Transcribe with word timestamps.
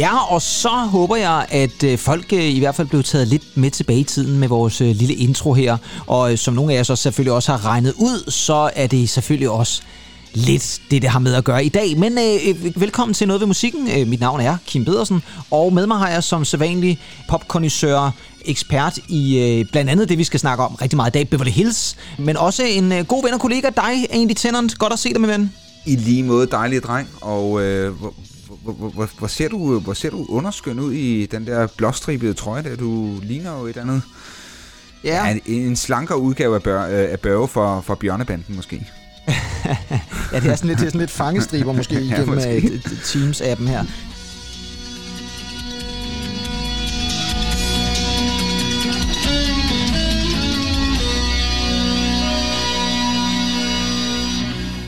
Ja, 0.00 0.32
og 0.32 0.42
så 0.42 0.68
håber 0.68 1.16
jeg, 1.16 1.46
at 1.48 1.82
øh, 1.84 1.98
folk 1.98 2.32
øh, 2.32 2.44
i 2.44 2.58
hvert 2.58 2.74
fald 2.74 2.88
blev 2.88 3.02
taget 3.02 3.28
lidt 3.28 3.56
med 3.56 3.70
tilbage 3.70 4.00
i 4.00 4.04
tiden 4.04 4.38
med 4.38 4.48
vores 4.48 4.80
øh, 4.80 4.88
lille 4.88 5.14
intro 5.14 5.54
her. 5.54 5.76
Og 6.06 6.38
som 6.38 6.54
nogle 6.54 6.72
af 6.72 6.76
jer 6.76 6.82
så 6.82 6.96
selvfølgelig 6.96 7.32
også 7.32 7.52
har 7.52 7.64
regnet 7.66 7.94
ud, 7.96 8.30
så 8.30 8.70
er 8.76 8.86
det 8.86 9.10
selvfølgelig 9.10 9.50
også 9.50 9.82
lidt 10.34 10.80
det, 10.90 11.02
det 11.02 11.10
har 11.10 11.18
med 11.18 11.34
at 11.34 11.44
gøre 11.44 11.64
i 11.64 11.68
dag. 11.68 11.98
Men 11.98 12.18
øh, 12.18 12.80
velkommen 12.80 13.14
til 13.14 13.26
Noget 13.26 13.40
ved 13.40 13.46
Musikken. 13.46 13.90
Øh, 13.90 14.08
mit 14.08 14.20
navn 14.20 14.40
er 14.40 14.56
Kim 14.66 14.84
Pedersen, 14.84 15.22
og 15.50 15.72
med 15.72 15.86
mig 15.86 15.98
har 15.98 16.08
jeg 16.08 16.24
som 16.24 16.44
sædvanlig 16.44 17.00
popkondisør, 17.28 18.10
ekspert 18.44 18.98
i 19.08 19.38
øh, 19.38 19.66
blandt 19.72 19.90
andet 19.90 20.08
det, 20.08 20.18
vi 20.18 20.24
skal 20.24 20.40
snakke 20.40 20.64
om 20.64 20.74
rigtig 20.74 20.96
meget 20.96 21.10
i 21.10 21.16
dag, 21.18 21.28
Beverly 21.28 21.50
Hills, 21.50 21.96
men 22.18 22.36
også 22.36 22.62
en 22.62 22.92
øh, 22.92 23.04
god 23.04 23.22
ven 23.24 23.34
og 23.34 23.40
kollega, 23.40 23.68
dig, 23.76 24.06
Andy 24.10 24.32
Tennant. 24.36 24.78
Godt 24.78 24.92
at 24.92 24.98
se 24.98 25.12
dig, 25.12 25.20
min 25.20 25.30
ven. 25.30 25.52
I 25.86 25.96
lige 25.96 26.22
måde, 26.22 26.46
dejlig 26.46 26.82
dreng, 26.82 27.08
og 27.20 27.62
øh, 27.62 27.94
hvor, 28.62 28.72
hvor, 28.72 29.08
hvor, 29.18 29.26
ser 29.26 29.48
du, 29.48 29.78
hvor 29.78 29.92
ser 29.92 30.10
du 30.10 30.26
underskøn 30.28 30.80
ud 30.80 30.92
i 30.92 31.26
den 31.26 31.46
der 31.46 31.66
blåstribede 31.76 32.34
trøje 32.34 32.62
der? 32.62 32.76
Du 32.76 33.18
ligner 33.22 33.58
jo 33.58 33.66
et 33.66 33.76
andet... 33.76 34.02
Ja. 35.04 35.26
ja 35.26 35.32
en, 35.32 35.40
en 35.46 35.76
slankere 35.76 36.18
udgave 36.18 36.54
af, 36.54 36.62
bør, 36.62 36.82
af 36.82 37.20
Børge 37.20 37.48
for, 37.48 37.80
for 37.80 37.94
Bjørnebanden 37.94 38.56
måske. 38.56 38.86
ja, 40.32 40.40
det 40.40 40.50
er 40.50 40.56
sådan 40.56 40.68
lidt, 40.68 40.78
det 40.78 40.86
er 40.86 40.90
sådan 40.90 41.00
lidt 41.00 41.10
fangestriber 41.10 41.72
måske 41.72 41.94
igennem 42.04 42.28
ja, 42.28 42.34
måske. 42.34 42.56
Øh, 42.56 42.80
Teams-appen 42.84 43.66
her. 43.68 43.84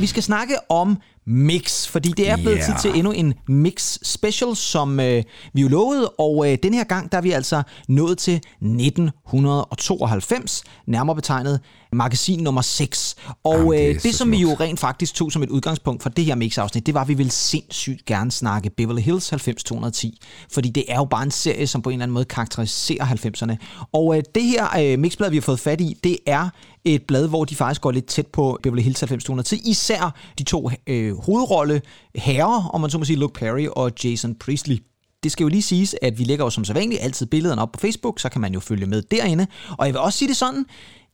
Vi 0.01 0.07
skal 0.07 0.23
snakke 0.23 0.55
om 0.69 0.97
mix, 1.27 1.89
fordi 1.89 2.13
det 2.17 2.31
er 2.31 2.37
blevet 2.37 2.59
yeah. 2.59 2.67
tid 2.67 2.91
til 2.91 2.99
endnu 2.99 3.13
en 3.13 3.35
mix 3.49 3.99
special, 4.03 4.57
som 4.57 5.01
øh, 5.01 5.23
vi 5.55 5.63
jo 5.63 5.69
lovede, 5.69 6.09
og 6.09 6.53
øh, 6.53 6.59
den 6.63 6.75
her 6.75 6.85
gang 6.85 7.13
der 7.13 7.19
er 7.19 7.23
vi 7.23 7.31
altså 7.31 7.63
nået 7.89 8.19
til 8.19 8.35
1992, 8.35 10.65
nærmere 10.87 11.17
betegnet 11.17 11.61
magasin 11.93 12.41
nummer 12.41 12.61
6. 12.61 13.15
Og 13.45 13.55
Jamen, 13.55 13.73
det, 13.73 13.89
øh, 13.89 14.03
det 14.03 14.15
som 14.15 14.31
vi 14.31 14.37
jo 14.37 14.57
rent 14.61 14.81
faktisk 14.81 15.15
tog 15.15 15.33
som 15.33 15.43
et 15.43 15.49
udgangspunkt 15.49 16.03
for 16.03 16.11
det 16.11 16.25
her 16.25 16.35
mix-afsnit, 16.35 16.87
det 16.87 16.95
var, 16.95 17.01
at 17.01 17.09
vi 17.09 17.15
ville 17.15 17.33
sindssygt 17.33 18.05
gerne 18.05 18.31
snakke 18.31 18.71
Beverly 18.71 19.01
Hills 19.01 19.33
90210, 19.33 20.21
fordi 20.53 20.69
det 20.69 20.85
er 20.89 20.97
jo 20.97 21.05
bare 21.05 21.23
en 21.23 21.31
serie, 21.31 21.67
som 21.67 21.83
på 21.83 21.91
en 21.91 21.95
eller 21.95 22.03
anden 22.03 22.15
måde 22.15 22.25
karakteriserer 22.25 23.05
90'erne. 23.05 23.57
Og 23.93 24.17
øh, 24.17 24.23
det 24.35 24.43
her 24.43 24.67
øh, 24.81 24.99
mixblad, 24.99 25.31
vi 25.31 25.37
har 25.37 25.43
fået 25.43 25.61
fat 25.61 25.81
i, 25.81 25.97
det 26.05 26.19
er 26.27 26.49
et 26.85 27.03
blad, 27.03 27.29
hvor 27.29 27.45
de 27.45 27.57
faktisk 27.57 27.81
går 27.81 27.91
lidt 27.91 28.07
tæt 28.07 28.27
på 28.27 28.59
Beverly 28.63 28.83
Hills 28.83 29.03
90210, 29.03 29.71
især 29.71 30.15
de 30.39 30.45
to 30.45 30.71
øh, 30.87 31.12
hovedrolle 31.15 31.83
herrer, 32.15 32.69
om 32.69 32.81
man 32.81 32.91
så 32.91 32.99
må 32.99 33.05
sige, 33.05 33.19
Luke 33.19 33.35
Perry 33.35 33.67
og 33.77 33.93
Jason 34.05 34.35
Priestley. 34.35 34.83
Det 35.23 35.33
skal 35.33 35.45
jo 35.45 35.49
lige 35.49 35.63
siges, 35.63 35.97
at 36.03 36.19
vi 36.19 36.25
lægger 36.25 36.45
jo 36.45 36.51
som 36.51 36.65
så 36.65 36.73
vanligt 36.73 37.03
altid 37.03 37.27
billederne 37.27 37.63
op 37.63 37.73
på 37.73 37.81
Facebook, 37.81 38.21
så 38.21 38.29
kan 38.29 38.41
man 38.41 38.55
jo 38.55 38.61
følge 38.61 38.87
med 38.87 39.03
derinde. 39.03 39.47
Og 39.79 39.87
jeg 39.87 39.95
vil 39.95 40.01
også 40.01 40.19
sige 40.19 40.29
det 40.29 40.37
sådan, 40.37 40.65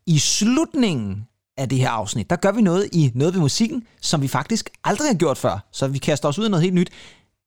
i 0.06 0.18
slutningen 0.18 1.24
af 1.56 1.68
det 1.68 1.78
her 1.78 1.90
afsnit, 1.90 2.30
der 2.30 2.36
gør 2.36 2.52
vi 2.52 2.62
noget 2.62 2.88
i 2.92 3.12
noget 3.14 3.34
ved 3.34 3.40
musikken, 3.40 3.82
som 4.02 4.22
vi 4.22 4.28
faktisk 4.28 4.70
aldrig 4.84 5.08
har 5.08 5.14
gjort 5.14 5.38
før. 5.38 5.68
Så 5.72 5.88
vi 5.88 5.98
kaster 5.98 6.28
os 6.28 6.38
ud 6.38 6.46
i 6.46 6.48
noget 6.48 6.62
helt 6.62 6.74
nyt, 6.74 6.90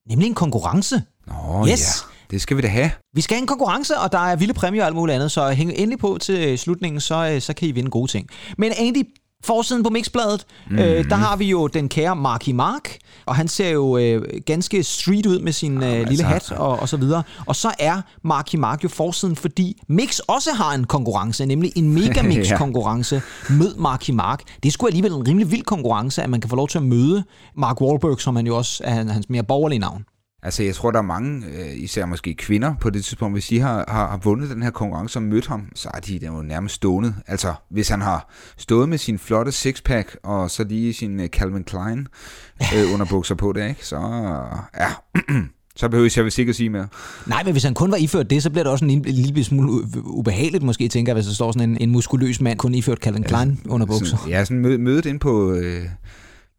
nemlig 0.09 0.27
en 0.27 0.33
konkurrence. 0.33 1.01
Nå 1.27 1.67
yes. 1.67 1.79
ja, 1.79 2.11
det 2.31 2.41
skal 2.41 2.57
vi 2.57 2.61
da 2.61 2.67
have. 2.67 2.91
Vi 3.13 3.21
skal 3.21 3.35
have 3.35 3.41
en 3.41 3.47
konkurrence, 3.47 3.97
og 3.97 4.11
der 4.11 4.19
er 4.19 4.35
vilde 4.35 4.53
præmier 4.53 4.81
og 4.81 4.87
alt 4.87 4.95
muligt 4.95 5.15
andet, 5.15 5.31
så 5.31 5.49
hæng 5.49 5.71
endelig 5.71 5.99
på 5.99 6.17
til 6.21 6.59
slutningen, 6.59 7.01
så, 7.01 7.29
øh, 7.33 7.41
så 7.41 7.53
kan 7.53 7.67
I 7.67 7.71
vinde 7.71 7.89
gode 7.89 8.11
ting. 8.11 8.29
Men 8.57 8.71
Andy, 8.77 9.03
forsiden 9.43 9.83
på 9.83 9.89
Mixbladet, 9.89 10.45
mm. 10.69 10.79
øh, 10.79 11.09
der 11.09 11.15
har 11.15 11.35
vi 11.35 11.45
jo 11.45 11.67
den 11.67 11.89
kære 11.89 12.15
Marky 12.15 12.49
Mark, 12.49 12.97
og 13.25 13.35
han 13.35 13.47
ser 13.47 13.69
jo 13.69 13.97
øh, 13.97 14.23
ganske 14.45 14.83
street 14.83 15.25
ud 15.25 15.39
med 15.39 15.51
sin 15.51 15.83
øh, 15.83 16.07
lille 16.07 16.23
hat 16.23 16.51
og, 16.51 16.79
og 16.79 16.89
så 16.89 16.97
videre. 16.97 17.23
Og 17.45 17.55
så 17.55 17.71
er 17.79 18.01
Marky 18.23 18.55
Mark 18.55 18.83
jo 18.83 18.89
forsiden, 18.89 19.35
fordi 19.35 19.81
Mix 19.87 20.19
også 20.19 20.51
har 20.53 20.73
en 20.73 20.83
konkurrence, 20.83 21.45
nemlig 21.45 21.71
en 21.75 21.93
Megamix-konkurrence 21.93 23.15
ja. 23.49 23.55
med 23.55 23.75
Marky 23.75 24.09
Mark. 24.09 24.43
Det 24.63 24.69
er 24.69 24.71
sgu 24.71 24.87
alligevel 24.87 25.11
en 25.11 25.27
rimelig 25.27 25.51
vild 25.51 25.63
konkurrence, 25.63 26.23
at 26.23 26.29
man 26.29 26.41
kan 26.41 26.49
få 26.49 26.55
lov 26.55 26.67
til 26.67 26.77
at 26.77 26.83
møde 26.83 27.23
Mark 27.57 27.81
Wahlberg, 27.81 28.21
som 28.21 28.35
han 28.35 28.47
jo 28.47 28.57
også 28.57 28.83
er 28.83 28.93
hans 29.11 29.29
mere 29.29 29.43
borgerlige 29.43 29.79
navn. 29.79 30.05
Altså, 30.43 30.63
jeg 30.63 30.75
tror, 30.75 30.91
der 30.91 30.99
er 30.99 31.03
mange, 31.03 31.45
øh, 31.47 31.77
især 31.77 32.05
måske 32.05 32.33
kvinder 32.33 32.73
på 32.79 32.89
det 32.89 33.05
tidspunkt, 33.05 33.35
hvis 33.35 33.47
de 33.47 33.59
har, 33.59 33.85
har, 33.87 34.07
har 34.07 34.17
vundet 34.17 34.49
den 34.49 34.63
her 34.63 34.69
konkurrence 34.69 35.19
og 35.19 35.23
mødt 35.23 35.47
ham, 35.47 35.67
så 35.75 35.89
er 35.93 35.99
de 35.99 36.19
der 36.19 36.27
jo 36.27 36.41
nærmest 36.41 36.75
stående. 36.75 37.15
Altså, 37.27 37.53
hvis 37.69 37.89
han 37.89 38.01
har 38.01 38.29
stået 38.57 38.89
med 38.89 38.97
sin 38.97 39.19
flotte 39.19 39.51
sixpack, 39.51 40.17
og 40.23 40.51
så 40.51 40.63
lige 40.63 40.93
sin 40.93 41.19
uh, 41.19 41.25
Calvin 41.25 41.63
Klein 41.63 42.07
øh, 42.75 42.93
underbukser 42.93 43.35
på 43.35 43.53
det, 43.53 43.69
ikke? 43.69 43.85
så 43.85 43.97
ja, 44.77 44.89
så 45.75 45.89
behøver 45.89 46.13
jeg 46.15 46.23
vel 46.23 46.31
sikkert 46.31 46.55
sige 46.55 46.69
mere. 46.69 46.87
Nej, 47.25 47.43
men 47.43 47.51
hvis 47.51 47.63
han 47.63 47.73
kun 47.73 47.91
var 47.91 47.97
iført 47.97 48.29
det, 48.29 48.43
så 48.43 48.49
bliver 48.49 48.63
det 48.63 48.71
også 48.71 48.85
en, 48.85 48.91
en 48.91 49.05
lille 49.05 49.43
smule 49.43 49.71
ubehageligt, 50.03 50.63
måske, 50.63 50.87
tænker 50.87 51.11
jeg, 51.11 51.15
hvis 51.15 51.25
der 51.25 51.33
står 51.33 51.51
sådan 51.51 51.69
en, 51.69 51.77
en 51.81 51.91
muskuløs 51.91 52.41
mand, 52.41 52.59
kun 52.59 52.75
iført 52.75 52.97
Calvin 52.97 53.23
Klein 53.23 53.59
ja, 53.65 53.69
underbukser. 53.69 54.17
ja, 54.29 54.45
sådan 54.45 54.81
mødet 54.81 55.05
ind 55.05 55.19
på... 55.19 55.53
Øh, 55.53 55.85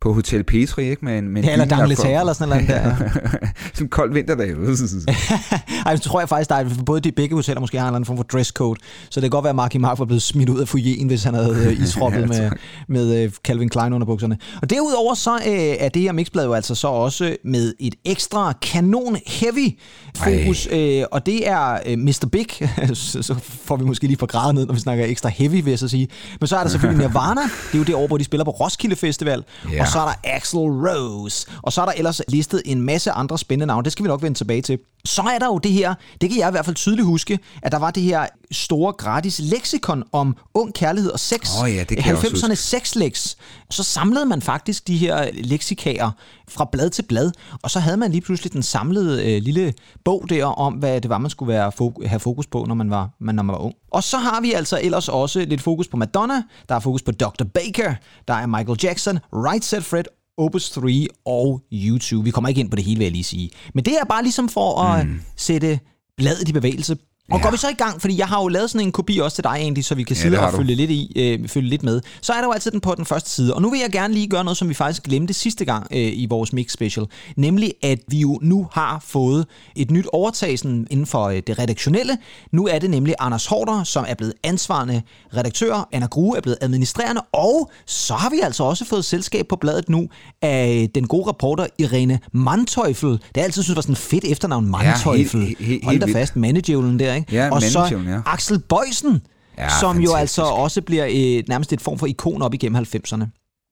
på 0.02 0.12
Hotel 0.12 0.44
Petri, 0.44 0.90
ikke? 0.90 1.04
Med 1.04 1.18
en, 1.18 1.28
med 1.28 1.42
ja, 1.42 1.52
eller 1.52 1.66
D'Angleterre 1.66 2.20
eller 2.20 2.32
sådan 2.32 2.48
noget 2.48 2.68
der. 2.68 2.88
Ja. 2.88 2.96
sådan 3.74 3.86
en 3.86 3.88
kold 3.88 4.12
vinterdag. 4.12 4.50
Ej, 5.86 5.96
så 5.96 6.02
tror 6.02 6.20
jeg 6.20 6.28
faktisk, 6.28 6.50
er 6.50 6.84
både 6.86 7.00
de 7.00 7.12
begge 7.12 7.34
hoteller 7.34 7.60
måske 7.60 7.78
har 7.78 7.84
en 7.84 7.88
eller 7.88 7.96
anden 7.96 8.06
form 8.06 8.16
for 8.16 8.24
dresscode. 8.24 8.80
Så 9.10 9.20
det 9.20 9.22
kan 9.22 9.30
godt 9.30 9.44
være, 9.44 9.50
at 9.50 9.56
Marky 9.56 9.76
Mark 9.76 9.98
var 9.98 10.04
blevet 10.04 10.22
smidt 10.22 10.48
ud 10.48 10.60
af 10.60 10.68
foyeren, 10.68 11.06
hvis 11.06 11.24
han 11.24 11.34
havde 11.34 11.66
øh, 11.66 11.80
isroppet 11.84 12.20
ja, 12.20 12.26
med, 12.26 12.50
med 12.88 13.24
uh, 13.26 13.32
Calvin 13.44 13.68
Klein 13.68 13.92
under 13.92 14.06
bukserne. 14.06 14.38
Og 14.62 14.70
derudover 14.70 15.14
så 15.14 15.34
uh, 15.34 15.84
er 15.84 15.88
det 15.88 16.02
her 16.02 16.12
mixblad 16.12 16.44
jo 16.44 16.52
altså 16.52 16.74
så 16.74 16.88
også 16.88 17.36
med 17.44 17.74
et 17.80 17.94
ekstra 18.04 18.52
kanon 18.62 19.16
heavy 19.26 19.78
fokus. 20.16 20.66
Uh, 20.66 21.02
og 21.12 21.26
det 21.26 21.48
er 21.48 21.78
uh, 21.92 21.98
Mr. 21.98 22.28
Big. 22.32 22.68
så 22.94 23.34
får 23.64 23.76
vi 23.76 23.84
måske 23.84 24.06
lige 24.06 24.18
for 24.18 24.26
grad 24.26 24.52
ned, 24.52 24.66
når 24.66 24.74
vi 24.74 24.80
snakker 24.80 25.04
ekstra 25.04 25.28
heavy, 25.28 25.64
vil 25.64 25.70
jeg 25.70 25.78
så 25.78 25.88
sige. 25.88 26.08
Men 26.40 26.46
så 26.46 26.56
er 26.56 26.62
der 26.62 26.70
selvfølgelig 26.70 27.06
Nirvana. 27.06 27.40
Det 27.40 27.74
er 27.74 27.78
jo 27.78 27.84
det 27.84 27.94
år, 27.94 28.06
hvor 28.06 28.18
de 28.18 28.24
spiller 28.24 28.44
på 28.44 28.50
Roskilde 28.50 28.96
Festival. 28.96 29.44
Yeah 29.72 29.91
så 29.92 30.00
er 30.00 30.04
der 30.04 30.14
Axel 30.24 30.58
Rose, 30.60 31.46
og 31.62 31.72
så 31.72 31.80
er 31.80 31.84
der 31.84 31.92
ellers 31.92 32.20
listet 32.28 32.62
en 32.64 32.80
masse 32.80 33.10
andre 33.10 33.38
spændende 33.38 33.66
navne. 33.66 33.84
Det 33.84 33.92
skal 33.92 34.02
vi 34.02 34.08
nok 34.08 34.22
vende 34.22 34.38
tilbage 34.38 34.62
til. 34.62 34.78
Så 35.04 35.22
er 35.22 35.38
der 35.38 35.46
jo 35.46 35.58
det 35.58 35.72
her, 35.72 35.94
det 36.20 36.30
kan 36.30 36.38
jeg 36.38 36.48
i 36.48 36.50
hvert 36.50 36.64
fald 36.64 36.76
tydeligt 36.76 37.06
huske, 37.06 37.38
at 37.62 37.72
der 37.72 37.78
var 37.78 37.90
det 37.90 38.02
her 38.02 38.26
store 38.52 38.92
gratis 38.92 39.38
leksikon 39.38 40.04
om 40.12 40.36
ung 40.54 40.74
kærlighed 40.74 41.10
og 41.10 41.20
sex. 41.20 41.48
Oh 41.62 41.74
ja, 41.74 41.84
det 41.88 41.98
kan 41.98 42.16
90'erne 42.16 42.54
sexlex. 42.54 43.34
Så 43.70 43.82
samlede 43.82 44.26
man 44.26 44.42
faktisk 44.42 44.86
de 44.88 44.96
her 44.96 45.30
leksikager 45.34 46.10
fra 46.52 46.68
blad 46.72 46.90
til 46.90 47.02
blad, 47.02 47.32
og 47.62 47.70
så 47.70 47.80
havde 47.80 47.96
man 47.96 48.10
lige 48.10 48.20
pludselig 48.20 48.52
den 48.52 48.62
samlede 48.62 49.36
øh, 49.36 49.42
lille 49.42 49.74
bog 50.04 50.26
der 50.28 50.44
om, 50.44 50.74
hvad 50.74 51.00
det 51.00 51.08
var, 51.08 51.18
man 51.18 51.30
skulle 51.30 51.52
være, 51.52 51.72
fo- 51.80 52.06
have 52.06 52.20
fokus 52.20 52.46
på, 52.46 52.64
når 52.68 52.74
man, 52.74 52.90
var, 52.90 53.10
man, 53.20 53.34
når 53.34 53.42
man 53.42 53.52
var 53.52 53.60
ung. 53.60 53.74
Og 53.90 54.02
så 54.02 54.16
har 54.18 54.40
vi 54.40 54.52
altså 54.52 54.80
ellers 54.82 55.08
også 55.08 55.44
lidt 55.44 55.60
fokus 55.60 55.88
på 55.88 55.96
Madonna, 55.96 56.42
der 56.68 56.74
er 56.74 56.80
fokus 56.80 57.02
på 57.02 57.12
Dr. 57.12 57.44
Baker, 57.54 57.94
der 58.28 58.34
er 58.34 58.46
Michael 58.46 58.78
Jackson, 58.82 59.18
Right 59.32 59.64
Said 59.64 59.82
Fred 59.82 60.04
Opus 60.38 60.70
3 60.70 61.06
og 61.26 61.60
YouTube. 61.72 62.24
Vi 62.24 62.30
kommer 62.30 62.48
ikke 62.48 62.60
ind 62.60 62.70
på 62.70 62.76
det 62.76 62.84
hele, 62.84 62.98
vil 62.98 63.04
jeg 63.04 63.12
lige 63.12 63.24
sige. 63.24 63.50
Men 63.74 63.84
det 63.84 63.94
er 64.00 64.04
bare 64.04 64.22
ligesom 64.22 64.48
for 64.48 64.82
at 64.82 65.06
mm. 65.06 65.20
sætte 65.36 65.80
bladet 66.16 66.48
i 66.48 66.52
bevægelse. 66.52 66.96
Og 67.32 67.38
ja. 67.38 67.44
går 67.44 67.50
vi 67.50 67.56
så 67.56 67.68
i 67.68 67.74
gang, 67.74 68.00
fordi 68.00 68.18
jeg 68.18 68.26
har 68.26 68.42
jo 68.42 68.48
lavet 68.48 68.70
sådan 68.70 68.86
en 68.86 68.92
kopi 68.92 69.18
også 69.18 69.34
til 69.34 69.44
dig 69.44 69.50
egentlig, 69.56 69.84
så 69.84 69.94
vi 69.94 70.02
kan 70.02 70.16
sidde 70.16 70.36
ja, 70.36 70.46
og 70.46 70.52
følge 70.52 70.74
lidt, 70.74 70.90
i, 70.90 71.12
øh, 71.16 71.48
følge 71.48 71.68
lidt 71.68 71.82
med. 71.82 72.00
Så 72.20 72.32
er 72.32 72.36
der 72.36 72.44
jo 72.44 72.52
altid 72.52 72.70
den 72.70 72.80
på 72.80 72.94
den 72.94 73.04
første 73.04 73.30
side. 73.30 73.54
Og 73.54 73.62
nu 73.62 73.70
vil 73.70 73.80
jeg 73.80 73.90
gerne 73.92 74.14
lige 74.14 74.28
gøre 74.28 74.44
noget, 74.44 74.56
som 74.56 74.68
vi 74.68 74.74
faktisk 74.74 75.02
glemte 75.02 75.34
sidste 75.34 75.64
gang 75.64 75.86
øh, 75.90 75.98
i 75.98 76.26
vores 76.30 76.52
Mix 76.52 76.72
Special. 76.72 77.06
Nemlig, 77.36 77.72
at 77.82 77.98
vi 78.08 78.18
jo 78.18 78.38
nu 78.42 78.68
har 78.72 79.04
fået 79.06 79.46
et 79.76 79.90
nyt 79.90 80.06
overtag 80.12 80.58
sådan, 80.58 80.86
inden 80.90 81.06
for 81.06 81.24
øh, 81.24 81.42
det 81.46 81.58
redaktionelle. 81.58 82.18
Nu 82.52 82.66
er 82.66 82.78
det 82.78 82.90
nemlig 82.90 83.14
Anders 83.18 83.46
Hårder, 83.46 83.84
som 83.84 84.04
er 84.08 84.14
blevet 84.14 84.34
ansvarende 84.44 85.02
redaktør. 85.36 85.88
Anna 85.92 86.06
Grue 86.06 86.36
er 86.36 86.40
blevet 86.40 86.58
administrerende. 86.60 87.20
Og 87.32 87.70
så 87.86 88.14
har 88.14 88.30
vi 88.30 88.40
altså 88.42 88.64
også 88.64 88.84
fået 88.84 89.04
selskab 89.04 89.46
på 89.48 89.56
bladet 89.56 89.88
nu 89.88 90.08
af 90.42 90.88
den 90.94 91.06
gode 91.06 91.28
reporter 91.28 91.66
Irene 91.78 92.18
Manteuffel. 92.32 93.10
Det 93.10 93.40
er 93.40 93.44
altid 93.44 93.62
synes 93.62 93.76
var 93.76 93.82
sådan 93.82 93.96
fedt 93.96 94.24
efternavn, 94.24 94.66
Manteuffel. 94.66 95.40
Ja, 95.40 95.46
helt, 95.46 95.58
helt, 95.58 95.70
helt 95.70 95.84
Hold 95.84 96.00
da 96.00 96.18
fast, 96.18 96.36
manageren 96.36 96.98
der, 96.98 97.14
ikke? 97.14 97.21
Ja, 97.32 97.50
og 97.50 97.62
så 97.62 98.02
ja. 98.06 98.20
Axel 98.26 98.58
Bøjsen, 98.58 99.20
ja, 99.58 99.68
som 99.68 99.88
fantastisk. 99.88 100.12
jo 100.12 100.16
altså 100.16 100.42
også 100.42 100.82
bliver 100.82 101.06
et, 101.08 101.48
nærmest 101.48 101.72
et 101.72 101.80
form 101.80 101.98
for 101.98 102.06
ikon 102.06 102.42
op 102.42 102.54
igennem 102.54 102.82
90'erne 102.82 103.26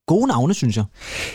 gode 0.07 0.27
navne, 0.27 0.53
synes 0.53 0.77
jeg. 0.77 0.85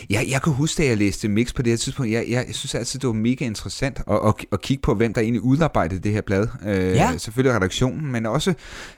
Ja, 0.09 0.21
jeg 0.31 0.41
kan 0.41 0.53
huske, 0.53 0.83
da 0.83 0.87
jeg 0.87 0.97
læste 0.97 1.27
Mix 1.27 1.53
på 1.53 1.61
det 1.61 1.71
her 1.71 1.77
tidspunkt, 1.77 2.11
jeg, 2.11 2.25
jeg, 2.29 2.43
jeg 2.47 2.55
synes 2.55 2.75
altid, 2.75 2.99
det 2.99 3.07
var 3.07 3.13
mega 3.13 3.45
interessant 3.45 4.01
at, 4.07 4.19
at, 4.25 4.33
at 4.51 4.61
kigge 4.61 4.81
på, 4.81 4.93
hvem 4.93 5.13
der 5.13 5.21
egentlig 5.21 5.41
udarbejdede 5.41 5.99
det 5.99 6.11
her 6.11 6.21
blad. 6.21 6.47
Øh, 6.65 6.95
ja. 6.95 7.17
Selvfølgelig 7.17 7.55
redaktionen, 7.55 8.11
men 8.11 8.25
også, 8.25 8.53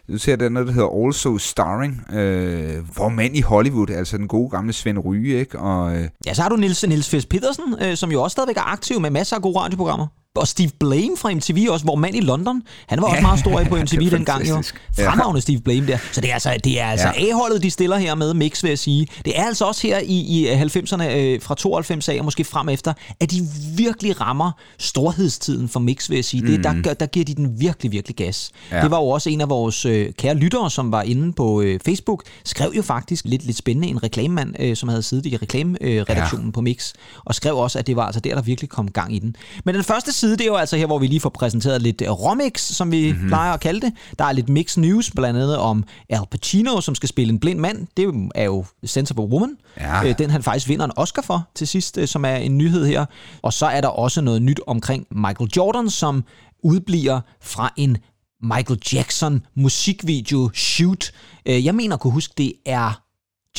du 0.07 0.17
ser 0.17 0.35
der 0.35 0.49
noget, 0.49 0.67
der 0.67 0.73
hedder 0.73 1.05
Also 1.05 1.37
Starring, 1.37 2.13
øh, 2.13 2.89
hvor 2.93 3.09
mand 3.09 3.35
i 3.35 3.41
Hollywood, 3.41 3.89
altså 3.89 4.17
den 4.17 4.27
gode 4.27 4.49
gamle 4.49 4.73
Svend 4.73 4.99
Ryge, 4.99 5.39
ikke? 5.39 5.59
Og, 5.59 5.97
øh, 5.97 6.09
ja, 6.25 6.33
så 6.33 6.41
har 6.41 6.49
du 6.49 6.55
Nils, 6.55 6.87
Nils 6.87 7.09
Fes 7.09 7.25
Petersen, 7.25 7.75
øh, 7.81 7.97
som 7.97 8.11
jo 8.11 8.21
også 8.23 8.33
stadigvæk 8.33 8.57
er 8.57 8.71
aktiv 8.71 8.99
med 8.99 9.09
masser 9.09 9.35
af 9.35 9.41
gode 9.41 9.59
radioprogrammer. 9.59 10.07
Og 10.35 10.47
Steve 10.47 10.69
Blame 10.79 11.17
fra 11.17 11.33
MTV 11.33 11.67
også, 11.69 11.85
hvor 11.85 11.95
mand 11.95 12.15
i 12.15 12.19
London, 12.19 12.61
han 12.87 13.01
var 13.01 13.07
også 13.07 13.21
meget 13.21 13.39
stor 13.39 13.63
på 13.63 13.75
MTV 13.83 14.11
dengang 14.11 14.49
jo. 14.49 14.63
Fremragende 14.95 15.37
ja. 15.37 15.41
Steve 15.41 15.61
Blame 15.61 15.87
der. 15.87 15.97
Så 16.11 16.21
det 16.21 16.29
er 16.29 16.33
altså, 16.33 16.57
det 16.63 16.79
er 16.79 16.85
altså 16.85 17.07
ja. 17.17 17.29
A-holdet, 17.29 17.63
de 17.63 17.71
stiller 17.71 17.97
her 17.97 18.15
med 18.15 18.33
Mix, 18.33 18.63
vil 18.63 18.69
jeg 18.69 18.79
sige. 18.79 19.07
Det 19.25 19.39
er 19.39 19.43
altså 19.43 19.65
også 19.65 19.87
her 19.87 19.99
i, 19.99 20.19
i 20.19 20.47
90'erne, 20.47 21.03
øh, 21.03 21.41
fra 21.41 21.55
92 21.55 22.09
af 22.09 22.19
og 22.19 22.25
måske 22.25 22.43
frem 22.43 22.69
efter, 22.69 22.93
at 23.19 23.31
de 23.31 23.47
virkelig 23.75 24.21
rammer 24.21 24.51
storhedstiden 24.79 25.69
for 25.69 25.79
Mix, 25.79 26.09
vil 26.09 26.15
jeg 26.15 26.25
sige. 26.25 26.41
Mm. 26.41 26.47
Det, 26.47 26.63
der, 26.63 26.93
der 26.93 27.05
giver 27.05 27.25
de 27.25 27.35
den 27.35 27.59
virkelig, 27.59 27.91
virkelig 27.91 28.15
gas. 28.15 28.51
Ja. 28.71 28.81
Det 28.81 28.91
var 28.91 28.97
jo 28.97 29.07
også 29.07 29.29
en 29.29 29.41
af 29.41 29.49
vores 29.49 29.85
øh, 29.85 30.13
kære 30.13 30.35
lyttere, 30.35 30.71
som 30.71 30.91
var 30.91 31.01
inde 31.01 31.33
på 31.33 31.61
øh, 31.61 31.79
Facebook, 31.85 32.23
skrev 32.45 32.71
jo 32.75 32.81
faktisk 32.81 33.25
lidt, 33.25 33.45
lidt 33.45 33.57
spændende, 33.57 33.87
en 33.87 34.03
reklamemand, 34.03 34.55
øh, 34.59 34.75
som 34.75 34.89
havde 34.89 35.03
siddet 35.03 35.25
i 35.25 35.37
reklameredaktionen 35.37 36.45
øh, 36.45 36.51
ja. 36.51 36.51
på 36.51 36.61
Mix, 36.61 36.93
og 37.25 37.35
skrev 37.35 37.57
også, 37.57 37.79
at 37.79 37.87
det 37.87 37.95
var 37.95 38.05
altså 38.05 38.19
der, 38.19 38.35
der 38.35 38.41
virkelig 38.41 38.69
kom 38.69 38.91
gang 38.91 39.15
i 39.15 39.19
den. 39.19 39.35
Men 39.65 39.75
den 39.75 39.83
første 39.83 40.18
side, 40.19 40.31
det 40.31 40.41
er 40.41 40.45
jo 40.45 40.55
altså 40.55 40.77
her, 40.77 40.85
hvor 40.85 40.99
vi 40.99 41.07
lige 41.07 41.19
får 41.19 41.29
præsenteret 41.29 41.81
lidt 41.81 42.01
øh, 42.01 42.11
Romix, 42.11 42.61
som 42.61 42.91
vi 42.91 43.11
mm-hmm. 43.11 43.27
plejer 43.27 43.53
at 43.53 43.59
kalde 43.59 43.81
det. 43.81 43.93
Der 44.19 44.25
er 44.25 44.31
lidt 44.31 44.49
mix 44.49 44.77
news, 44.77 45.11
blandt 45.11 45.39
andet 45.39 45.57
om 45.57 45.83
Al 46.09 46.19
Pacino, 46.31 46.81
som 46.81 46.95
skal 46.95 47.09
spille 47.09 47.33
en 47.33 47.39
blind 47.39 47.59
mand. 47.59 47.87
Det 47.97 48.29
er 48.35 48.43
jo 48.43 48.65
Sensible 48.83 49.23
Woman. 49.23 49.57
Ja. 49.79 50.09
Øh, 50.09 50.17
den 50.17 50.29
han 50.29 50.43
faktisk 50.43 50.69
vinder 50.69 50.85
en 50.85 50.91
Oscar 50.95 51.21
for 51.21 51.47
til 51.55 51.67
sidst, 51.67 51.97
øh, 51.97 52.07
som 52.07 52.25
er 52.25 52.35
en 52.35 52.57
nyhed 52.57 52.85
her. 52.85 53.05
Og 53.41 53.53
så 53.53 53.65
er 53.65 53.81
der 53.81 53.87
også 53.87 54.21
noget 54.21 54.41
nyt 54.41 54.59
omkring 54.67 55.07
Michael 55.11 55.49
Jordan, 55.57 55.89
som 55.89 56.23
udbliver 56.63 57.21
fra 57.41 57.73
en 57.75 57.97
Michael 58.43 58.79
Jackson 58.93 59.45
musikvideo 59.55 60.49
shoot. 60.53 61.11
Jeg 61.45 61.75
mener 61.75 61.95
at 61.95 62.01
kunne 62.01 62.13
huske, 62.13 62.33
det 62.37 62.53
er 62.65 63.01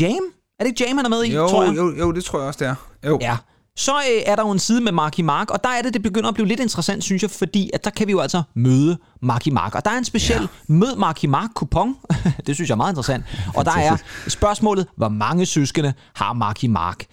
Jam? 0.01 0.23
Er 0.59 0.65
det 0.65 0.67
ikke 0.67 0.85
Jam, 0.85 0.97
han 0.97 1.07
er 1.07 1.11
med 1.11 1.25
i, 1.25 1.35
jo, 1.35 1.49
tror 1.49 1.65
jeg? 1.65 1.77
Jo, 1.77 1.97
jo, 1.99 2.12
det 2.12 2.25
tror 2.25 2.39
jeg 2.39 2.49
også, 2.49 2.59
det 2.59 2.69
er. 2.69 2.75
Jo. 3.09 3.19
Ja, 3.21 3.37
så 3.76 3.93
øh, 3.93 4.22
er 4.26 4.37
der 4.37 4.43
jo 4.43 4.50
en 4.50 4.58
side 4.58 4.81
med 4.81 4.93
Marky 4.93 5.20
Mark, 5.20 5.50
og 5.50 5.64
der 5.64 5.70
er 5.70 5.82
det, 5.82 5.94
det 5.94 6.02
begynder 6.02 6.28
at 6.28 6.34
blive 6.34 6.49
lidt 6.49 6.61
interessant, 6.61 7.05
synes 7.05 7.22
jeg, 7.22 7.31
fordi 7.31 7.70
at 7.75 7.84
der 7.84 7.90
kan 7.90 8.06
vi 8.06 8.12
jo 8.12 8.20
altså 8.20 8.43
møde 8.55 8.99
Marky 9.22 9.49
Mark. 9.49 9.75
Og 9.75 9.84
der 9.84 9.90
er 9.90 9.99
en 9.99 10.05
speciel 10.05 10.40
ja. 10.40 10.46
mød 10.67 10.96
Marky 10.96 11.25
Mark 11.25 11.50
kupon. 11.55 11.96
det 12.46 12.55
synes 12.55 12.69
jeg 12.69 12.75
er 12.75 12.76
meget 12.76 12.93
interessant. 12.93 13.25
Og 13.55 13.64
der 13.64 13.76
er 13.76 13.96
spørgsmålet, 14.28 14.87
hvor 14.96 15.08
mange 15.08 15.46
søskende 15.46 15.93
har 16.14 16.32
Marky 16.32 16.64
Mark? 16.64 17.05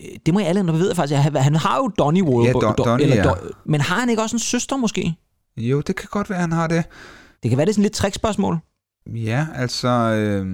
Øh, 0.00 0.18
det 0.26 0.34
må 0.34 0.40
jeg 0.40 0.48
alle 0.48 0.72
ved 0.72 0.94
faktisk. 0.94 1.20
Han 1.20 1.56
har 1.56 1.76
jo 1.76 1.90
Donny 1.98 2.22
Wahlberg. 2.22 2.62
Ja, 2.62 2.68
Don, 2.68 2.86
Donnie, 2.86 3.06
eller, 3.06 3.28
ja. 3.28 3.34
Men 3.66 3.80
har 3.80 4.00
han 4.00 4.10
ikke 4.10 4.22
også 4.22 4.36
en 4.36 4.40
søster 4.40 4.76
måske? 4.76 5.16
Jo, 5.56 5.80
det 5.80 5.96
kan 5.96 6.08
godt 6.10 6.30
være, 6.30 6.40
han 6.40 6.52
har 6.52 6.66
det. 6.66 6.84
Det 7.42 7.50
kan 7.50 7.58
være, 7.58 7.64
det 7.64 7.70
er 7.70 7.74
sådan 7.74 7.82
lidt 7.82 7.94
trickspørgsmål. 7.94 8.58
Ja, 9.14 9.46
altså... 9.54 9.88
Øh... 9.88 10.46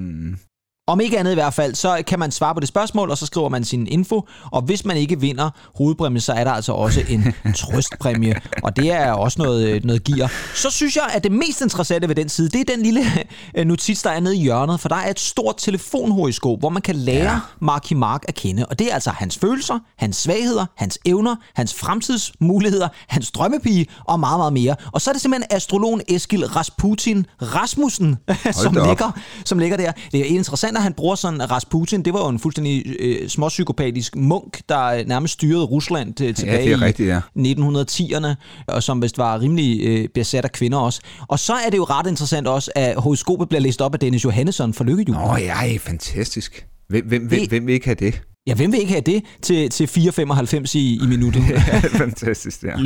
Om 0.92 1.00
ikke 1.00 1.18
andet 1.18 1.30
i 1.30 1.34
hvert 1.34 1.54
fald, 1.54 1.74
så 1.74 2.02
kan 2.06 2.18
man 2.18 2.30
svare 2.30 2.54
på 2.54 2.60
det 2.60 2.68
spørgsmål, 2.68 3.10
og 3.10 3.18
så 3.18 3.26
skriver 3.26 3.48
man 3.48 3.64
sin 3.64 3.86
info. 3.86 4.28
Og 4.50 4.62
hvis 4.62 4.84
man 4.84 4.96
ikke 4.96 5.20
vinder 5.20 5.50
hovedpræmie, 5.76 6.20
så 6.20 6.32
er 6.32 6.44
der 6.44 6.50
altså 6.50 6.72
også 6.72 7.02
en 7.08 7.34
trøstpræmie. 7.58 8.34
Og 8.62 8.76
det 8.76 8.90
er 8.90 9.12
også 9.12 9.42
noget, 9.42 9.68
øh, 9.68 9.84
noget 9.84 10.04
gear. 10.04 10.32
Så 10.54 10.70
synes 10.70 10.96
jeg, 10.96 11.04
at 11.14 11.24
det 11.24 11.32
mest 11.32 11.60
interessante 11.60 12.08
ved 12.08 12.14
den 12.14 12.28
side, 12.28 12.48
det 12.48 12.60
er 12.60 12.74
den 12.76 12.82
lille 12.82 13.00
øh, 13.56 13.66
notits, 13.66 14.02
der 14.02 14.10
er 14.10 14.20
nede 14.20 14.36
i 14.36 14.40
hjørnet. 14.40 14.80
For 14.80 14.88
der 14.88 14.96
er 14.96 15.10
et 15.10 15.20
stort 15.20 15.54
telefonhoroskop, 15.58 16.58
hvor 16.58 16.68
man 16.68 16.82
kan 16.82 16.96
lære 16.96 17.32
ja. 17.32 17.38
Marky 17.60 17.92
Mark 17.92 18.22
at 18.28 18.34
kende. 18.34 18.66
Og 18.66 18.78
det 18.78 18.90
er 18.90 18.94
altså 18.94 19.10
hans 19.10 19.38
følelser, 19.38 19.78
hans 19.98 20.16
svagheder, 20.16 20.66
hans 20.76 20.98
evner, 21.06 21.36
hans 21.54 21.74
fremtidsmuligheder, 21.74 22.88
hans 23.08 23.30
drømmepige 23.30 23.86
og 24.04 24.20
meget, 24.20 24.38
meget 24.38 24.52
mere. 24.52 24.76
Og 24.92 25.00
så 25.00 25.10
er 25.10 25.12
det 25.12 25.22
simpelthen 25.22 25.56
astrologen 25.56 26.00
Eskil 26.08 26.46
Rasputin 26.46 27.26
Rasmussen, 27.42 28.16
som 28.62 28.74
ligger, 28.74 29.20
som 29.44 29.58
ligger 29.58 29.76
der. 29.76 29.92
Det 30.12 30.20
er 30.20 30.24
interessant 30.24 30.76
at 30.76 30.81
han 30.82 30.92
bruger 30.92 31.14
sådan 31.14 31.50
Rasputin, 31.50 32.02
det 32.02 32.12
var 32.12 32.20
jo 32.20 32.28
en 32.28 32.38
fuldstændig 32.38 32.96
øh, 32.98 33.28
småpsykopatisk 33.28 34.16
munk, 34.16 34.60
der 34.68 35.04
nærmest 35.06 35.34
styrede 35.34 35.64
Rusland 35.64 36.14
til, 36.14 36.34
tilbage 36.34 36.70
ja, 36.70 36.76
rigtigt, 36.84 37.08
ja. 37.08 37.20
i 37.34 37.54
1910'erne, 37.58 38.34
og 38.66 38.82
som 38.82 39.02
vist 39.02 39.18
var 39.18 39.40
rimelig 39.40 39.80
øh, 39.86 40.08
besat 40.14 40.44
af 40.44 40.52
kvinder 40.52 40.78
også. 40.78 41.00
Og 41.28 41.38
så 41.38 41.52
er 41.52 41.70
det 41.70 41.76
jo 41.76 41.84
ret 41.84 42.06
interessant 42.06 42.48
også, 42.48 42.70
at 42.74 42.96
horoskopet 42.96 43.48
bliver 43.48 43.60
læst 43.60 43.82
op 43.82 43.94
af 43.94 44.00
Dennis 44.00 44.24
Johannesson 44.24 44.74
for 44.74 44.84
Lykkehjul. 44.84 45.16
Åh 45.16 45.40
ja, 45.40 45.76
fantastisk. 45.76 46.66
Hvem, 46.88 47.06
hvem, 47.06 47.26
hvem, 47.26 47.48
hvem 47.48 47.66
vil 47.66 47.74
ikke 47.74 47.86
have 47.86 47.94
det? 47.94 48.22
Ja, 48.46 48.54
hvem 48.54 48.72
vil 48.72 48.80
ikke 48.80 48.92
have 48.92 49.02
det 49.02 49.24
til, 49.42 49.70
til 49.70 49.84
4,95 49.84 50.78
i, 50.78 51.00
i 51.02 51.06
minuttet? 51.06 51.42
Fantastisk, 52.04 52.62
ja. 52.62 52.76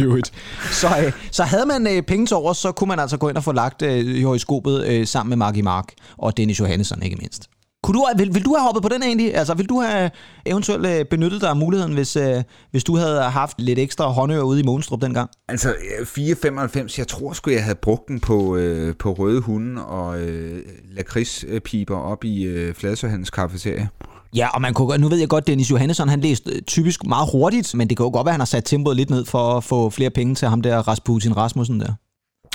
Så, 0.70 0.88
øh, 1.04 1.12
så 1.31 1.44
havde 1.44 1.66
man 1.66 1.87
øh, 1.87 2.02
penge 2.02 2.26
til 2.26 2.37
over, 2.37 2.52
så 2.52 2.72
kunne 2.72 2.88
man 2.88 2.98
altså 2.98 3.16
gå 3.16 3.28
ind 3.28 3.37
og 3.37 3.44
få 3.44 3.52
lagt 3.52 3.82
øh, 3.82 4.25
horoskopet 4.25 4.87
øh, 4.87 5.06
sammen 5.06 5.28
med 5.28 5.37
Mark 5.37 5.56
i 5.56 5.60
Mark 5.60 5.93
og 6.19 6.37
Dennis 6.37 6.60
Johannesson 6.60 7.02
ikke 7.02 7.16
mindst. 7.16 7.48
Kunne 7.87 7.99
du, 7.99 8.06
vil, 8.17 8.35
vil 8.35 8.44
du 8.44 8.55
have 8.55 8.65
hoppet 8.65 8.83
på 8.83 8.88
den 8.88 9.03
egentlig? 9.03 9.35
Altså, 9.35 9.55
vil 9.55 9.69
du 9.69 9.81
have 9.81 10.11
eventuelt 10.47 10.87
øh, 10.87 11.05
benyttet 11.05 11.41
dig 11.41 11.50
af 11.50 11.56
muligheden, 11.56 11.94
hvis, 11.94 12.17
øh, 12.17 12.43
hvis 12.71 12.85
du 12.85 12.97
havde 12.97 13.23
haft 13.23 13.61
lidt 13.61 13.79
ekstra 13.79 14.06
håndører 14.06 14.43
ude 14.43 14.61
i 14.61 14.62
Månstrup 14.62 15.00
dengang? 15.03 15.31
Altså, 15.49 15.69
4,95, 15.69 16.99
jeg 16.99 17.09
tror 17.09 17.33
sgu, 17.33 17.50
jeg 17.50 17.62
havde 17.65 17.79
brugt 17.83 18.09
den 18.09 18.21
på, 18.21 18.56
øh, 18.56 18.94
på 18.99 19.12
røde 19.12 19.41
hunde 19.41 19.85
og 19.85 20.21
øh, 20.21 20.62
lakridspiber 20.93 21.97
op 21.97 22.25
i 22.25 22.43
øh, 22.43 22.75
Fladsøhandens 22.75 23.31
kaffeterie. 23.31 23.89
Ja, 24.37 24.49
og 24.49 24.61
man 24.61 24.75
kunne, 24.75 24.99
nu 24.99 25.09
ved 25.09 25.19
jeg 25.19 25.29
godt, 25.29 25.47
Dennis 25.47 25.71
Johannesson, 25.71 26.09
han 26.09 26.21
læste 26.21 26.50
øh, 26.50 26.62
typisk 26.62 27.06
meget 27.06 27.29
hurtigt, 27.32 27.75
men 27.75 27.89
det 27.89 27.97
kan 27.97 28.05
jo 28.05 28.11
godt 28.11 28.25
være, 28.25 28.31
at 28.31 28.35
han 28.35 28.41
har 28.41 28.47
sat 28.47 28.65
tempoet 28.65 28.97
lidt 28.97 29.11
ned 29.11 29.25
for 29.25 29.56
at 29.56 29.65
få 29.65 29.91
flere 29.91 30.11
penge 30.11 30.35
til 30.35 30.49
ham 30.49 30.61
der 30.61 30.89
Rasputin 30.89 31.37
Rasmussen 31.37 31.81
der. 31.81 31.93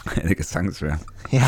Ja, 0.18 0.28
det 0.28 0.36
kan 0.36 0.46
sagtens 0.46 0.84
være. 0.84 0.98
Ja. 1.32 1.48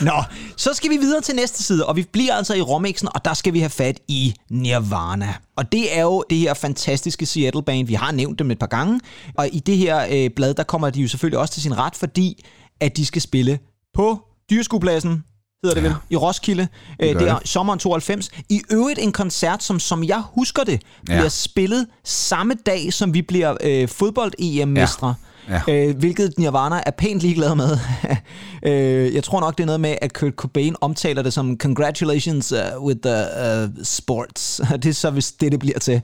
Nå, 0.00 0.22
så 0.56 0.74
skal 0.74 0.90
vi 0.90 0.96
videre 0.96 1.20
til 1.20 1.34
næste 1.34 1.62
side, 1.62 1.86
og 1.86 1.96
vi 1.96 2.06
bliver 2.12 2.34
altså 2.34 2.54
i 2.54 2.60
Romixen, 2.60 3.08
og 3.14 3.24
der 3.24 3.34
skal 3.34 3.52
vi 3.52 3.58
have 3.58 3.70
fat 3.70 4.00
i 4.08 4.34
Nirvana. 4.50 5.34
Og 5.56 5.72
det 5.72 5.98
er 5.98 6.02
jo 6.02 6.24
det 6.30 6.38
her 6.38 6.54
fantastiske 6.54 7.26
Seattle-band, 7.26 7.86
vi 7.86 7.94
har 7.94 8.12
nævnt 8.12 8.38
dem 8.38 8.50
et 8.50 8.58
par 8.58 8.66
gange, 8.66 9.00
og 9.34 9.48
i 9.52 9.58
det 9.58 9.76
her 9.76 10.06
øh, 10.10 10.30
blad, 10.36 10.54
der 10.54 10.62
kommer 10.62 10.90
de 10.90 11.00
jo 11.00 11.08
selvfølgelig 11.08 11.38
også 11.38 11.54
til 11.54 11.62
sin 11.62 11.78
ret, 11.78 11.96
fordi 11.96 12.44
at 12.80 12.96
de 12.96 13.06
skal 13.06 13.22
spille 13.22 13.58
på 13.94 14.18
dyrskuepladsen, 14.50 15.24
hedder 15.64 15.80
det 15.80 15.88
ja. 15.88 15.88
vel, 15.88 15.96
i 16.10 16.16
Roskilde. 16.16 16.68
Det, 17.00 17.14
øh, 17.14 17.20
det 17.20 17.28
er 17.28 17.38
sommeren 17.44 17.78
92. 17.78 18.30
I 18.48 18.62
øvrigt 18.70 18.98
en 18.98 19.12
koncert, 19.12 19.62
som 19.62 19.80
som 19.80 20.04
jeg 20.04 20.22
husker 20.34 20.64
det, 20.64 20.82
bliver 21.04 21.22
ja. 21.22 21.28
spillet 21.28 21.86
samme 22.04 22.54
dag, 22.66 22.92
som 22.92 23.14
vi 23.14 23.22
bliver 23.22 23.56
øh, 23.60 23.88
fodbold-EM-mestre. 23.88 25.06
Ja. 25.08 25.14
Ja. 25.48 25.60
Øh, 25.68 25.96
hvilket 25.96 26.34
Nirvana 26.38 26.80
er 26.86 26.90
pænt 26.90 27.20
ligeglad 27.20 27.54
med. 27.54 27.78
øh, 28.66 29.14
jeg 29.14 29.24
tror 29.24 29.40
nok, 29.40 29.58
det 29.58 29.62
er 29.62 29.66
noget 29.66 29.80
med, 29.80 29.96
at 30.02 30.12
Kurt 30.12 30.32
Cobain 30.32 30.76
omtaler 30.80 31.22
det 31.22 31.32
som 31.32 31.56
congratulations 31.58 32.52
uh, 32.52 32.84
with 32.84 33.00
the 33.00 33.24
uh, 33.64 33.70
sports. 33.82 34.60
det 34.82 34.86
er 34.86 34.92
så, 34.92 35.10
hvis 35.10 35.32
det, 35.32 35.52
det 35.52 35.60
bliver 35.60 35.78
til. 35.78 36.02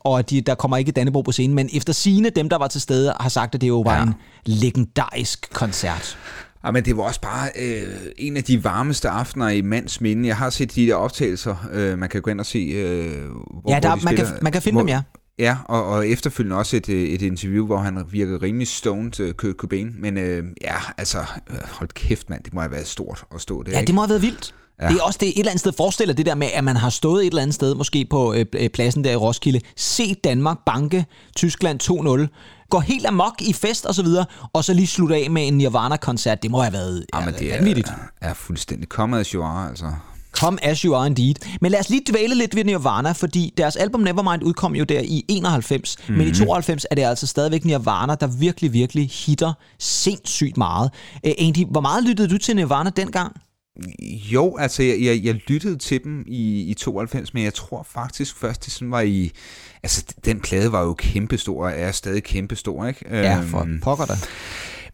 Og 0.00 0.30
de, 0.30 0.40
der 0.40 0.54
kommer 0.54 0.76
ikke 0.76 0.92
Dannebro 0.92 1.22
på 1.22 1.32
scenen. 1.32 1.54
Men 1.54 1.68
efter 1.72 1.92
sine 1.92 2.30
dem, 2.30 2.48
der 2.48 2.58
var 2.58 2.68
til 2.68 2.80
stede, 2.80 3.14
har 3.20 3.28
sagt, 3.28 3.54
at 3.54 3.60
det 3.60 3.68
jo 3.68 3.80
var 3.80 3.96
ja. 3.96 4.02
en 4.02 4.14
legendarisk 4.44 5.48
koncert. 5.52 6.18
Ja, 6.64 6.70
men 6.70 6.84
det 6.84 6.96
var 6.96 7.02
også 7.02 7.20
bare 7.20 7.48
øh, 7.58 7.82
en 8.18 8.36
af 8.36 8.44
de 8.44 8.64
varmeste 8.64 9.08
aftener 9.08 9.48
i 9.48 9.60
mands 9.60 10.00
minde. 10.00 10.28
Jeg 10.28 10.36
har 10.36 10.50
set 10.50 10.74
de 10.74 10.86
der 10.86 10.94
optagelser. 10.94 11.68
Øh, 11.72 11.98
man 11.98 12.08
kan 12.08 12.22
gå 12.22 12.30
ind 12.30 12.40
og 12.40 12.46
se, 12.46 12.58
øh, 12.58 13.30
hvor, 13.60 13.74
ja, 13.74 13.80
der, 13.80 13.88
hvor 13.88 13.96
de 13.96 14.04
man, 14.04 14.16
kan, 14.16 14.26
man 14.42 14.52
kan 14.52 14.62
finde 14.62 14.74
hvor, 14.74 14.80
dem, 14.80 14.88
ja. 14.88 15.02
Ja, 15.42 15.56
og, 15.64 15.84
og 15.84 16.08
efterfølgende 16.08 16.56
også 16.56 16.76
et, 16.76 16.88
øh, 16.88 17.02
et 17.02 17.22
interview, 17.22 17.66
hvor 17.66 17.78
han 17.78 18.04
virker 18.10 18.42
rimelig 18.42 18.68
stoned, 18.68 19.20
uh, 19.20 19.30
Kurt 19.30 19.54
Cobain. 19.56 19.94
Men 19.98 20.18
øh, 20.18 20.44
ja, 20.60 20.74
altså, 20.98 21.18
øh, 21.50 21.56
hold 21.70 21.88
kæft 21.88 22.30
mand, 22.30 22.44
det 22.44 22.54
må 22.54 22.60
have 22.60 22.72
været 22.72 22.86
stort 22.86 23.24
at 23.34 23.40
stå 23.40 23.62
der. 23.62 23.72
Ja, 23.72 23.78
ikke? 23.78 23.86
det 23.86 23.94
må 23.94 24.00
have 24.00 24.08
været 24.08 24.22
vildt. 24.22 24.54
Ja. 24.80 24.88
Det 24.88 24.96
er 24.96 25.02
også 25.02 25.18
det 25.20 25.28
et 25.28 25.38
eller 25.38 25.50
andet 25.50 25.60
sted 25.60 25.72
forestiller 25.76 26.14
det 26.14 26.26
der 26.26 26.34
med, 26.34 26.48
at 26.54 26.64
man 26.64 26.76
har 26.76 26.90
stået 26.90 27.22
et 27.22 27.26
eller 27.26 27.42
andet 27.42 27.54
sted, 27.54 27.74
måske 27.74 28.06
på 28.10 28.34
øh, 28.34 28.68
pladsen 28.68 29.04
der 29.04 29.10
i 29.10 29.16
Roskilde, 29.16 29.60
se 29.76 30.14
Danmark 30.14 30.58
banke 30.66 31.06
Tyskland 31.36 31.82
2-0, 31.82 32.66
går 32.70 32.80
helt 32.80 33.06
amok 33.06 33.34
i 33.40 33.52
fest 33.52 33.86
og 33.86 33.94
så 33.94 34.02
videre, 34.02 34.24
og 34.52 34.64
så 34.64 34.74
lige 34.74 34.86
slutte 34.86 35.16
af 35.16 35.30
med 35.30 35.46
en 35.46 35.54
Nirvana-koncert. 35.54 36.42
Det 36.42 36.50
må 36.50 36.60
have 36.60 36.72
været 36.72 37.06
ja, 37.14 37.24
men 37.24 37.34
det 37.34 37.54
er, 37.54 37.92
er, 38.20 38.28
er 38.28 38.34
fuldstændig 38.34 38.88
kommet 38.88 39.34
are, 39.34 39.68
altså. 39.68 39.86
Come 40.32 40.64
as 40.64 40.80
you 40.80 40.94
are 40.94 41.06
indeed. 41.06 41.34
Men 41.60 41.70
lad 41.70 41.80
os 41.80 41.90
lige 41.90 42.02
dvæle 42.10 42.34
lidt 42.34 42.56
ved 42.56 42.64
Nirvana, 42.64 43.12
fordi 43.12 43.54
deres 43.56 43.76
album 43.76 44.00
Nevermind 44.00 44.42
udkom 44.42 44.74
jo 44.74 44.84
der 44.84 45.00
i 45.00 45.24
91, 45.28 45.96
mm-hmm. 45.98 46.18
men 46.18 46.28
i 46.28 46.34
92 46.34 46.86
er 46.90 46.94
det 46.94 47.02
altså 47.02 47.26
stadigvæk 47.26 47.64
Nirvana, 47.64 48.14
der 48.14 48.26
virkelig, 48.26 48.72
virkelig 48.72 49.10
hitter 49.26 49.52
sindssygt 49.78 50.56
meget. 50.56 50.90
Uh, 51.26 51.32
Andy, 51.38 51.66
hvor 51.70 51.80
meget 51.80 52.04
lyttede 52.04 52.28
du 52.28 52.38
til 52.38 52.56
Nirvana 52.56 52.90
dengang? 52.90 53.32
Jo, 54.32 54.56
altså 54.56 54.82
jeg, 54.82 54.98
jeg, 55.02 55.24
jeg 55.24 55.34
lyttede 55.34 55.76
til 55.76 56.04
dem 56.04 56.24
i, 56.26 56.60
i 56.60 56.74
92, 56.74 57.34
men 57.34 57.44
jeg 57.44 57.54
tror 57.54 57.86
faktisk 57.92 58.36
først, 58.36 58.64
det 58.64 58.72
sådan 58.72 58.90
var 58.90 59.00
i... 59.00 59.30
Altså 59.82 60.04
den 60.24 60.40
plade 60.40 60.72
var 60.72 60.82
jo 60.82 60.94
kæmpestor, 60.94 61.64
og 61.64 61.72
er 61.74 61.92
stadig 61.92 62.22
kæmpestor, 62.22 62.86
ikke? 62.86 63.04
Ja, 63.10 63.40
for 63.40 63.60
øhm, 63.60 63.80
pokker 63.80 64.04
da. 64.04 64.14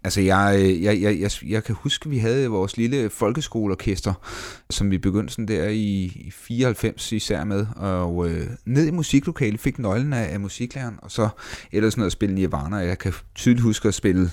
Altså, 0.04 0.20
jeg, 0.20 0.76
jeg, 0.82 1.02
jeg, 1.02 1.20
jeg, 1.20 1.30
jeg 1.46 1.64
kan 1.64 1.74
huske, 1.74 2.06
at 2.06 2.10
vi 2.10 2.18
havde 2.18 2.48
vores 2.48 2.76
lille 2.76 3.10
folkeskoleorkester, 3.10 4.14
som 4.70 4.90
vi 4.90 4.98
begyndte 4.98 5.32
sådan 5.34 5.48
der 5.48 5.68
i, 5.68 6.04
i 6.04 6.30
94 6.30 7.12
især 7.12 7.44
med, 7.44 7.66
og 7.76 8.28
øh, 8.28 8.46
ned 8.64 8.86
i 8.86 8.90
musiklokalet 8.90 9.60
fik 9.60 9.78
nøglen 9.78 10.12
af, 10.12 10.32
af 10.32 10.40
musiklæreren, 10.40 10.98
og 11.02 11.10
så 11.10 11.28
ellers 11.72 11.96
noget 11.96 12.06
at 12.06 12.12
spille 12.12 12.34
Nirvana. 12.34 12.76
Jeg 12.76 12.98
kan 12.98 13.12
tydeligt 13.34 13.62
huske 13.62 13.88
at 13.88 13.94
spille 13.94 14.30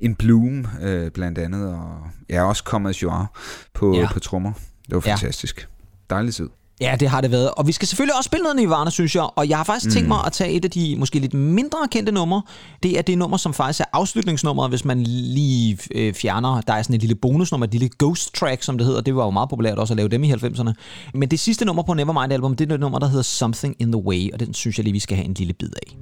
en 0.00 0.14
Bloom 0.14 0.66
øh, 0.82 1.10
blandt 1.10 1.38
andet, 1.38 1.68
og 1.68 2.06
jeg 2.28 2.36
er 2.36 2.42
også 2.42 2.64
kommet 2.64 3.04
are 3.04 3.26
på, 3.74 3.96
ja. 3.96 4.12
på 4.12 4.20
trommer. 4.20 4.52
Det 4.86 4.94
var 4.94 5.00
fantastisk. 5.00 5.60
Ja. 5.60 6.14
Dejlig 6.14 6.34
tid. 6.34 6.48
Ja, 6.80 6.96
det 7.00 7.08
har 7.08 7.20
det 7.20 7.30
været. 7.30 7.50
Og 7.50 7.66
vi 7.66 7.72
skal 7.72 7.88
selvfølgelig 7.88 8.16
også 8.16 8.28
spille 8.28 8.42
noget 8.42 8.56
Nirvana, 8.56 8.90
synes 8.90 9.14
jeg. 9.14 9.28
Og 9.36 9.48
jeg 9.48 9.56
har 9.56 9.64
faktisk 9.64 9.86
mm. 9.86 9.92
tænkt 9.92 10.08
mig 10.08 10.18
at 10.26 10.32
tage 10.32 10.52
et 10.52 10.64
af 10.64 10.70
de 10.70 10.96
måske 10.98 11.18
lidt 11.18 11.34
mindre 11.34 11.78
kendte 11.90 12.12
numre. 12.12 12.42
Det 12.82 12.98
er 12.98 13.02
det 13.02 13.18
nummer, 13.18 13.36
som 13.36 13.54
faktisk 13.54 13.80
er 13.80 13.84
afslutningsnummeret, 13.92 14.70
hvis 14.70 14.84
man 14.84 15.02
lige 15.02 15.78
øh, 15.94 16.14
fjerner. 16.14 16.60
Der 16.60 16.72
er 16.72 16.82
sådan 16.82 16.94
et 16.94 17.00
lille 17.00 17.14
bonusnummer, 17.14 17.66
et 17.66 17.72
lille 17.72 17.90
ghost 17.98 18.34
track, 18.34 18.62
som 18.62 18.78
det 18.78 18.86
hedder. 18.86 19.00
Det 19.00 19.16
var 19.16 19.24
jo 19.24 19.30
meget 19.30 19.48
populært 19.48 19.78
også 19.78 19.92
at 19.94 19.96
lave 19.96 20.08
dem 20.08 20.24
i 20.24 20.32
90'erne. 20.32 20.72
Men 21.14 21.28
det 21.30 21.40
sidste 21.40 21.64
nummer 21.64 21.82
på 21.82 21.94
Nevermind-album, 21.94 22.56
det 22.56 22.70
er 22.70 22.74
et 22.74 22.80
nummer, 22.80 22.98
der 22.98 23.06
hedder 23.06 23.22
Something 23.22 23.76
in 23.78 23.92
the 23.92 24.02
Way. 24.02 24.32
Og 24.32 24.40
den 24.40 24.54
synes 24.54 24.78
jeg 24.78 24.84
lige, 24.84 24.92
vi 24.92 24.98
skal 24.98 25.16
have 25.16 25.26
en 25.26 25.34
lille 25.34 25.52
bid 25.52 25.70
af. 25.86 25.96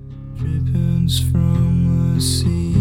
From 1.33 2.14
the 2.14 2.21
ceiling 2.21 2.73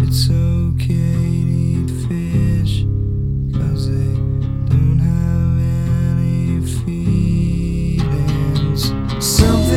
It's 0.00 0.30
okay 0.30 1.27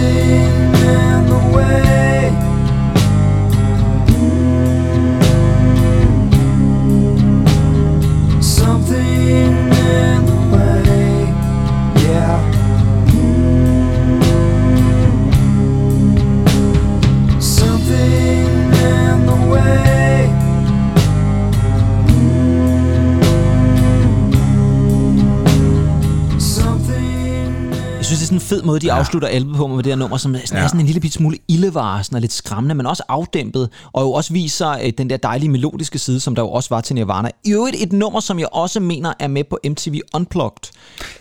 And 0.03 1.27
the 1.29 1.55
way 1.55 1.80
fed 28.39 28.63
måde, 28.63 28.79
de 28.79 28.85
ja. 28.85 28.99
afslutter 28.99 29.27
album 29.27 29.55
på 29.55 29.67
med 29.67 29.83
det 29.83 29.91
her 29.91 29.95
nummer, 29.95 30.17
som 30.17 30.35
sådan 30.35 30.57
ja. 30.57 30.63
er 30.63 30.67
sådan 30.67 30.79
en 30.79 30.85
lille 30.85 31.01
bit 31.01 31.13
smule 31.13 31.37
ildevarsen 31.47 32.15
og 32.15 32.21
lidt 32.21 32.33
skræmmende, 32.33 32.75
men 32.75 32.85
også 32.85 33.03
afdæmpet, 33.07 33.69
og 33.93 34.03
jo 34.03 34.11
også 34.11 34.33
viser 34.33 34.69
øh, 34.69 34.91
den 34.97 35.09
der 35.09 35.17
dejlige 35.17 35.49
melodiske 35.49 35.99
side, 35.99 36.19
som 36.19 36.35
der 36.35 36.41
jo 36.41 36.49
også 36.49 36.69
var 36.69 36.81
til 36.81 36.95
Nirvana. 36.95 37.29
I 37.45 37.51
øvrigt 37.51 37.75
et 37.79 37.93
nummer, 37.93 38.19
som 38.19 38.39
jeg 38.39 38.47
også 38.51 38.79
mener 38.79 39.13
er 39.19 39.27
med 39.27 39.43
på 39.43 39.59
MTV 39.65 39.99
Unplugged. 40.13 40.71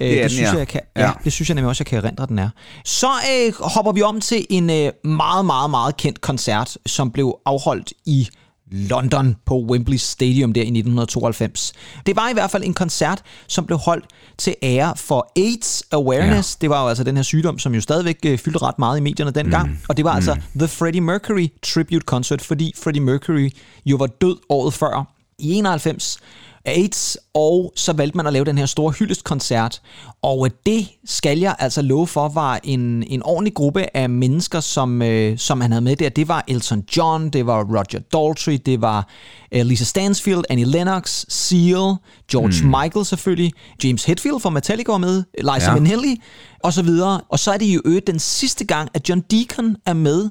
Øh, 0.00 0.08
det, 0.08 0.14
det, 0.14 0.22
den, 0.22 0.30
synes 0.30 0.52
ja. 0.52 0.58
jeg, 0.58 0.68
kan, 0.68 0.80
ja. 0.96 1.06
ja. 1.06 1.12
det 1.24 1.32
synes 1.32 1.48
jeg 1.48 1.54
nemlig 1.54 1.68
også, 1.68 1.80
jeg 1.80 1.86
kan 1.86 2.04
erindre, 2.04 2.26
den 2.26 2.38
er. 2.38 2.48
Så 2.84 3.06
øh, 3.06 3.52
hopper 3.60 3.92
vi 3.92 4.02
om 4.02 4.20
til 4.20 4.46
en 4.50 4.70
øh, 4.70 4.92
meget, 5.04 5.46
meget, 5.46 5.70
meget 5.70 5.96
kendt 5.96 6.20
koncert, 6.20 6.76
som 6.86 7.10
blev 7.10 7.38
afholdt 7.46 7.92
i 8.06 8.28
London 8.70 9.36
på 9.46 9.64
Wembley 9.70 9.96
Stadium 9.96 10.52
der 10.52 10.60
i 10.60 10.64
1992. 10.64 11.72
Det 12.06 12.16
var 12.16 12.28
i 12.28 12.32
hvert 12.32 12.50
fald 12.50 12.64
en 12.64 12.74
koncert, 12.74 13.22
som 13.46 13.66
blev 13.66 13.78
holdt 13.78 14.04
til 14.38 14.54
ære 14.62 14.96
for 14.96 15.32
AIDS 15.36 15.82
Awareness. 15.92 16.56
Ja. 16.56 16.58
Det 16.60 16.70
var 16.70 16.82
jo 16.82 16.88
altså 16.88 17.04
den 17.04 17.16
her 17.16 17.22
sygdom, 17.22 17.58
som 17.58 17.74
jo 17.74 17.80
stadigvæk 17.80 18.18
øh, 18.26 18.38
fyldte 18.38 18.62
ret 18.62 18.78
meget 18.78 18.98
i 18.98 19.02
medierne 19.02 19.30
dengang. 19.30 19.68
Mm. 19.68 19.76
Og 19.88 19.96
det 19.96 20.04
var 20.04 20.12
altså 20.12 20.34
mm. 20.34 20.40
altså 20.40 20.58
The 20.58 20.68
Freddie 20.68 21.00
Mercury 21.00 21.48
Tribute 21.62 22.04
Concert, 22.04 22.42
fordi 22.42 22.72
Freddie 22.82 23.02
Mercury 23.02 23.50
jo 23.86 23.96
var 23.96 24.06
død 24.06 24.36
året 24.48 24.74
før 24.74 25.14
i 25.38 25.52
91 25.52 26.18
AIDS, 26.64 27.18
og 27.34 27.72
så 27.76 27.92
valgte 27.92 28.16
man 28.16 28.26
at 28.26 28.32
lave 28.32 28.44
den 28.44 28.58
her 28.58 28.66
store 28.66 28.92
hyldestkoncert. 28.92 29.82
Og 30.22 30.48
det 30.66 30.88
skal 31.04 31.38
jeg 31.38 31.56
altså 31.58 31.82
love 31.82 32.06
for, 32.06 32.28
var 32.28 32.60
en, 32.64 33.02
en 33.02 33.22
ordentlig 33.22 33.54
gruppe 33.54 33.96
af 33.96 34.10
mennesker, 34.10 34.60
som, 34.60 35.02
øh, 35.02 35.38
som 35.38 35.60
han 35.60 35.72
havde 35.72 35.84
med 35.84 35.96
der. 35.96 36.08
Det 36.08 36.28
var 36.28 36.44
Elton 36.48 36.84
John, 36.96 37.30
det 37.30 37.46
var 37.46 37.64
Roger 37.64 38.00
Daltrey, 38.12 38.58
det 38.66 38.80
var 38.80 39.08
øh, 39.52 39.66
Lisa 39.66 39.84
Stansfield, 39.84 40.42
Annie 40.50 40.66
Lennox, 40.66 41.24
Seal, 41.28 41.94
George 42.30 42.64
mm. 42.64 42.80
Michael 42.80 43.06
selvfølgelig, 43.06 43.52
James 43.84 44.04
Hetfield 44.04 44.40
fra 44.40 44.50
Metallica 44.50 44.92
var 44.92 44.98
med, 44.98 45.24
Liza 45.38 45.70
ja. 45.70 45.74
Minnelli, 45.74 46.20
og 46.64 46.72
så 46.72 46.82
videre. 46.82 47.20
Og 47.28 47.38
så 47.38 47.52
er 47.52 47.56
det 47.56 47.66
jo 47.66 47.82
øvrigt 47.84 48.06
den 48.06 48.18
sidste 48.18 48.64
gang, 48.64 48.88
at 48.94 49.08
John 49.08 49.20
Deacon 49.20 49.76
er 49.86 49.92
med, 49.92 50.30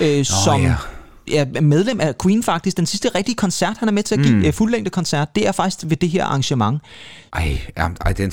øh, 0.00 0.18
oh, 0.18 0.24
som... 0.24 0.62
Ja 0.62 0.74
er 1.38 1.60
medlem 1.60 2.00
af 2.00 2.18
Queen 2.22 2.42
faktisk. 2.42 2.76
Den 2.76 2.86
sidste 2.86 3.08
rigtige 3.08 3.36
koncert, 3.36 3.78
han 3.78 3.88
er 3.88 3.92
med 3.92 4.02
til 4.02 4.14
at 4.14 4.20
give, 4.20 4.46
mm. 4.46 4.52
fuldlængde 4.52 4.90
koncert, 4.90 5.28
det 5.34 5.48
er 5.48 5.52
faktisk 5.52 5.84
ved 5.88 5.96
det 5.96 6.08
her 6.08 6.24
arrangement. 6.24 6.80
Ej, 7.32 7.58
ej 7.76 8.12
den, 8.12 8.32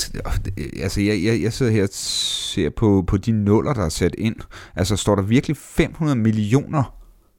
altså 0.81 1.01
jeg, 1.01 1.23
jeg, 1.23 1.41
jeg 1.41 1.53
sidder 1.53 1.71
her 1.71 1.83
og 1.83 1.89
ser 1.91 2.69
på, 2.69 3.03
på 3.07 3.17
de 3.17 3.31
nuller, 3.31 3.73
der 3.73 3.85
er 3.85 3.89
sat 3.89 4.15
ind. 4.17 4.35
Altså 4.75 4.95
står 4.95 5.15
der 5.15 5.21
virkelig 5.21 5.57
500 5.57 6.19
millioner 6.19 6.93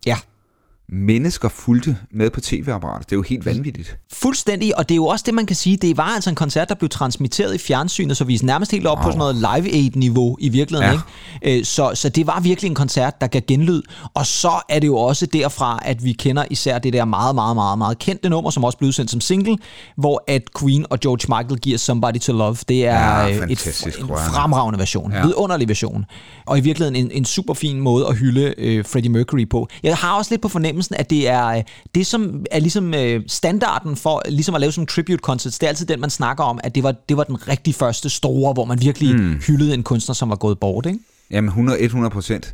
Ja 0.07 0.17
mennesker 0.93 1.49
fulgte 1.49 1.97
med 2.11 2.31
på 2.31 2.41
tv-apparatet. 2.41 3.11
Det 3.11 3.13
er 3.13 3.17
jo 3.17 3.23
helt 3.23 3.47
vanvittigt. 3.47 3.99
Fuldstændig, 4.13 4.79
og 4.79 4.89
det 4.89 4.95
er 4.95 4.97
jo 4.97 5.07
også 5.07 5.23
det, 5.27 5.35
man 5.35 5.47
kan 5.47 5.57
sige, 5.57 5.77
det 5.77 5.97
var 5.97 6.03
altså 6.05 6.31
en 6.31 6.37
koncert, 6.37 6.69
der 6.69 6.75
blev 6.75 6.89
transmitteret 6.89 7.55
i 7.55 7.59
fjernsynet, 7.59 8.17
så 8.17 8.25
vi 8.25 8.35
er 8.35 8.39
nærmest 8.43 8.71
helt 8.71 8.87
op 8.87 8.99
wow. 8.99 9.05
på 9.05 9.11
sådan 9.11 9.19
noget 9.19 9.35
Live 9.37 9.75
Aid-niveau 9.75 10.37
i 10.41 10.49
virkeligheden. 10.49 11.01
Ja. 11.43 11.47
Ikke? 11.47 11.59
Øh, 11.59 11.65
så, 11.65 11.91
så 11.95 12.09
det 12.09 12.27
var 12.27 12.41
virkelig 12.41 12.69
en 12.69 12.75
koncert, 12.75 13.21
der 13.21 13.27
gav 13.27 13.41
genlyd. 13.49 13.83
Og 14.15 14.27
så 14.27 14.53
er 14.69 14.79
det 14.79 14.87
jo 14.87 14.97
også 14.97 15.27
derfra, 15.27 15.79
at 15.83 16.05
vi 16.05 16.13
kender 16.13 16.45
især 16.51 16.79
det 16.79 16.93
der 16.93 17.05
meget, 17.05 17.35
meget, 17.35 17.57
meget, 17.57 17.79
meget 17.79 17.99
kendte 17.99 18.29
nummer, 18.29 18.51
som 18.51 18.65
også 18.65 18.79
blev 18.79 18.89
udsendt 18.89 19.11
som 19.11 19.21
single, 19.21 19.57
hvor 19.97 20.25
at 20.27 20.43
Queen 20.61 20.87
og 20.91 21.01
George 21.01 21.39
Michael 21.39 21.61
giver 21.61 21.79
Somebody 21.79 22.19
to 22.19 22.33
Love. 22.33 22.57
Det 22.69 22.87
er 22.87 23.21
ja, 23.21 23.45
et, 23.45 23.51
en 23.51 23.57
fremragende 24.09 24.79
version, 24.79 25.13
ja. 25.13 25.27
vidunderlig 25.27 25.69
version. 25.69 26.05
Og 26.47 26.59
i 26.59 26.61
virkeligheden 26.61 27.05
en, 27.05 27.11
en 27.11 27.25
super 27.25 27.55
fin 27.55 27.81
måde 27.81 28.07
at 28.07 28.17
hylde 28.17 28.55
øh, 28.59 28.85
Freddie 28.85 29.11
Mercury 29.11 29.49
på. 29.49 29.69
Jeg 29.83 29.97
har 29.97 30.17
også 30.19 30.33
lidt 30.33 30.43
på 30.43 30.49
fornemmelse 30.49 30.78
fornemmelsen, 30.79 30.95
at 30.95 31.11
det 31.11 31.29
er 31.29 31.47
øh, 31.47 31.63
det, 31.95 32.07
som 32.07 32.45
er 32.51 32.61
ligesom 32.61 32.95
øh, 32.95 33.23
standarden 33.27 33.97
for 33.97 34.23
ligesom 34.29 34.55
at 34.55 34.61
lave 34.61 34.73
sådan 34.73 34.83
en 34.83 34.87
tribute 34.87 35.21
concert. 35.23 35.53
Det 35.53 35.63
er 35.63 35.69
altid 35.69 35.87
den, 35.87 36.01
man 36.01 36.11
snakker 36.11 36.45
om, 36.45 36.61
at 36.65 36.75
det 36.75 36.83
var, 36.83 36.95
det 37.09 37.17
var 37.17 37.25
den 37.25 37.49
rigtig 37.49 37.75
første 37.75 38.11
store, 38.11 38.53
hvor 38.53 38.65
man 38.65 38.81
virkelig 38.81 39.17
mm. 39.17 39.41
hyldede 39.47 39.75
en 39.75 39.83
kunstner, 39.83 40.15
som 40.15 40.31
var 40.31 40.37
gået 40.37 40.59
bort, 40.59 40.87
ikke? 40.87 40.99
Jamen 41.31 41.49
100, 41.49 41.81
100 41.81 42.11
procent. 42.11 42.53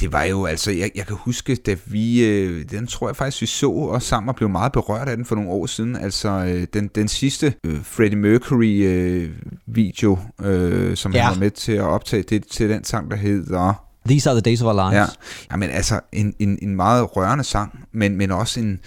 Det 0.00 0.12
var 0.12 0.24
jo 0.24 0.44
altså, 0.46 0.70
jeg, 0.70 0.90
jeg 0.94 1.06
kan 1.06 1.16
huske, 1.16 1.54
da 1.54 1.76
vi, 1.86 2.24
øh, 2.24 2.64
den 2.70 2.86
tror 2.86 3.08
jeg 3.08 3.16
faktisk, 3.16 3.42
vi 3.42 3.46
så 3.46 3.70
os 3.70 4.04
sammen 4.04 4.28
og 4.28 4.36
blev 4.36 4.48
meget 4.48 4.72
berørt 4.72 5.08
af 5.08 5.16
den 5.16 5.24
for 5.24 5.34
nogle 5.34 5.50
år 5.50 5.66
siden. 5.66 5.96
Altså 5.96 6.28
øh, 6.28 6.66
den, 6.74 6.90
den 6.94 7.08
sidste 7.08 7.54
øh, 7.64 7.84
Freddie 7.84 8.18
Mercury 8.18 8.82
øh, 8.84 9.30
video, 9.66 10.18
øh, 10.42 10.96
som 10.96 11.12
ja. 11.12 11.22
han 11.22 11.30
var 11.30 11.40
med 11.40 11.50
til 11.50 11.72
at 11.72 11.84
optage, 11.84 12.22
det 12.22 12.46
til 12.46 12.70
den 12.70 12.84
sang, 12.84 13.10
der 13.10 13.16
hedder 13.16 13.85
These 14.08 14.30
are 14.30 14.40
the 14.40 14.50
days 14.50 14.62
of 14.62 14.66
our 14.66 14.90
lives. 14.90 15.10
Ja, 15.50 15.56
men 15.56 15.70
altså 15.70 16.00
en, 16.12 16.34
en, 16.38 16.58
en 16.62 16.76
meget 16.76 17.16
rørende 17.16 17.44
sang, 17.44 17.78
men, 17.92 18.16
men 18.16 18.30
også 18.30 18.60
en, 18.60 18.80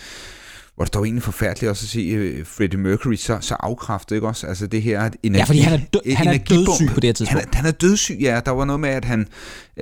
hvor 0.76 0.86
det 0.86 0.94
dog 0.94 1.06
egentlig 1.06 1.24
forfærdeligt 1.24 1.70
også 1.70 1.86
at 1.86 1.90
se 1.90 2.40
uh, 2.40 2.48
Freddie 2.48 2.80
Mercury 2.80 3.16
så, 3.16 3.38
så 3.42 3.56
afkræftet, 3.60 4.16
ikke 4.16 4.28
også? 4.28 4.48
Altså 4.48 4.68
det 4.68 4.82
her 4.82 5.10
energi, 5.24 5.40
Ja, 5.40 5.44
fordi 5.44 5.60
han 5.60 5.74
er, 5.74 5.86
død, 5.94 6.16
han 6.16 6.28
er 6.28 6.38
dødssyg 6.38 6.88
på 6.94 7.00
det 7.00 7.08
her 7.08 7.14
tidspunkt. 7.14 7.46
Han 7.46 7.54
er, 7.54 7.58
han 7.58 7.66
er 7.66 7.72
dødssyg, 7.72 8.18
ja. 8.22 8.42
Der 8.46 8.52
var 8.52 8.66
noget 8.66 8.80
med, 8.80 8.90
at 8.90 9.06
han 9.06 9.28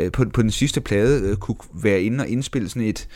uh, 0.01 0.11
på, 0.13 0.25
på 0.33 0.41
den 0.41 0.51
sidste 0.51 0.81
plade 0.81 1.31
uh, 1.31 1.37
kunne 1.37 1.57
være 1.73 2.01
inde 2.01 2.21
og 2.21 2.27
indspille 2.27 2.69
sådan 2.69 2.81
et 2.81 3.07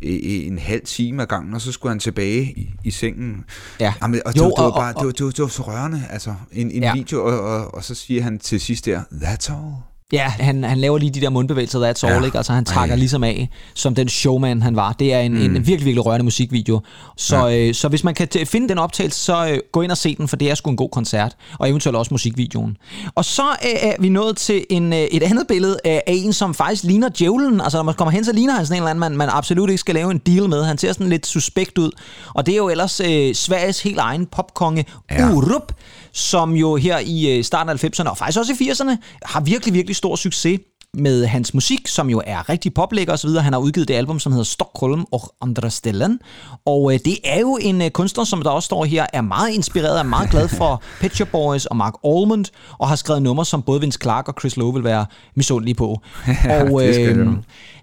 en 0.00 0.58
halv 0.58 0.84
time 0.84 1.22
ad 1.22 1.26
gangen, 1.26 1.54
og 1.54 1.60
så 1.60 1.72
skulle 1.72 1.90
han 1.90 2.00
tilbage 2.00 2.42
i, 2.42 2.74
i 2.84 2.90
sengen. 2.90 3.44
Ja. 3.80 3.94
Jamen, 4.02 4.20
og 4.26 4.34
det, 4.34 4.40
jo, 4.40 4.44
det, 4.44 4.64
var 4.64 4.70
bare, 4.70 4.94
og, 4.94 4.94
og, 4.94 5.00
det, 5.00 5.06
var, 5.06 5.12
det, 5.12 5.24
var, 5.24 5.30
det 5.30 5.42
var 5.42 5.48
så 5.48 5.62
rørende, 5.62 6.02
altså 6.10 6.34
en, 6.52 6.70
en 6.70 6.82
ja. 6.82 6.92
video, 6.94 7.24
og, 7.24 7.40
og, 7.40 7.74
og 7.74 7.84
så 7.84 7.94
siger 7.94 8.22
han 8.22 8.38
til 8.38 8.60
sidst 8.60 8.86
der, 8.86 9.02
that's 9.12 9.52
all. 9.52 9.87
Ja, 10.12 10.28
han, 10.28 10.64
han 10.64 10.78
laver 10.78 10.98
lige 10.98 11.10
de 11.10 11.20
der 11.20 11.30
mundbevægelser, 11.30 11.78
der 11.78 11.86
er 11.86 12.04
all, 12.04 12.20
ja. 12.20 12.24
ikke? 12.24 12.36
Altså 12.36 12.52
han 12.52 12.64
takker 12.64 12.94
Ej. 12.94 12.98
ligesom 12.98 13.24
af, 13.24 13.48
som 13.74 13.94
den 13.94 14.08
showman 14.08 14.62
han 14.62 14.76
var. 14.76 14.92
Det 14.92 15.14
er 15.14 15.20
en, 15.20 15.32
mm. 15.32 15.40
en 15.40 15.54
virkelig, 15.54 15.84
virkelig 15.84 16.06
rørende 16.06 16.24
musikvideo. 16.24 16.80
Så, 17.16 17.46
ja. 17.46 17.68
øh, 17.68 17.74
så 17.74 17.88
hvis 17.88 18.04
man 18.04 18.14
kan 18.14 18.28
finde 18.44 18.68
den 18.68 18.78
optagelse, 18.78 19.20
så 19.20 19.48
øh, 19.48 19.58
gå 19.72 19.82
ind 19.82 19.90
og 19.90 19.96
se 19.96 20.16
den, 20.16 20.28
for 20.28 20.36
det 20.36 20.50
er 20.50 20.54
sgu 20.54 20.70
en 20.70 20.76
god 20.76 20.88
koncert. 20.90 21.36
Og 21.58 21.70
eventuelt 21.70 21.96
også 21.96 22.14
musikvideoen. 22.14 22.76
Og 23.14 23.24
så 23.24 23.42
øh, 23.42 23.90
er 23.90 23.94
vi 23.98 24.08
nået 24.08 24.36
til 24.36 24.64
en, 24.70 24.92
øh, 24.92 24.98
et 24.98 25.22
andet 25.22 25.46
billede 25.48 25.78
af 25.84 26.02
en, 26.06 26.32
som 26.32 26.54
faktisk 26.54 26.84
ligner 26.84 27.08
djævlen. 27.18 27.60
Altså 27.60 27.78
når 27.78 27.82
man 27.82 27.94
kommer 27.94 28.12
hen, 28.12 28.24
så 28.24 28.32
ligner 28.32 28.54
han 28.54 28.66
sådan 28.66 28.76
en 28.76 28.82
eller 28.82 28.90
anden, 28.90 29.00
man, 29.00 29.16
man 29.16 29.28
absolut 29.28 29.70
ikke 29.70 29.80
skal 29.80 29.94
lave 29.94 30.10
en 30.10 30.18
deal 30.18 30.48
med. 30.48 30.64
Han 30.64 30.78
ser 30.78 30.92
sådan 30.92 31.08
lidt 31.08 31.26
suspekt 31.26 31.78
ud. 31.78 31.90
Og 32.34 32.46
det 32.46 32.52
er 32.52 32.56
jo 32.56 32.68
ellers 32.68 33.00
øh, 33.00 33.34
Sveriges 33.34 33.82
helt 33.82 33.98
egen 33.98 34.26
popkonge, 34.26 34.84
ja. 35.10 35.32
Urup 35.32 35.72
som 36.18 36.52
jo 36.52 36.76
her 36.76 36.98
i 36.98 37.36
øh, 37.36 37.44
starten 37.44 37.70
af 37.70 37.84
90'erne, 37.84 38.08
og 38.08 38.18
faktisk 38.18 38.38
også 38.38 38.52
i 38.60 38.70
80'erne, 38.70 38.96
har 39.22 39.40
virkelig, 39.40 39.74
virkelig 39.74 39.96
stor 39.96 40.16
succes 40.16 40.60
med 40.94 41.26
hans 41.26 41.54
musik, 41.54 41.88
som 41.88 42.10
jo 42.10 42.22
er 42.26 42.48
rigtig 42.48 42.74
poplækker 42.74 43.12
osv. 43.12 43.30
Han 43.30 43.52
har 43.52 43.60
udgivet 43.60 43.88
det 43.88 43.94
album, 43.94 44.18
som 44.18 44.32
hedder 44.32 44.44
Stockholm 44.44 45.04
og 45.12 45.34
Andra 45.40 45.70
Stellen. 45.70 46.18
Og 46.66 46.92
øh, 46.92 46.98
det 47.04 47.18
er 47.24 47.40
jo 47.40 47.58
en 47.60 47.82
øh, 47.82 47.90
kunstner, 47.90 48.24
som 48.24 48.42
der 48.42 48.50
også 48.50 48.66
står 48.66 48.84
her, 48.84 49.06
er 49.12 49.20
meget 49.20 49.50
inspireret, 49.50 49.98
er 49.98 50.02
meget 50.02 50.30
glad 50.30 50.48
for 50.48 50.82
Pet 51.00 51.16
Shop 51.16 51.28
Boys 51.28 51.66
og 51.66 51.76
Mark 51.76 51.94
Almond, 52.04 52.44
og 52.78 52.88
har 52.88 52.96
skrevet 52.96 53.22
numre, 53.22 53.44
som 53.44 53.62
både 53.62 53.80
Vince 53.80 53.98
Clark 54.02 54.28
og 54.28 54.34
Chris 54.40 54.56
Lowe 54.56 54.74
vil 54.74 54.84
være 54.84 55.06
misundelige 55.36 55.74
på. 55.74 56.00
ja, 56.44 56.62
og 56.62 56.86
øh, 56.86 56.94
det, 56.94 57.38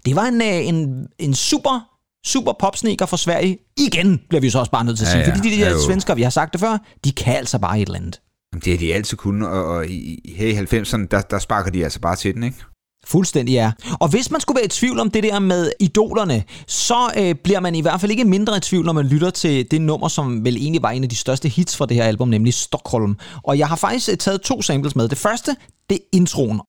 det 0.05 0.15
var 0.15 0.25
en, 0.25 0.41
øh, 0.41 0.67
en, 0.67 1.07
en 1.19 1.33
super 1.33 1.95
super 2.25 2.53
popsneaker 2.59 3.05
fra 3.05 3.17
Sverige. 3.17 3.57
Igen 3.77 4.21
bliver 4.29 4.41
vi 4.41 4.49
så 4.49 4.59
også 4.59 4.71
bare 4.71 4.83
nødt 4.85 4.97
til 4.97 5.05
at 5.05 5.11
sige. 5.11 5.21
Ja, 5.21 5.29
ja. 5.29 5.35
Fordi 5.35 5.49
de 5.49 5.61
der 5.61 5.79
svensker, 5.85 6.15
vi 6.15 6.21
har 6.21 6.29
sagt 6.29 6.53
det 6.53 6.61
før, 6.61 6.77
de 7.03 7.11
kan 7.11 7.35
altså 7.35 7.59
bare 7.59 7.79
et 7.79 7.85
eller 7.85 7.99
andet. 7.99 8.19
Det 8.59 8.73
er 8.73 8.77
de 8.77 8.93
altid 8.93 9.17
kunnet, 9.17 9.49
og, 9.49 9.65
og 9.65 9.87
i, 9.87 10.33
her 10.35 10.47
i 10.47 10.53
90'erne, 10.53 11.07
der, 11.11 11.21
der 11.21 11.39
sparker 11.39 11.71
de 11.71 11.83
altså 11.83 11.99
bare 11.99 12.15
til 12.15 12.33
den, 12.35 12.43
ikke? 12.43 12.57
Fuldstændig 13.05 13.53
ja. 13.53 13.71
Og 13.99 14.07
hvis 14.09 14.31
man 14.31 14.41
skulle 14.41 14.55
være 14.55 14.65
i 14.65 14.69
tvivl 14.69 14.99
om 14.99 15.11
det 15.11 15.23
der 15.23 15.39
med 15.39 15.71
idolerne, 15.79 16.43
så 16.67 17.11
øh, 17.17 17.35
bliver 17.35 17.59
man 17.59 17.75
i 17.75 17.81
hvert 17.81 18.01
fald 18.01 18.11
ikke 18.11 18.25
mindre 18.25 18.57
i 18.57 18.59
tvivl, 18.59 18.85
når 18.85 18.93
man 18.93 19.05
lytter 19.05 19.29
til 19.29 19.71
det 19.71 19.81
nummer, 19.81 20.07
som 20.07 20.45
vel 20.45 20.57
egentlig 20.57 20.81
var 20.81 20.89
en 20.89 21.03
af 21.03 21.09
de 21.09 21.15
største 21.15 21.49
hits 21.49 21.77
fra 21.77 21.85
det 21.85 21.97
her 21.97 22.03
album, 22.03 22.27
nemlig 22.27 22.53
Stockholm. 22.53 23.17
Og 23.43 23.57
jeg 23.57 23.67
har 23.67 23.75
faktisk 23.75 24.09
øh, 24.09 24.17
taget 24.17 24.41
to 24.41 24.61
samples 24.61 24.95
med. 24.95 25.07
Det 25.07 25.17
første, 25.17 25.55
det 25.89 25.95
er 25.95 26.01
introen. 26.13 26.61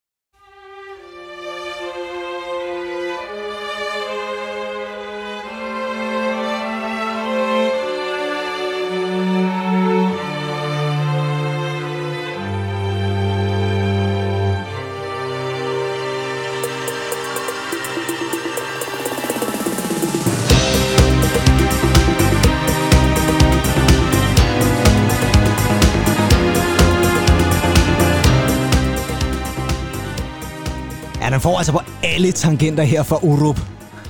Får 31.47 31.59
altså 31.59 31.73
på 31.73 31.81
alle 32.03 32.33
tangenter 32.33 32.83
her 32.83 33.03
fra 33.03 33.19
Urup. 33.23 33.61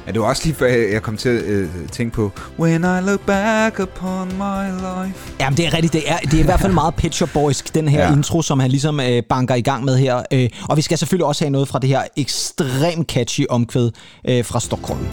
Ja, 0.07 0.13
det 0.13 0.21
var 0.21 0.27
også 0.27 0.43
lige 0.45 0.55
før 0.55 0.67
jeg 0.67 1.03
kom 1.03 1.17
til 1.17 1.29
at 1.29 1.45
øh, 1.45 1.69
tænke 1.93 2.15
på 2.15 2.33
When 2.59 2.85
I 2.85 3.01
look 3.07 3.21
back 3.21 3.81
upon 3.81 4.29
my 4.29 4.67
life. 4.67 5.33
Jamen, 5.41 5.57
det 5.57 5.67
er 5.67 5.75
rigtigt. 5.75 5.93
Det 5.93 6.03
er, 6.07 6.17
det 6.17 6.35
er 6.35 6.39
i 6.39 6.43
hvert 6.43 6.61
fald 6.61 6.73
meget 6.73 6.95
Pet 6.95 7.15
Shop 7.15 7.29
Boysk, 7.35 7.75
den 7.75 7.89
her 7.89 8.07
ja. 8.07 8.13
Intro, 8.13 8.43
som 8.43 8.61
han 8.61 8.71
ligesom 8.71 9.01
øh, 9.01 9.23
banker 9.29 9.55
i 9.55 9.61
gang 9.61 9.85
med 9.85 9.99
her. 9.99 10.23
Øh, 10.33 10.49
og 10.69 10.77
vi 10.77 10.83
skal 10.83 10.99
selvfølgelig 10.99 11.27
også 11.27 11.45
have 11.45 11.51
noget 11.51 11.69
fra 11.69 11.79
det 11.79 11.89
her 11.89 12.03
ekstremt 12.17 13.09
catchy 13.09 13.47
omkvæd 13.51 13.91
øh, 14.29 14.45
fra 14.45 14.61
Stockholm. 14.61 15.07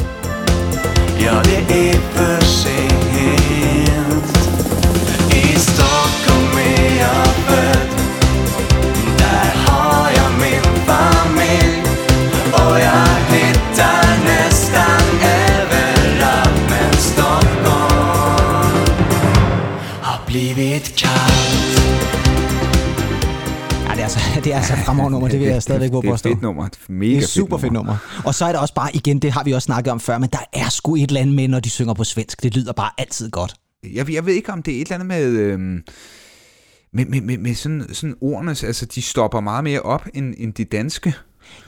Ja, 1.21 1.41
det 1.43 1.95
är 1.95 3.52
det 24.43 24.51
er 24.51 24.57
altså, 24.57 24.73
altså 24.73 24.81
et 24.81 24.85
fremragende 24.85 25.11
nummer, 25.11 25.29
det 25.29 25.39
vil 25.39 25.47
jeg 25.47 25.63
stadigvæk 25.63 25.91
våge 25.91 26.01
Det 26.01 26.07
på 26.07 26.11
er 26.11 26.15
et 26.15 26.21
fedt 26.21 26.41
nummer. 26.41 26.65
Et 26.65 26.79
mega 26.89 27.15
Det 27.15 27.23
er 27.23 27.27
super 27.27 27.57
fedt 27.57 27.73
nummer. 27.73 28.21
Og 28.25 28.35
så 28.35 28.45
er 28.45 28.51
der 28.51 28.59
også 28.59 28.73
bare, 28.73 28.95
igen, 28.95 29.19
det 29.19 29.31
har 29.31 29.43
vi 29.43 29.51
også 29.51 29.65
snakket 29.65 29.91
om 29.91 29.99
før, 29.99 30.17
men 30.17 30.29
der 30.33 30.43
er 30.53 30.69
sgu 30.69 30.95
et 30.95 31.03
eller 31.07 31.21
andet 31.21 31.35
med, 31.35 31.47
når 31.47 31.59
de 31.59 31.69
synger 31.69 31.93
på 31.93 32.03
svensk. 32.03 32.43
Det 32.43 32.55
lyder 32.55 32.73
bare 32.73 32.89
altid 32.97 33.31
godt. 33.31 33.53
Jeg, 33.93 34.11
jeg 34.13 34.25
ved 34.25 34.33
ikke, 34.33 34.51
om 34.51 34.63
det 34.63 34.77
er 34.77 34.81
et 34.81 34.87
eller 34.91 34.95
andet 34.95 35.07
med... 35.07 35.23
Øhm, 35.23 35.81
med, 36.93 37.05
med, 37.05 37.21
med, 37.21 37.37
med 37.37 37.55
sådan, 37.55 37.85
sådan 37.93 38.15
ordene, 38.21 38.51
altså 38.51 38.85
de 38.85 39.01
stopper 39.01 39.39
meget 39.39 39.63
mere 39.63 39.79
op 39.79 40.07
end, 40.13 40.33
end 40.37 40.53
de 40.53 40.63
danske. 40.63 41.13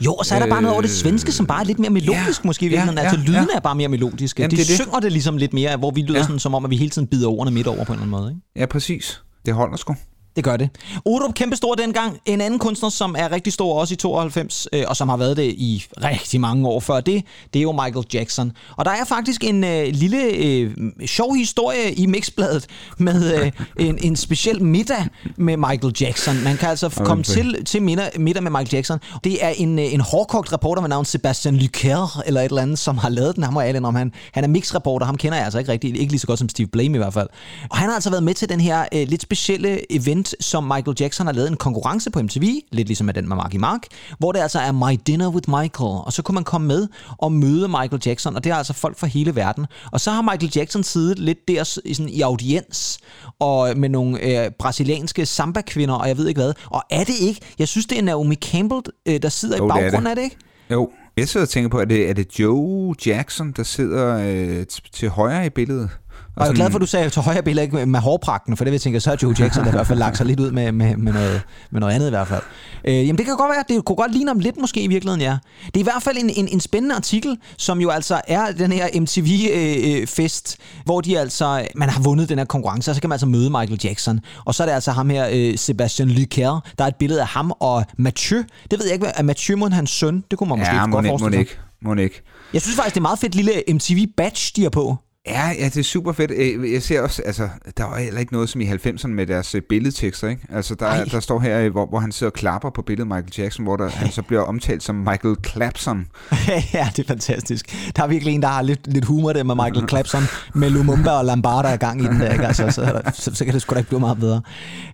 Jo, 0.00 0.14
og 0.14 0.26
så 0.26 0.34
er 0.34 0.38
der 0.38 0.46
bare 0.46 0.62
noget 0.62 0.72
over 0.72 0.82
det 0.82 0.90
svenske, 0.90 1.32
som 1.32 1.46
bare 1.46 1.60
er 1.60 1.64
lidt 1.64 1.78
mere 1.78 1.90
melodisk 1.90 2.44
ja, 2.44 2.46
måske. 2.46 2.66
Ja, 2.68 2.84
ja, 2.84 2.92
ja, 2.92 3.00
altså, 3.00 3.16
ja, 3.16 3.22
lydene 3.22 3.48
ja. 3.52 3.56
er 3.56 3.60
bare 3.60 3.74
mere 3.74 3.88
melodiske. 3.88 4.42
Jamen, 4.42 4.50
de 4.50 4.56
det 4.56 4.68
det. 4.68 4.76
synger 4.76 5.00
det 5.00 5.12
ligesom 5.12 5.36
lidt 5.36 5.52
mere, 5.52 5.76
hvor 5.76 5.90
vi 5.90 6.02
lyder. 6.02 6.18
Ja. 6.18 6.22
sådan, 6.22 6.38
som 6.38 6.54
om, 6.54 6.64
at 6.64 6.70
vi 6.70 6.76
hele 6.76 6.90
tiden 6.90 7.08
bider 7.08 7.28
ordene 7.28 7.54
midt 7.54 7.66
over 7.66 7.84
på 7.84 7.92
en 7.92 7.98
eller 7.98 8.06
anden 8.06 8.10
måde. 8.10 8.30
Ikke? 8.30 8.40
Ja, 8.56 8.66
præcis. 8.66 9.22
Det 9.46 9.54
holder 9.54 9.76
sgu. 9.76 9.94
Det 10.36 10.44
gør 10.44 10.56
det. 10.56 10.70
Orup, 11.04 11.34
kæmpe 11.34 11.56
stor 11.56 11.74
dengang. 11.74 12.18
En 12.26 12.40
anden 12.40 12.58
kunstner, 12.58 12.88
som 12.88 13.14
er 13.18 13.32
rigtig 13.32 13.52
stor 13.52 13.80
også 13.80 13.94
i 13.94 13.96
92, 13.96 14.68
øh, 14.72 14.84
og 14.88 14.96
som 14.96 15.08
har 15.08 15.16
været 15.16 15.36
det 15.36 15.44
i 15.44 15.84
rigtig 16.04 16.40
mange 16.40 16.68
år 16.68 16.80
før 16.80 17.00
det, 17.00 17.24
det 17.52 17.58
er 17.58 17.62
jo 17.62 17.72
Michael 17.72 18.06
Jackson. 18.14 18.52
Og 18.76 18.84
der 18.84 18.90
er 18.90 19.04
faktisk 19.04 19.44
en 19.44 19.64
øh, 19.64 19.86
lille 19.92 20.22
øh, 20.22 20.70
sjov 21.06 21.34
historie 21.34 21.92
i 21.92 22.06
Mixbladet 22.06 22.66
med 22.98 23.34
øh, 23.34 23.52
en, 23.78 23.98
en 24.02 24.16
speciel 24.16 24.62
middag 24.62 25.06
med 25.36 25.56
Michael 25.56 25.94
Jackson. 26.00 26.44
Man 26.44 26.56
kan 26.56 26.68
altså 26.68 26.88
komme 27.04 27.24
til, 27.24 27.64
til 27.64 27.82
middag, 27.82 28.10
middag 28.18 28.42
med 28.42 28.50
Michael 28.50 28.68
Jackson. 28.72 28.98
Det 29.24 29.44
er 29.44 29.48
en, 29.48 29.78
øh, 29.78 29.94
en 29.94 30.00
hårdkogt 30.00 30.52
reporter 30.52 30.82
med 30.82 30.88
navn 30.88 31.04
Sebastian 31.04 31.56
Lyker, 31.56 32.22
eller 32.26 32.40
et 32.40 32.44
eller 32.44 32.62
andet, 32.62 32.78
som 32.78 32.98
har 32.98 33.08
lavet 33.08 33.36
den. 33.36 33.44
Han 33.44 33.54
må 33.54 33.60
jeg 33.60 33.84
om 33.84 33.94
han, 33.94 34.12
han 34.32 34.44
er 34.44 34.48
mixreporter, 34.48 35.06
ham 35.06 35.16
kender 35.16 35.36
jeg 35.36 35.44
altså 35.44 35.58
ikke 35.58 35.72
rigtig, 35.72 35.96
ikke 35.96 36.12
lige 36.12 36.20
så 36.20 36.26
godt 36.26 36.38
som 36.38 36.48
Steve 36.48 36.68
Blame 36.68 36.94
i 36.94 36.98
hvert 36.98 37.14
fald. 37.14 37.28
Og 37.70 37.76
han 37.76 37.88
har 37.88 37.94
altså 37.94 38.10
været 38.10 38.22
med 38.22 38.34
til 38.34 38.48
den 38.48 38.60
her 38.60 38.84
øh, 38.94 39.08
lidt 39.08 39.22
specielle 39.22 39.92
event, 39.92 40.25
som 40.40 40.64
Michael 40.64 40.96
Jackson 41.00 41.26
har 41.26 41.34
lavet 41.34 41.48
en 41.50 41.56
konkurrence 41.56 42.10
på 42.10 42.22
MTV, 42.22 42.42
lidt 42.72 42.88
ligesom 42.88 43.04
med 43.06 43.14
den 43.14 43.28
med 43.28 43.36
Marky 43.36 43.56
Mark, 43.56 43.80
hvor 44.18 44.32
det 44.32 44.40
altså 44.40 44.58
er 44.58 44.72
My 44.72 45.00
Dinner 45.06 45.28
with 45.28 45.50
Michael, 45.50 46.00
og 46.06 46.12
så 46.12 46.22
kunne 46.22 46.34
man 46.34 46.44
komme 46.44 46.66
med 46.66 46.88
og 47.18 47.32
møde 47.32 47.68
Michael 47.68 48.02
Jackson, 48.06 48.36
og 48.36 48.44
det 48.44 48.50
er 48.52 48.56
altså 48.56 48.72
folk 48.72 48.98
fra 48.98 49.06
hele 49.06 49.36
verden. 49.36 49.66
Og 49.92 50.00
så 50.00 50.10
har 50.10 50.22
Michael 50.22 50.52
Jackson 50.56 50.82
siddet 50.82 51.18
lidt 51.18 51.48
der 51.48 51.80
i 51.84 51.94
sådan, 51.94 52.08
i 52.12 52.20
audiens, 52.20 52.98
og 53.40 53.76
med 53.76 53.88
nogle 53.88 54.44
øh, 54.44 54.50
brasilianske 54.58 55.26
samba-kvinder, 55.26 55.94
og 55.94 56.08
jeg 56.08 56.18
ved 56.18 56.28
ikke 56.28 56.40
hvad. 56.40 56.52
Og 56.70 56.82
er 56.90 57.04
det 57.04 57.14
ikke, 57.20 57.40
jeg 57.58 57.68
synes 57.68 57.86
det 57.86 57.98
er 57.98 58.02
Naomi 58.02 58.34
Campbell, 58.34 58.82
øh, 59.08 59.22
der 59.22 59.28
sidder 59.28 59.56
Jo, 59.56 59.64
i 59.64 59.68
det 59.68 59.70
er 59.70 59.80
baggrunden, 59.80 60.04
det. 60.04 60.10
er 60.10 60.14
det 60.14 60.22
ikke? 60.22 60.36
Jo, 60.70 60.90
jeg 61.16 61.28
sidder 61.28 61.44
og 61.46 61.50
tænker 61.50 61.68
på, 61.70 61.80
er 61.80 61.84
det, 61.84 62.10
er 62.10 62.14
det 62.14 62.38
Joe 62.38 62.94
Jackson, 63.06 63.52
der 63.56 63.62
sidder 63.62 64.18
øh, 64.26 64.66
til 64.92 65.08
højre 65.08 65.46
i 65.46 65.50
billedet? 65.50 65.90
Og 66.36 66.44
jeg 66.44 66.50
er 66.50 66.54
glad 66.54 66.70
for, 66.70 66.78
at 66.78 66.80
du 66.80 66.86
sagde 66.86 67.10
til 67.10 67.22
højre 67.22 67.42
billede 67.42 67.64
ikke 67.64 67.86
med 67.86 68.00
hårpragten, 68.00 68.56
for 68.56 68.64
det 68.64 68.70
vil 68.70 68.74
jeg 68.74 68.80
tænke, 68.80 69.00
så 69.00 69.10
har 69.10 69.18
Joe 69.22 69.34
Jackson 69.38 69.64
da 69.64 69.68
i 69.70 69.72
hvert 69.72 69.86
fald 69.86 69.98
lagt 69.98 70.16
sig 70.16 70.26
lidt 70.26 70.40
ud 70.40 70.50
med, 70.50 70.72
med, 70.72 70.96
med, 70.96 71.12
noget, 71.12 71.42
med 71.70 71.80
noget 71.80 71.94
andet 71.94 72.06
i 72.06 72.10
hvert 72.10 72.28
fald. 72.28 72.42
Øh, 72.84 72.94
jamen 72.94 73.18
det 73.18 73.26
kan 73.26 73.36
godt 73.36 73.50
være, 73.56 73.64
det 73.76 73.84
kunne 73.84 73.96
godt 73.96 74.12
ligne 74.12 74.30
om 74.30 74.38
lidt 74.38 74.56
måske 74.60 74.82
i 74.82 74.86
virkeligheden, 74.86 75.20
ja. 75.20 75.36
Det 75.66 75.76
er 75.76 75.80
i 75.80 75.82
hvert 75.82 76.02
fald 76.02 76.16
en, 76.16 76.30
en, 76.30 76.48
en 76.48 76.60
spændende 76.60 76.94
artikel, 76.94 77.38
som 77.56 77.80
jo 77.80 77.90
altså 77.90 78.20
er 78.28 78.52
den 78.52 78.72
her 78.72 78.88
MTV-fest, 79.00 80.56
hvor 80.84 81.00
de 81.00 81.18
altså, 81.18 81.66
man 81.74 81.88
har 81.88 82.00
vundet 82.02 82.28
den 82.28 82.38
her 82.38 82.44
konkurrence, 82.44 82.90
og 82.90 82.94
så 82.94 83.00
kan 83.00 83.08
man 83.08 83.14
altså 83.14 83.26
møde 83.26 83.50
Michael 83.50 83.80
Jackson. 83.84 84.20
Og 84.44 84.54
så 84.54 84.62
er 84.62 84.66
det 84.66 84.74
altså 84.74 84.90
ham 84.92 85.10
her, 85.10 85.28
øh, 85.32 85.58
Sebastian 85.58 86.08
Lyker, 86.08 86.60
der 86.78 86.84
er 86.84 86.88
et 86.88 86.96
billede 86.96 87.20
af 87.20 87.26
ham 87.26 87.52
og 87.60 87.84
Mathieu. 87.98 88.42
Det 88.70 88.78
ved 88.78 88.86
jeg 88.86 88.94
ikke, 88.94 89.06
er 89.06 89.22
Mathieu 89.22 89.56
mon 89.58 89.72
hans 89.72 89.90
søn? 89.90 90.24
Det 90.30 90.38
kunne 90.38 90.48
man 90.48 90.58
måske 90.58 90.74
Ja, 90.74 90.80
godt 90.90 91.04
ikke, 91.04 91.12
må 91.12 91.18
forestille 91.18 91.32
sig. 91.32 91.40
ikke, 91.40 91.58
må 91.82 91.94
ikke. 91.94 92.22
Jeg 92.52 92.62
synes 92.62 92.76
faktisk, 92.76 92.94
det 92.94 93.00
er 93.00 93.02
meget 93.02 93.18
fedt 93.18 93.34
lille 93.34 93.52
MTV-badge, 93.72 94.52
de 94.56 94.62
har 94.62 94.70
på. 94.70 94.96
Ja, 95.26 95.48
ja, 95.58 95.64
det 95.64 95.76
er 95.76 95.82
super 95.82 96.12
fedt. 96.12 96.30
Øh, 96.30 96.72
Jeg 96.72 96.82
ser 96.82 97.00
også, 97.00 97.22
altså, 97.22 97.48
der 97.76 97.84
var 97.84 97.98
heller 97.98 98.20
ikke 98.20 98.32
noget 98.32 98.48
som 98.48 98.60
i 98.60 98.64
90'erne 98.64 99.06
med 99.08 99.26
deres 99.26 99.54
øh, 99.54 99.62
billedtekster, 99.62 100.28
ikke? 100.28 100.42
Altså, 100.52 100.74
der, 100.74 100.86
Ej. 100.86 101.04
der 101.04 101.20
står 101.20 101.40
her, 101.40 101.60
øh, 101.60 101.70
hvor, 101.72 101.86
hvor 101.86 101.98
han 101.98 102.12
sidder 102.12 102.30
og 102.30 102.34
klapper 102.34 102.70
på 102.70 102.82
billedet 102.82 103.06
Michael 103.08 103.32
Jackson, 103.38 103.64
hvor 103.64 103.76
der, 103.76 103.88
han 103.88 104.10
så 104.12 104.22
bliver 104.22 104.42
omtalt 104.42 104.82
som 104.82 104.94
Michael 104.94 105.36
Clapson. 105.46 106.06
ja, 106.74 106.88
det 106.96 107.02
er 107.02 107.08
fantastisk. 107.08 107.92
Der 107.96 108.02
er 108.02 108.06
virkelig 108.06 108.34
en, 108.34 108.42
der 108.42 108.48
har 108.48 108.62
lidt, 108.62 108.92
lidt 108.92 109.04
humor 109.04 109.32
der 109.32 109.44
med 109.44 109.54
Michael 109.54 109.88
Clapson, 109.88 110.22
med 110.54 110.70
Lumumba 110.70 111.10
og 111.10 111.24
Lambada 111.24 111.74
i 111.74 111.76
gang 111.76 112.02
i 112.02 112.06
den 112.06 112.20
der, 112.20 112.32
ikke? 112.32 112.46
Altså, 112.46 112.70
så, 112.70 113.00
så, 113.14 113.34
så 113.34 113.44
kan 113.44 113.54
det 113.54 113.62
sgu 113.62 113.74
da 113.74 113.78
ikke 113.78 113.88
blive 113.88 114.00
meget 114.00 114.18
bedre. 114.18 114.40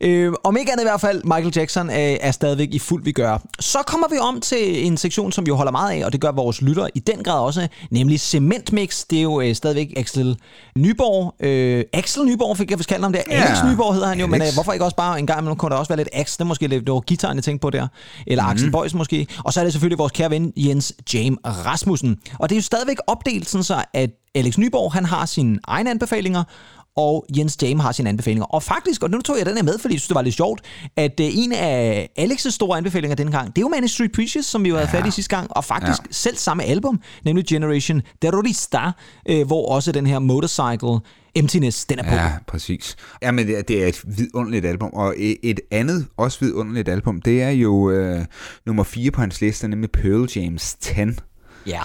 Øh, 0.00 0.32
om 0.44 0.56
ikke 0.56 0.72
andet 0.72 0.84
i 0.84 0.86
hvert 0.86 1.00
fald, 1.00 1.22
Michael 1.24 1.52
Jackson 1.56 1.90
øh, 1.90 1.96
er 1.96 2.30
stadigvæk 2.30 2.68
i 2.72 2.78
fuld 2.78 3.04
vi 3.04 3.12
gør. 3.12 3.38
Så 3.60 3.78
kommer 3.86 4.06
vi 4.10 4.18
om 4.18 4.40
til 4.40 4.86
en 4.86 4.96
sektion, 4.96 5.32
som 5.32 5.46
vi 5.46 5.50
holder 5.50 5.72
meget 5.72 6.00
af, 6.00 6.04
og 6.06 6.12
det 6.12 6.20
gør 6.20 6.30
vores 6.32 6.62
lytter 6.62 6.86
i 6.94 6.98
den 6.98 7.24
grad 7.24 7.40
også, 7.40 7.68
nemlig 7.90 8.20
Cementmix. 8.20 9.04
Det 9.10 9.18
er 9.18 9.22
jo 9.22 9.40
øh, 9.40 9.54
stadigvæk 9.54 9.92
Axel 10.22 10.36
Nyborg. 10.76 11.34
Øh, 11.40 11.84
Axel 11.92 12.24
Nyborg 12.24 12.56
fik 12.56 12.70
jeg 12.70 12.78
vist 12.78 12.88
kaldt 12.88 13.02
ham 13.02 13.12
der. 13.12 13.22
Ja, 13.30 13.34
Alex 13.34 13.64
Nyborg 13.72 13.94
hedder 13.94 14.08
han 14.08 14.20
jo, 14.20 14.26
men 14.26 14.40
Alex. 14.42 14.52
øh, 14.52 14.56
hvorfor 14.56 14.72
ikke 14.72 14.84
også 14.84 14.96
bare 14.96 15.18
en 15.18 15.26
gang 15.26 15.40
imellem 15.40 15.56
kunne 15.56 15.70
der 15.70 15.76
også 15.76 15.88
være 15.88 15.96
lidt 15.96 16.08
Ax, 16.12 16.36
det 16.38 16.46
måske 16.46 16.66
lidt, 16.66 16.86
det 16.86 16.94
var 16.94 17.00
gitaren, 17.00 17.36
jeg 17.36 17.44
tænkte 17.44 17.62
på 17.62 17.70
der. 17.70 17.86
Eller 18.26 18.44
Axel 18.44 18.70
Boys 18.70 18.94
måske. 18.94 19.26
Og 19.44 19.52
så 19.52 19.60
er 19.60 19.64
det 19.64 19.72
selvfølgelig 19.72 19.98
vores 19.98 20.12
kære 20.12 20.30
ven 20.30 20.52
Jens 20.56 20.92
James 21.14 21.38
Rasmussen. 21.46 22.16
Og 22.38 22.48
det 22.48 22.54
er 22.54 22.58
jo 22.58 22.62
stadigvæk 22.62 22.96
opdelt 23.06 23.48
sådan 23.48 23.64
så, 23.64 23.84
at 23.94 24.10
Alex 24.34 24.58
Nyborg, 24.58 24.92
han 24.92 25.04
har 25.04 25.26
sine 25.26 25.58
egne 25.64 25.90
anbefalinger, 25.90 26.44
og 26.96 27.26
Jens 27.36 27.58
James 27.62 27.82
har 27.82 27.92
sine 27.92 28.08
anbefalinger. 28.08 28.44
Og 28.44 28.62
faktisk, 28.62 29.02
og 29.02 29.10
nu 29.10 29.20
tog 29.20 29.38
jeg 29.38 29.46
den 29.46 29.56
her 29.56 29.62
med, 29.62 29.78
fordi 29.78 29.94
jeg 29.94 30.00
synes, 30.00 30.08
det 30.08 30.14
var 30.14 30.22
lidt 30.22 30.34
sjovt, 30.34 30.60
at 30.96 31.20
øh, 31.20 31.26
en 31.32 31.52
af 31.52 32.08
Alex' 32.18 32.50
store 32.50 32.78
anbefalinger 32.78 33.16
denne 33.16 33.32
gang, 33.32 33.46
det 33.48 33.58
er 33.58 33.62
jo 33.62 33.68
Manic 33.68 33.90
Street 33.90 34.12
Preachers, 34.12 34.46
som 34.46 34.64
vi 34.64 34.68
jo 34.68 34.76
havde 34.76 34.88
fat 34.88 35.06
i 35.06 35.10
sidste 35.10 35.36
gang, 35.36 35.56
og 35.56 35.64
faktisk 35.64 36.02
ja. 36.02 36.06
selv 36.10 36.36
samme 36.36 36.64
album, 36.64 37.00
nemlig 37.24 37.46
Generation 37.46 38.02
Terrorista, 38.22 38.90
øh, 39.28 39.46
hvor 39.46 39.74
også 39.74 39.92
den 39.92 40.06
her 40.06 40.18
Motorcycle 40.18 41.00
Emptiness, 41.34 41.84
den 41.84 41.98
er 41.98 42.02
på. 42.02 42.14
Ja, 42.14 42.32
præcis. 42.46 42.96
Jamen, 43.22 43.46
det 43.46 43.58
er, 43.58 43.62
det 43.62 43.82
er 43.82 43.86
et 43.86 44.02
vidunderligt 44.04 44.66
album, 44.66 44.90
og 44.92 45.14
et, 45.16 45.36
et 45.42 45.60
andet 45.70 46.06
også 46.16 46.38
vidunderligt 46.40 46.88
album, 46.88 47.22
det 47.22 47.42
er 47.42 47.50
jo 47.50 47.90
øh, 47.90 48.24
nummer 48.66 48.84
4 48.84 49.10
på 49.10 49.20
hans 49.20 49.40
liste, 49.40 49.68
nemlig 49.68 49.90
Pearl 49.90 50.28
James 50.36 50.74
10. 50.80 50.92
ja. 51.66 51.82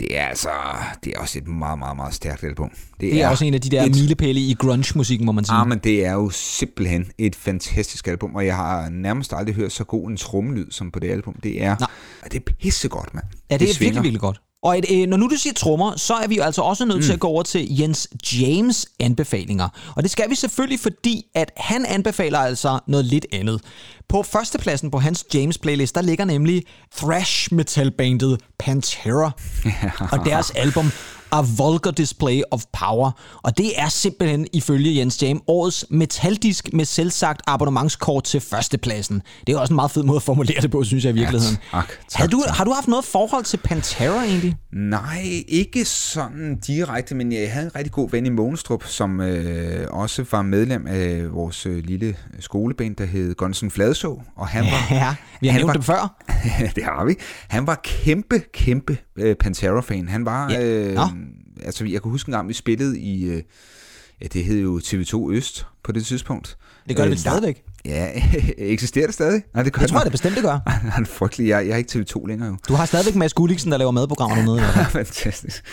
Det 0.00 0.18
er 0.18 0.26
altså, 0.26 0.48
det 1.04 1.12
er 1.16 1.20
også 1.20 1.38
et 1.38 1.48
meget, 1.48 1.78
meget, 1.78 1.96
meget 1.96 2.14
stærkt 2.14 2.44
album. 2.44 2.70
Det 3.00 3.22
er 3.22 3.28
også 3.28 3.44
en 3.44 3.54
af 3.54 3.60
de 3.60 3.70
der 3.70 3.82
et- 3.84 3.90
milepæle 3.94 4.40
i 4.40 4.54
grunge-musikken, 4.58 5.26
må 5.26 5.32
man 5.32 5.44
sige. 5.44 5.54
Ah, 5.56 5.68
men 5.68 5.78
det 5.78 6.06
er 6.06 6.12
jo 6.12 6.30
simpelthen 6.30 7.06
et 7.18 7.36
fantastisk 7.36 8.08
album, 8.08 8.34
og 8.34 8.46
jeg 8.46 8.56
har 8.56 8.88
nærmest 8.88 9.32
aldrig 9.36 9.54
hørt 9.54 9.72
så 9.72 9.84
god 9.84 10.10
en 10.10 10.16
trommelyd 10.16 10.70
som 10.70 10.90
på 10.90 10.98
det 10.98 11.10
album. 11.10 11.34
Det 11.42 11.62
er, 11.62 11.76
Nej. 11.80 11.88
det 12.24 12.34
er 12.48 12.52
pissegodt, 12.60 13.14
mand. 13.14 13.24
Ja, 13.50 13.56
det, 13.56 13.70
er 13.70 13.74
svinger. 13.74 13.88
virkelig, 13.92 14.02
virkelig 14.02 14.20
godt. 14.20 14.40
Og 14.62 14.78
et, 14.78 14.84
øh, 14.90 15.08
når 15.08 15.16
nu 15.16 15.28
du 15.28 15.36
siger 15.36 15.54
trommer, 15.54 15.96
så 15.96 16.14
er 16.14 16.26
vi 16.26 16.36
jo 16.36 16.42
altså 16.42 16.62
også 16.62 16.84
nødt 16.84 16.98
mm. 16.98 17.02
til 17.02 17.12
at 17.12 17.20
gå 17.20 17.26
over 17.26 17.42
til 17.42 17.78
Jens 17.78 18.08
James 18.32 18.86
anbefalinger. 19.00 19.68
Og 19.96 20.02
det 20.02 20.10
skal 20.10 20.30
vi 20.30 20.34
selvfølgelig, 20.34 20.80
fordi 20.80 21.26
at 21.34 21.52
han 21.56 21.86
anbefaler 21.86 22.38
altså 22.38 22.78
noget 22.86 23.04
lidt 23.04 23.26
andet. 23.32 23.60
På 24.08 24.22
førstepladsen 24.22 24.90
på 24.90 24.98
hans 24.98 25.24
James 25.34 25.58
playlist, 25.58 25.94
der 25.94 26.02
ligger 26.02 26.24
nemlig 26.24 26.64
thrash 26.96 27.54
metal 27.54 27.90
bandet 27.90 28.40
Pantera 28.58 29.30
og 30.12 30.24
deres 30.24 30.50
album 30.50 30.92
A 31.32 31.42
Vulgar 31.58 31.90
Display 31.90 32.42
of 32.50 32.62
Power. 32.80 33.10
Og 33.42 33.58
det 33.58 33.80
er 33.80 33.88
simpelthen, 33.88 34.46
ifølge 34.52 34.96
Jens 34.96 35.22
James, 35.22 35.42
årets 35.46 35.86
metaldisk 35.90 36.68
med 36.72 36.84
selvsagt 36.84 37.42
abonnementskort 37.46 38.24
til 38.24 38.40
førstepladsen. 38.40 39.22
Det 39.46 39.54
er 39.54 39.58
også 39.58 39.72
en 39.72 39.76
meget 39.76 39.90
fed 39.90 40.02
måde 40.02 40.16
at 40.16 40.22
formulere 40.22 40.60
det 40.62 40.70
på, 40.70 40.84
synes 40.84 41.04
jeg 41.04 41.10
i 41.10 41.14
virkeligheden. 41.14 41.56
Ja, 41.72 41.78
tak, 41.78 41.88
tak, 41.88 42.18
Havde 42.18 42.30
du, 42.30 42.44
har 42.48 42.64
du 42.64 42.72
haft 42.72 42.88
noget 42.88 43.04
forhold 43.04 43.44
til 43.44 43.56
Pantera 43.56 44.24
egentlig? 44.24 44.56
Nej, 44.72 45.42
ikke 45.48 45.84
sådan 45.84 46.58
direkte, 46.66 47.14
men 47.14 47.32
jeg 47.32 47.52
havde 47.52 47.66
en 47.66 47.76
rigtig 47.76 47.92
god 47.92 48.10
ven 48.10 48.26
i 48.26 48.28
Månestrup, 48.28 48.84
som 48.86 49.20
øh, 49.20 49.86
også 49.90 50.24
var 50.30 50.42
medlem 50.42 50.86
af 50.86 51.32
vores 51.32 51.66
øh, 51.66 51.84
lille 51.84 52.16
skoleband, 52.40 52.96
der 52.96 53.04
hed 53.04 53.34
Gonsen 53.34 53.70
Fladså. 53.70 54.20
Og 54.36 54.48
han 54.48 54.64
var, 54.64 54.86
Ja, 54.90 55.14
vi 55.40 55.46
har 55.46 55.52
han 55.52 55.60
nævnt 55.60 55.66
var, 55.68 55.72
dem 55.72 55.82
før. 55.82 56.22
det 56.76 56.84
har 56.84 57.04
vi. 57.04 57.14
Han 57.48 57.66
var 57.66 57.80
kæmpe, 57.84 58.42
kæmpe 58.54 58.98
øh, 59.16 59.36
Pantera-fan. 59.36 60.08
Han 60.08 60.24
var... 60.24 60.50
Ja. 60.50 60.62
Øh, 60.64 60.94
Nå. 60.94 61.02
Altså, 61.62 61.84
jeg 61.84 62.02
kan 62.02 62.10
huske 62.10 62.28
en 62.28 62.32
gang, 62.32 62.48
vi 62.48 62.54
spillede 62.54 63.00
i... 63.00 63.24
Øh, 63.24 63.42
ja, 64.20 64.26
det 64.26 64.44
hed 64.44 64.58
jo 64.58 64.78
TV2 64.78 65.30
Øst 65.32 65.66
på 65.82 65.92
det 65.92 66.06
tidspunkt. 66.06 66.58
Det 66.88 66.96
gør 66.96 67.02
det 67.02 67.10
vel 67.10 67.16
Øh, 67.16 67.20
stadigvæk. 67.20 67.64
Ja, 67.84 68.08
eksisterer 68.58 69.06
det 69.06 69.14
stadig? 69.14 69.42
Nej, 69.54 69.62
det 69.62 69.72
gør 69.72 69.80
Det 69.80 69.88
tror 69.88 69.98
jeg 69.98 70.04
det 70.04 70.12
bestemt, 70.12 70.34
det 70.34 70.42
gør. 70.42 70.58
Han 70.96 71.02
er 71.02 71.06
frygtelig. 71.06 71.48
Jeg, 71.48 71.66
jeg 71.66 71.72
er 71.72 71.76
ikke 71.76 71.92
TV2 71.92 72.26
længere 72.26 72.48
jo. 72.48 72.56
Du 72.68 72.74
har 72.74 72.86
stadigvæk 72.86 73.14
Mads 73.14 73.34
Gulliksen, 73.34 73.72
der 73.72 73.78
laver 73.78 73.90
madprogrammer 73.90 74.36
dernede. 74.36 74.60
fald. 74.60 74.86
Fantastisk. 75.06 75.64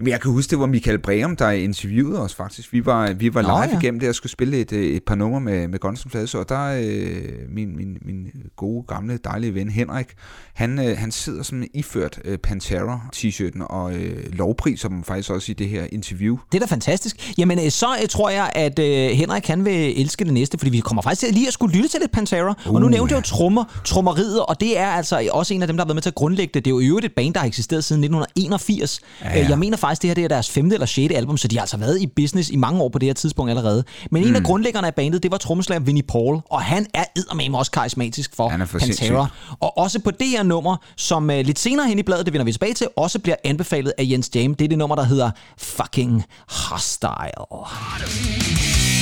Men 0.00 0.08
jeg 0.08 0.20
kan 0.20 0.30
huske, 0.30 0.50
det 0.50 0.58
var 0.58 0.66
Michael 0.66 0.98
Breum, 0.98 1.36
der 1.36 1.50
interviewede 1.50 2.20
os 2.20 2.34
faktisk. 2.34 2.72
Vi 2.72 2.86
var, 2.86 3.12
vi 3.12 3.34
var 3.34 3.42
Nå, 3.42 3.48
live 3.48 3.60
ja. 3.60 3.78
igennem 3.78 4.00
det 4.00 4.08
og 4.08 4.14
skulle 4.14 4.32
spille 4.32 4.60
et, 4.60 4.72
et 4.72 5.02
par 5.04 5.14
numre 5.14 5.40
med, 5.40 5.68
med 5.68 5.78
Guns 5.78 6.00
N' 6.00 6.18
Roses, 6.18 6.34
og 6.34 6.48
der 6.48 6.64
øh, 6.64 7.22
min, 7.48 7.76
min, 7.76 7.96
min 8.02 8.26
gode, 8.56 8.84
gamle, 8.88 9.18
dejlige 9.24 9.54
ven 9.54 9.68
Henrik, 9.68 10.06
han, 10.54 10.78
øh, 10.78 10.98
han 10.98 11.12
sidder 11.12 11.42
sådan 11.42 11.68
iført 11.74 12.18
øh, 12.24 12.38
Pantera-t-shirten 12.38 13.62
og 13.62 13.94
øh, 13.94 14.32
lovpriser 14.32 14.88
dem 14.88 15.04
faktisk 15.04 15.30
også 15.30 15.52
i 15.52 15.54
det 15.54 15.68
her 15.68 15.86
interview. 15.92 16.38
Det 16.52 16.62
er 16.62 16.66
da 16.66 16.72
fantastisk. 16.72 17.38
Jamen, 17.38 17.58
øh, 17.64 17.70
så 17.70 17.86
øh, 18.02 18.08
tror 18.08 18.30
jeg, 18.30 18.50
at 18.54 18.78
øh, 18.78 19.10
Henrik 19.10 19.46
han 19.46 19.64
vil 19.64 20.00
elske 20.00 20.24
det 20.24 20.32
næste, 20.32 20.58
fordi 20.58 20.70
vi 20.70 20.80
kommer 20.80 21.02
faktisk 21.02 21.20
til 21.20 21.34
lige 21.34 21.43
at 21.46 21.52
skulle 21.52 21.76
lytte 21.76 21.88
til 21.88 22.00
lidt 22.00 22.12
Pantera. 22.12 22.54
Uh. 22.66 22.74
Og 22.74 22.80
nu 22.80 22.86
Uh. 22.86 22.90
nævnte 22.90 23.14
jeg 23.14 23.16
jo 23.16 23.36
trommer, 23.36 23.64
trommeriet, 23.84 24.40
og 24.40 24.60
det 24.60 24.78
er 24.78 24.86
altså 24.86 25.28
også 25.32 25.54
en 25.54 25.62
af 25.62 25.68
dem, 25.68 25.76
der 25.76 25.84
har 25.84 25.86
været 25.86 25.96
med 25.96 26.02
til 26.02 26.10
at 26.10 26.14
grundlægge 26.14 26.50
det. 26.54 26.64
Det 26.64 26.70
er 26.70 26.74
jo 26.74 26.80
i 26.80 26.86
øvrigt 26.86 27.06
et 27.06 27.12
band, 27.16 27.34
der 27.34 27.40
har 27.40 27.46
eksisteret 27.46 27.84
siden 27.84 28.04
1981. 28.04 29.00
Ja, 29.24 29.38
ja. 29.38 29.46
Jeg 29.48 29.58
mener 29.58 29.76
faktisk, 29.76 30.02
det 30.02 30.10
her 30.10 30.14
det 30.14 30.24
er 30.24 30.28
deres 30.28 30.50
femte 30.50 30.74
eller 30.74 30.86
sjette 30.86 31.16
album, 31.16 31.36
så 31.36 31.48
de 31.48 31.56
har 31.56 31.60
altså 31.60 31.76
været 31.76 32.00
i 32.00 32.06
business 32.06 32.50
i 32.50 32.56
mange 32.56 32.82
år 32.82 32.88
på 32.88 32.98
det 32.98 33.06
her 33.06 33.14
tidspunkt 33.14 33.50
allerede. 33.50 33.84
Men 34.10 34.22
mm. 34.22 34.28
en 34.28 34.36
af 34.36 34.42
grundlæggerne 34.42 34.86
af 34.86 34.94
bandet, 34.94 35.22
det 35.22 35.30
var 35.30 35.36
trommeslager 35.38 35.80
Vinnie 35.80 36.02
Paul, 36.02 36.40
og 36.50 36.62
han 36.62 36.86
er 36.94 37.04
eddermame 37.16 37.58
også 37.58 37.70
karismatisk 37.70 38.36
for 38.36 38.48
Han 38.48 38.60
er 38.60 38.64
for 38.66 38.78
Pantera. 38.78 39.26
Og 39.60 39.78
også 39.78 39.98
på 40.00 40.10
det 40.10 40.28
her 40.28 40.42
nummer, 40.42 40.76
som 40.96 41.28
uh, 41.28 41.36
lidt 41.36 41.58
senere 41.58 41.88
hen 41.88 41.98
i 41.98 42.02
bladet, 42.02 42.26
det 42.26 42.32
vender 42.32 42.44
vi 42.44 42.52
tilbage 42.52 42.74
til, 42.74 42.86
også 42.96 43.18
bliver 43.18 43.36
anbefalet 43.44 43.92
af 43.98 44.06
Jens 44.10 44.30
Jam. 44.34 44.54
Det 44.54 44.64
er 44.64 44.68
det 44.68 44.78
nummer, 44.78 44.96
der 44.96 45.04
hedder 45.04 45.30
Fucking 45.58 46.24
Hostile. 46.48 47.46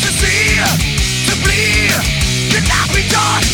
To 0.02 0.08
see, 0.20 0.56
to 1.26 1.34
bleed, 1.44 2.31
cannot 2.52 2.88
be 2.92 3.02
done. 3.08 3.44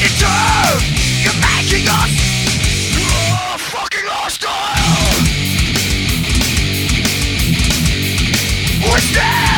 In 0.00 0.12
turn, 0.16 0.80
you're 1.20 1.40
making 1.52 1.86
us 1.86 2.12
fucking 3.58 4.08
hostile. 4.08 5.20
We 8.80 9.00
stand 9.00 9.51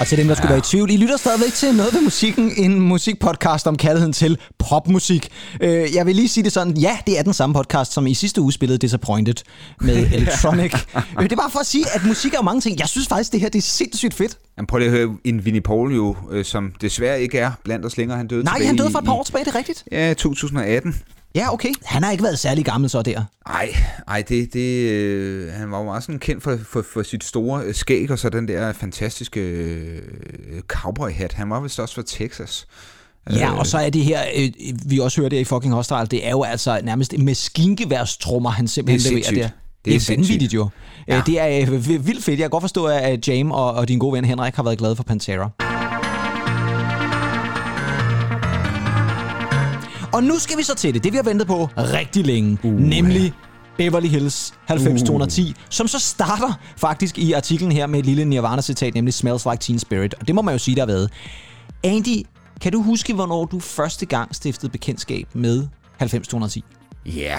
Og 0.00 0.06
til 0.06 0.18
dem, 0.18 0.26
der 0.28 0.34
skulle 0.34 0.48
være 0.48 0.58
i 0.58 0.62
tvivl, 0.62 0.90
I 0.90 0.96
lytter 0.96 1.16
stadigvæk 1.16 1.52
til 1.52 1.74
Noget 1.74 1.94
ved 1.94 2.00
musikken, 2.02 2.52
en 2.56 2.80
musikpodcast 2.80 3.66
om 3.66 3.76
kærligheden 3.76 4.12
til 4.12 4.38
popmusik. 4.58 5.28
Øh, 5.60 5.94
Jeg 5.94 6.06
vil 6.06 6.16
lige 6.16 6.28
sige 6.28 6.44
det 6.44 6.52
sådan, 6.52 6.76
ja, 6.76 6.98
det 7.06 7.18
er 7.18 7.22
den 7.22 7.32
samme 7.32 7.54
podcast, 7.54 7.92
som 7.92 8.06
i 8.06 8.14
sidste 8.14 8.40
uge 8.40 8.52
spillede 8.52 8.78
Disappointed 8.78 9.34
med 9.80 9.96
Electronic. 10.12 10.72
Øh, 10.96 11.22
Det 11.22 11.32
er 11.32 11.36
bare 11.36 11.50
for 11.50 11.58
at 11.58 11.66
sige, 11.66 11.84
at 11.94 12.04
musik 12.06 12.32
er 12.32 12.38
jo 12.38 12.42
mange 12.42 12.60
ting. 12.60 12.78
Jeg 12.78 12.88
synes 12.88 13.08
faktisk, 13.08 13.32
det 13.32 13.40
her 13.40 13.48
det 13.48 13.58
er 13.58 13.62
sindssygt 13.62 14.14
fedt. 14.14 14.38
Jamen, 14.58 14.66
prøv 14.66 14.78
lige 14.78 14.90
at 14.90 14.96
høre 14.96 15.16
en 15.24 15.44
Vinnie 15.44 15.60
Paul 15.60 15.94
jo, 15.94 16.16
øh, 16.30 16.44
som 16.44 16.72
desværre 16.80 17.22
ikke 17.22 17.38
er 17.38 17.50
blandt 17.64 17.86
os 17.86 17.96
længere. 17.96 18.18
Han 18.18 18.26
døde 18.26 18.44
Nej, 18.44 18.64
han 18.64 18.76
døde 18.76 18.90
for 18.90 18.98
et 18.98 19.04
par 19.04 19.12
år 19.12 19.22
tilbage, 19.22 19.44
det 19.44 19.54
er 19.54 19.58
rigtigt. 19.58 19.84
Ja, 19.92 20.14
2018. 20.14 20.94
Ja, 21.36 21.52
okay. 21.52 21.72
Han 21.84 22.02
har 22.02 22.10
ikke 22.10 22.24
været 22.24 22.38
særlig 22.38 22.64
gammel 22.64 22.90
så 22.90 23.02
der. 23.02 23.22
Ej, 23.46 23.74
ej 24.08 24.22
det, 24.28 24.52
det, 24.52 24.90
øh, 24.90 25.52
han 25.52 25.70
var 25.70 25.78
jo 25.78 25.84
meget 25.84 26.02
sådan 26.02 26.18
kendt 26.18 26.42
for, 26.42 26.58
for, 26.70 26.84
for 26.92 27.02
sit 27.02 27.24
store 27.24 27.62
øh, 27.64 27.74
skæg, 27.74 28.10
og 28.10 28.18
så 28.18 28.28
den 28.28 28.48
der 28.48 28.72
fantastiske 28.72 29.40
øh, 29.40 30.02
cowboy-hat. 30.68 31.32
Han 31.32 31.50
var 31.50 31.60
vist 31.60 31.80
også 31.80 31.94
fra 31.94 32.02
Texas. 32.06 32.66
Ja, 33.30 33.58
og 33.58 33.66
så 33.66 33.78
er 33.78 33.90
det 33.90 34.04
her, 34.04 34.20
øh, 34.36 34.48
vi 34.86 34.98
også 34.98 35.20
hørte 35.20 35.36
det 35.36 35.40
i 35.40 35.44
fucking 35.44 35.74
Hostile, 35.74 36.06
det 36.10 36.26
er 36.26 36.30
jo 36.30 36.42
altså 36.42 36.80
nærmest 36.82 37.14
en 37.14 37.24
maskingeværdstrummer, 37.24 38.50
han 38.50 38.68
simpelthen 38.68 39.12
Det 39.12 39.26
er 39.28 39.32
leverer 39.32 39.48
der. 39.48 39.50
Det 39.50 39.84
Det 39.84 39.94
er 39.94 40.00
sindssygt. 40.00 40.18
vanvittigt 40.34 40.54
jo. 40.54 40.68
Ja. 41.08 41.14
Ja. 41.16 41.22
Det 41.26 41.40
er 41.40 41.72
øh, 41.72 42.06
vildt 42.06 42.24
fedt. 42.24 42.38
Jeg 42.40 42.44
kan 42.44 42.50
godt 42.50 42.62
forstå, 42.62 42.84
at 42.86 43.28
Jam 43.28 43.50
og, 43.50 43.72
og 43.72 43.88
din 43.88 43.98
gode 43.98 44.12
ven 44.16 44.24
Henrik 44.24 44.54
har 44.54 44.62
været 44.62 44.78
glade 44.78 44.96
for 44.96 45.02
Pantera. 45.02 45.75
Og 50.16 50.24
nu 50.24 50.38
skal 50.38 50.58
vi 50.58 50.62
så 50.62 50.74
til 50.74 50.94
det, 50.94 51.04
det 51.04 51.12
vi 51.12 51.16
har 51.16 51.22
ventet 51.22 51.46
på 51.46 51.68
rigtig 51.76 52.26
længe, 52.26 52.58
uh. 52.64 52.80
nemlig 52.80 53.32
Beverly 53.76 54.06
Hills 54.06 54.54
90210, 54.68 55.48
uh. 55.48 55.54
som 55.70 55.88
så 55.88 55.98
starter 55.98 56.60
faktisk 56.76 57.18
i 57.18 57.32
artiklen 57.32 57.72
her 57.72 57.86
med 57.86 57.98
et 57.98 58.06
lille 58.06 58.24
Nirvana-citat, 58.24 58.94
nemlig 58.94 59.14
Smells 59.14 59.44
Like 59.44 59.56
Teen 59.56 59.78
Spirit. 59.78 60.14
Og 60.14 60.26
det 60.26 60.34
må 60.34 60.42
man 60.42 60.54
jo 60.54 60.58
sige, 60.58 60.74
der 60.74 60.80
har 60.80 60.86
været. 60.86 61.10
Andy, 61.84 62.26
kan 62.60 62.72
du 62.72 62.82
huske, 62.82 63.14
hvornår 63.14 63.44
du 63.44 63.60
første 63.60 64.06
gang 64.06 64.34
stiftede 64.34 64.72
bekendtskab 64.72 65.28
med 65.32 65.66
90210? 66.00 66.64
Ja, 67.06 67.38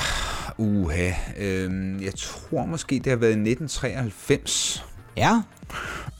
uha. 0.58 1.12
Øhm, 1.38 2.04
jeg 2.04 2.16
tror 2.16 2.66
måske, 2.66 2.96
det 2.96 3.08
har 3.08 3.18
været 3.18 3.32
i 3.32 3.50
1993. 3.50 4.86
Ja, 5.18 5.42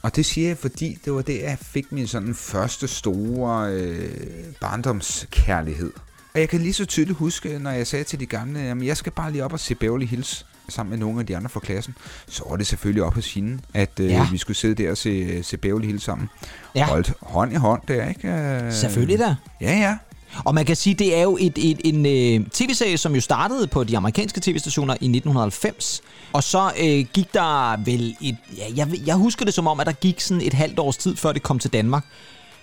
Og 0.02 0.16
det 0.16 0.26
siger 0.26 0.48
jeg, 0.48 0.58
fordi 0.58 0.98
det 1.04 1.12
var 1.12 1.22
det, 1.22 1.42
jeg 1.42 1.58
fik 1.62 1.92
min 1.92 2.06
sådan 2.06 2.34
første 2.34 2.88
store 2.88 3.72
øh, 3.72 4.10
barndomskærlighed. 4.60 5.92
Og 6.38 6.40
jeg 6.42 6.48
kan 6.48 6.60
lige 6.60 6.72
så 6.74 6.84
tydeligt 6.84 7.18
huske, 7.18 7.58
når 7.58 7.70
jeg 7.70 7.86
sagde 7.86 8.04
til 8.04 8.20
de 8.20 8.26
gamle, 8.26 8.60
at 8.60 8.86
jeg 8.86 8.96
skal 8.96 9.12
bare 9.12 9.32
lige 9.32 9.44
op 9.44 9.52
og 9.52 9.60
se 9.60 9.74
Beverly 9.74 10.06
Hills 10.06 10.46
sammen 10.68 10.90
med 10.90 10.98
nogle 10.98 11.20
af 11.20 11.26
de 11.26 11.36
andre 11.36 11.48
fra 11.48 11.60
klassen, 11.60 11.94
så 12.28 12.42
var 12.50 12.56
det 12.56 12.66
selvfølgelig 12.66 13.02
op 13.02 13.14
hos 13.14 13.34
hende, 13.34 13.58
at 13.74 13.90
øh, 14.00 14.06
Ja. 14.10 14.26
vi 14.30 14.38
skulle 14.38 14.56
sidde 14.56 14.82
der 14.82 14.90
og 14.90 14.96
se, 14.96 15.42
se 15.42 15.56
Beverly 15.56 15.86
Hills 15.86 16.02
sammen. 16.04 16.28
Ja. 16.74 16.86
Holdt 16.86 17.12
hånd 17.22 17.52
i 17.52 17.56
hånd 17.56 17.82
der, 17.88 18.08
ikke? 18.08 18.28
Øh, 18.28 18.72
selvfølgelig 18.72 19.18
da. 19.18 19.34
Ja, 19.60 19.72
ja. 19.78 19.96
Og 20.44 20.54
man 20.54 20.64
kan 20.64 20.76
sige, 20.76 20.94
det 20.94 21.16
er 21.18 21.22
jo 21.22 21.36
et, 21.40 21.58
et, 21.70 21.80
en 21.84 22.06
øh, 22.06 22.46
tv-serie, 22.50 22.98
som 22.98 23.14
jo 23.14 23.20
startede 23.20 23.66
på 23.66 23.84
de 23.84 23.96
amerikanske 23.96 24.40
tv-stationer 24.40 24.94
i 24.94 24.96
1990. 25.08 26.02
Og 26.32 26.42
så 26.42 26.72
øh, 26.80 27.06
gik 27.12 27.34
der 27.34 27.76
vel 27.84 28.16
et... 28.20 28.36
Ja, 28.56 28.64
jeg, 28.76 28.88
jeg 29.06 29.14
husker 29.14 29.44
det 29.44 29.54
som 29.54 29.66
om, 29.66 29.80
at 29.80 29.86
der 29.86 29.92
gik 29.92 30.20
sådan 30.20 30.42
et 30.42 30.54
halvt 30.54 30.78
års 30.78 30.96
tid, 30.96 31.16
før 31.16 31.32
det 31.32 31.42
kom 31.42 31.58
til 31.58 31.72
Danmark. 31.72 32.04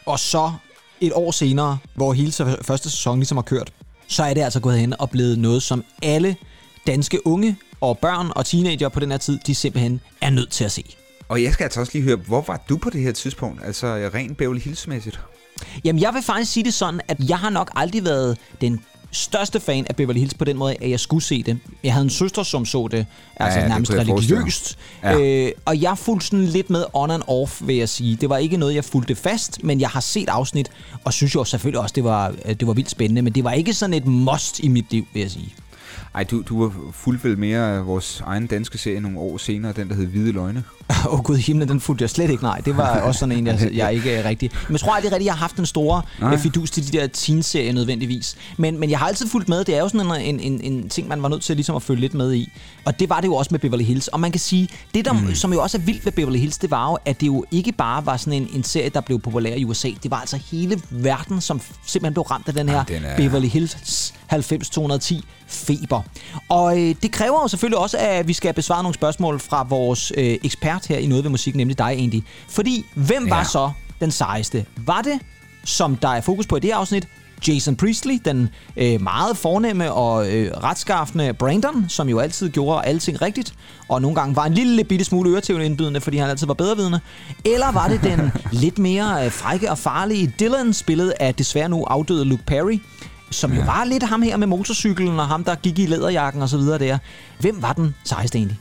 Og 0.06 0.20
så 0.20 0.52
et 1.02 1.12
år 1.14 1.32
senere, 1.32 1.78
hvor 1.96 2.14
hele 2.14 2.32
første 2.62 2.90
sæson 2.90 3.20
ligesom 3.20 3.38
har 3.38 3.42
kørt, 3.42 3.74
så 4.08 4.24
er 4.24 4.34
det 4.34 4.42
altså 4.42 4.60
gået 4.60 4.80
hen 4.80 5.00
og 5.00 5.10
blevet 5.10 5.40
noget, 5.40 5.64
som 5.64 5.84
alle 6.04 6.36
danske 6.88 7.28
unge 7.28 7.58
og 7.82 7.98
børn 7.98 8.32
og 8.36 8.46
teenager 8.46 8.90
på 8.90 9.00
den 9.00 9.12
her 9.12 9.18
tid, 9.18 9.40
de 9.48 9.56
simpelthen 9.56 10.02
er 10.22 10.30
nødt 10.30 10.52
til 10.52 10.64
at 10.64 10.72
se. 10.72 10.84
Og 11.30 11.44
jeg 11.44 11.54
skal 11.54 11.64
altså 11.64 11.80
også 11.80 11.92
lige 11.94 12.04
høre, 12.04 12.16
hvor 12.16 12.42
var 12.48 12.64
du 12.70 12.78
på 12.78 12.90
det 12.90 13.02
her 13.02 13.12
tidspunkt? 13.12 13.66
Altså 13.66 14.10
rent 14.14 14.38
Beverly 14.38 14.60
Hills-mæssigt? 14.60 15.20
Jamen, 15.84 16.02
jeg 16.02 16.14
vil 16.14 16.22
faktisk 16.22 16.52
sige 16.52 16.64
det 16.64 16.74
sådan, 16.74 17.02
at 17.08 17.18
jeg 17.30 17.40
har 17.40 17.50
nok 17.50 17.72
aldrig 17.76 18.06
været 18.06 18.38
den 18.62 18.86
største 19.16 19.60
fan 19.60 19.86
af 19.90 19.96
Beverly 19.96 20.20
Hills 20.20 20.34
på 20.34 20.46
den 20.46 20.58
måde, 20.58 20.76
at 20.82 20.90
jeg 20.90 21.00
skulle 21.00 21.24
se 21.24 21.44
det. 21.44 21.58
Jeg 21.84 21.94
havde 21.94 22.04
en 22.04 22.10
søster, 22.10 22.44
som 22.44 22.66
så 22.66 22.88
det, 22.92 23.06
altså 23.36 23.60
Ja, 23.60 23.64
det 23.66 23.72
nærmest 23.72 23.92
mig. 23.92 24.00
religiøst. 24.08 24.78
Ja. 25.04 25.20
Øh, 25.20 25.52
og 25.66 25.82
jeg 25.82 25.98
fulgte 25.98 26.28
sådan 26.28 26.46
lidt 26.46 26.70
med 26.70 26.84
on 26.94 27.12
and 27.12 27.24
off, 27.28 27.62
vil 27.66 27.76
jeg 27.76 27.90
sige. 27.90 28.16
Det 28.16 28.30
var 28.30 28.38
ikke 28.38 28.58
noget, 28.58 28.76
jeg 28.76 28.86
fulgte 28.86 29.16
fast, 29.16 29.64
men 29.64 29.80
jeg 29.82 29.90
har 29.90 30.00
set 30.00 30.30
afsnit, 30.30 30.72
og 31.04 31.14
synes 31.14 31.36
jo 31.36 31.44
selvfølgelig 31.44 31.80
også, 31.82 31.94
det 31.96 32.04
var, 32.04 32.34
øh, 32.46 32.56
det 32.56 32.68
var 32.68 32.74
vildt 32.74 32.90
spændende. 32.90 33.22
Men 33.22 33.34
det 33.34 33.44
var 33.44 33.52
ikke 33.52 33.74
sådan 33.74 33.94
et 33.94 34.06
must 34.06 34.60
i 34.60 34.68
mit 34.68 34.86
liv, 34.92 35.06
vil 35.14 35.22
jeg 35.22 35.32
sige. 35.32 35.54
Ej, 36.16 36.24
du, 36.24 36.44
du 36.50 36.74
fulgte 36.92 37.30
vel 37.30 37.38
mere 37.38 37.80
vores 37.80 38.22
egen 38.26 38.48
danske 38.48 38.78
serie 38.78 39.00
nogle 39.00 39.20
år 39.20 39.38
senere, 39.38 39.74
den 39.74 39.90
der 39.90 39.96
hed 39.96 40.06
Hvide 40.06 40.32
Løgne. 40.32 40.64
Åh 40.90 41.14
oh, 41.14 41.24
gud, 41.24 41.38
himlen, 41.38 41.68
den 41.70 41.80
fulgte 41.80 42.02
jeg 42.04 42.10
slet 42.10 42.30
ikke. 42.30 42.44
Nej, 42.44 42.58
det 42.66 42.78
var 42.78 43.00
også 43.08 43.20
sådan 43.20 43.38
en, 43.38 43.48
jeg, 43.48 43.70
jeg 43.74 43.94
ikke 43.94 44.12
er 44.12 44.30
rigtig. 44.30 44.52
Men 44.68 44.72
jeg 44.74 44.80
tror 44.80 44.94
aldrig 44.96 45.12
rigtigt, 45.12 45.26
jeg 45.26 45.34
har 45.34 45.40
haft 45.40 45.58
en 45.58 45.66
store 45.66 46.02
Nej. 46.20 46.34
øh, 46.34 46.40
fidus 46.40 46.72
til 46.72 46.92
de 46.92 46.98
der 46.98 47.08
teen-serier 47.08 47.74
nødvendigvis. 47.74 48.36
Men, 48.58 48.80
men 48.80 48.90
jeg 48.90 49.00
har 49.00 49.08
altid 49.08 49.28
fulgt 49.28 49.50
med. 49.50 49.64
Det 49.66 49.76
er 49.76 49.80
jo 49.80 49.90
sådan 49.90 50.22
en, 50.22 50.40
en, 50.40 50.40
en, 50.40 50.74
en 50.74 50.90
ting, 50.90 51.08
man 51.08 51.22
var 51.24 51.30
nødt 51.30 51.42
til 51.42 51.56
ligesom 51.56 51.76
at 51.76 51.84
følge 51.84 52.02
lidt 52.02 52.14
med 52.14 52.34
i. 52.34 52.52
Og 52.86 53.00
det 53.00 53.10
var 53.10 53.20
det 53.22 53.28
jo 53.28 53.36
også 53.36 53.50
med 53.52 53.60
Beverly 53.60 53.84
Hills. 53.84 54.08
Og 54.08 54.20
man 54.20 54.32
kan 54.32 54.40
sige, 54.40 54.70
det 54.94 55.06
der, 55.06 55.14
mm. 55.14 55.36
som 55.36 55.54
jo 55.54 55.62
også 55.62 55.78
er 55.78 55.82
vildt 55.82 56.06
ved 56.06 56.12
Beverly 56.12 56.38
Hills, 56.38 56.58
det 56.58 56.72
var 56.72 56.90
jo, 56.92 56.98
at 57.06 57.22
det 57.22 57.28
jo 57.28 57.46
ikke 57.52 57.72
bare 57.72 58.06
var 58.06 58.18
sådan 58.18 58.34
en, 58.42 58.48
en 58.54 58.64
serie, 58.64 58.90
der 58.90 59.02
blev 59.02 59.20
populær 59.20 59.54
i 59.56 59.66
USA. 59.66 59.90
Det 60.04 60.12
var 60.12 60.18
altså 60.20 60.40
hele 60.52 60.82
verden, 60.90 61.42
som 61.42 61.62
simpelthen 61.86 62.14
blev 62.14 62.24
ramt 62.24 62.48
af 62.48 62.54
den 62.54 62.70
her 62.70 62.84
den 62.84 63.04
er- 63.06 63.18
Beverly 63.18 63.48
Hills 63.48 64.14
90-210 64.34 65.22
feber. 65.48 66.02
Og 66.50 66.80
øh, 66.82 66.96
det 67.02 67.12
kræver 67.12 67.42
jo 67.42 67.48
selvfølgelig 67.48 67.78
også, 67.80 67.98
at 67.98 68.28
vi 68.28 68.34
skal 68.34 68.54
besvare 68.54 68.84
nogle 68.84 68.94
spørgsmål 68.94 69.40
fra 69.40 69.64
vores 69.70 70.12
øh, 70.18 70.38
ekspert 70.44 70.86
her 70.88 70.98
i 70.98 71.08
Noget 71.08 71.24
ved 71.24 71.32
Musik, 71.32 71.56
nemlig 71.56 71.78
dig 71.78 71.92
egentlig. 71.98 72.24
Fordi, 72.50 72.86
hvem 72.96 73.30
var 73.30 73.38
Ja. 73.38 73.44
så 73.44 73.72
den 74.00 74.12
sejeste? 74.12 74.66
Var 74.78 75.02
det, 75.02 75.20
som 75.64 75.96
der 75.96 76.10
er 76.10 76.22
fokus 76.22 76.48
på 76.48 76.56
i 76.56 76.60
det 76.60 76.70
her 76.70 76.78
afsnit, 76.78 77.08
Jason 77.48 77.76
Priestley, 77.76 78.20
den 78.26 78.50
øh, 78.78 79.02
meget 79.02 79.38
fornemme 79.38 79.94
og 79.94 80.32
øh, 80.34 80.52
retskaffende 80.64 81.34
Brandon, 81.34 81.86
som 81.90 82.10
jo 82.10 82.20
altid 82.20 82.50
gjorde 82.50 82.86
alting 82.86 83.22
rigtigt, 83.22 83.54
og 83.90 84.02
nogle 84.02 84.16
gange 84.16 84.36
var 84.36 84.46
en 84.46 84.54
lille 84.54 84.84
bitte 84.84 85.06
smule 85.06 85.30
øretævneindbydende, 85.30 86.02
fordi 86.02 86.18
han 86.18 86.30
altid 86.30 86.48
var 86.48 86.54
bedrevidende. 86.54 87.00
Eller 87.46 87.72
var 87.72 87.88
det 87.88 88.04
den 88.04 88.32
lidt 88.64 88.80
mere 88.80 89.26
øh, 89.26 89.32
frække 89.32 89.72
og 89.72 89.78
farlige 89.78 90.34
Dylan, 90.40 90.74
spillet 90.74 91.14
af 91.20 91.36
desværre 91.36 91.70
nu 91.70 91.84
afdøde 91.84 92.26
Luke 92.26 92.44
Perry, 92.48 92.80
som 93.36 93.54
jo 93.54 93.62
var 93.62 93.84
lidt 93.84 94.04
ham 94.04 94.22
her 94.22 94.38
med 94.38 94.48
motorcyklen, 94.48 95.20
og 95.20 95.28
ham, 95.28 95.44
der 95.44 95.56
gik 95.56 95.80
i 95.80 95.86
læderjakken 95.86 96.42
og 96.42 96.50
så 96.50 96.58
videre 96.58 96.80
der. 96.80 96.98
Hvem 97.40 97.62
var 97.62 97.74
den 97.74 97.96
sejeste 98.04 98.38
egentlig? 98.38 98.60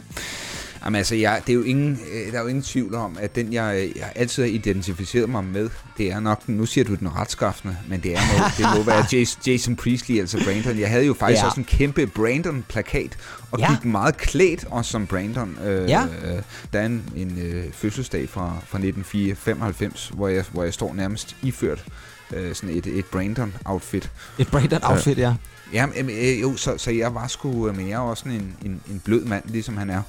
Jamen 0.85 0.99
altså, 0.99 1.15
jeg, 1.15 1.41
det 1.47 1.53
er 1.53 1.55
jo 1.57 1.63
ingen, 1.63 1.99
øh, 2.13 2.33
der 2.33 2.39
er 2.39 2.43
jo 2.43 2.49
ingen 2.49 2.63
tvivl 2.63 2.95
om, 2.95 3.17
at 3.21 3.35
den, 3.35 3.53
jeg, 3.53 3.89
jeg 3.97 4.13
altid 4.15 4.43
har 4.43 4.51
identificeret 4.51 5.29
mig 5.29 5.45
med, 5.45 5.69
det 5.99 6.13
er 6.13 6.21
nok, 6.21 6.49
nu 6.49 6.67
siger 6.67 6.85
du 6.85 6.95
den 6.95 7.15
retskaffende, 7.17 7.77
men 7.89 8.01
det, 8.01 8.13
er 8.17 8.19
må, 8.39 8.45
det 8.59 8.79
må 8.79 8.83
være 8.83 9.05
Jason, 9.13 9.41
Jason 9.47 9.77
Priestley, 9.77 10.21
altså 10.21 10.45
Brandon. 10.45 10.79
Jeg 10.79 10.91
havde 10.91 11.05
jo 11.07 11.15
faktisk 11.15 11.39
Ja. 11.39 11.43
ja. 11.45 11.47
også 11.47 11.61
en 11.61 11.65
kæmpe 11.65 12.07
Brandon-plakat, 12.07 13.17
og 13.53 13.59
Ja. 13.59 13.65
ja. 13.71 13.75
gik 13.77 13.85
meget 13.85 14.17
klædt 14.17 14.65
også 14.71 14.91
som 14.91 15.07
Brandon. 15.07 15.59
Øh, 15.65 15.89
Ja. 15.89 16.03
øh, 16.05 16.43
der 16.73 16.81
er 16.81 16.87
en, 16.87 17.03
en 17.17 17.39
øh, 17.43 17.65
fødselsdag 17.73 18.29
fra, 18.29 18.43
fra 18.67 18.79
1995, 18.79 20.11
hvor 20.15 20.29
jeg, 20.29 20.45
hvor 20.53 20.63
jeg 20.65 20.75
står 20.75 20.95
nærmest 20.95 21.37
iført 21.43 21.85
øh, 22.33 22.55
sådan 22.55 22.77
et, 22.77 22.87
et 22.87 23.05
Brandon-outfit. 23.05 24.11
Et 24.39 24.49
Brandon-outfit, 24.49 25.19
ja. 25.19 25.35
Ja, 25.73 25.87
men, 25.87 26.11
øh, 26.11 26.41
jo, 26.43 26.57
så, 26.57 26.79
så 26.79 26.91
jeg 26.91 27.15
var 27.15 27.27
sgu, 27.27 27.69
øh, 27.69 27.91
er 27.91 27.97
jo 27.97 28.07
også 28.07 28.21
sådan 28.21 28.41
en, 28.41 28.57
en, 28.65 28.81
en 28.91 29.03
blød 29.05 29.25
mand, 29.25 29.45
ligesom 29.49 29.77
han 29.77 29.91
er. 29.91 30.03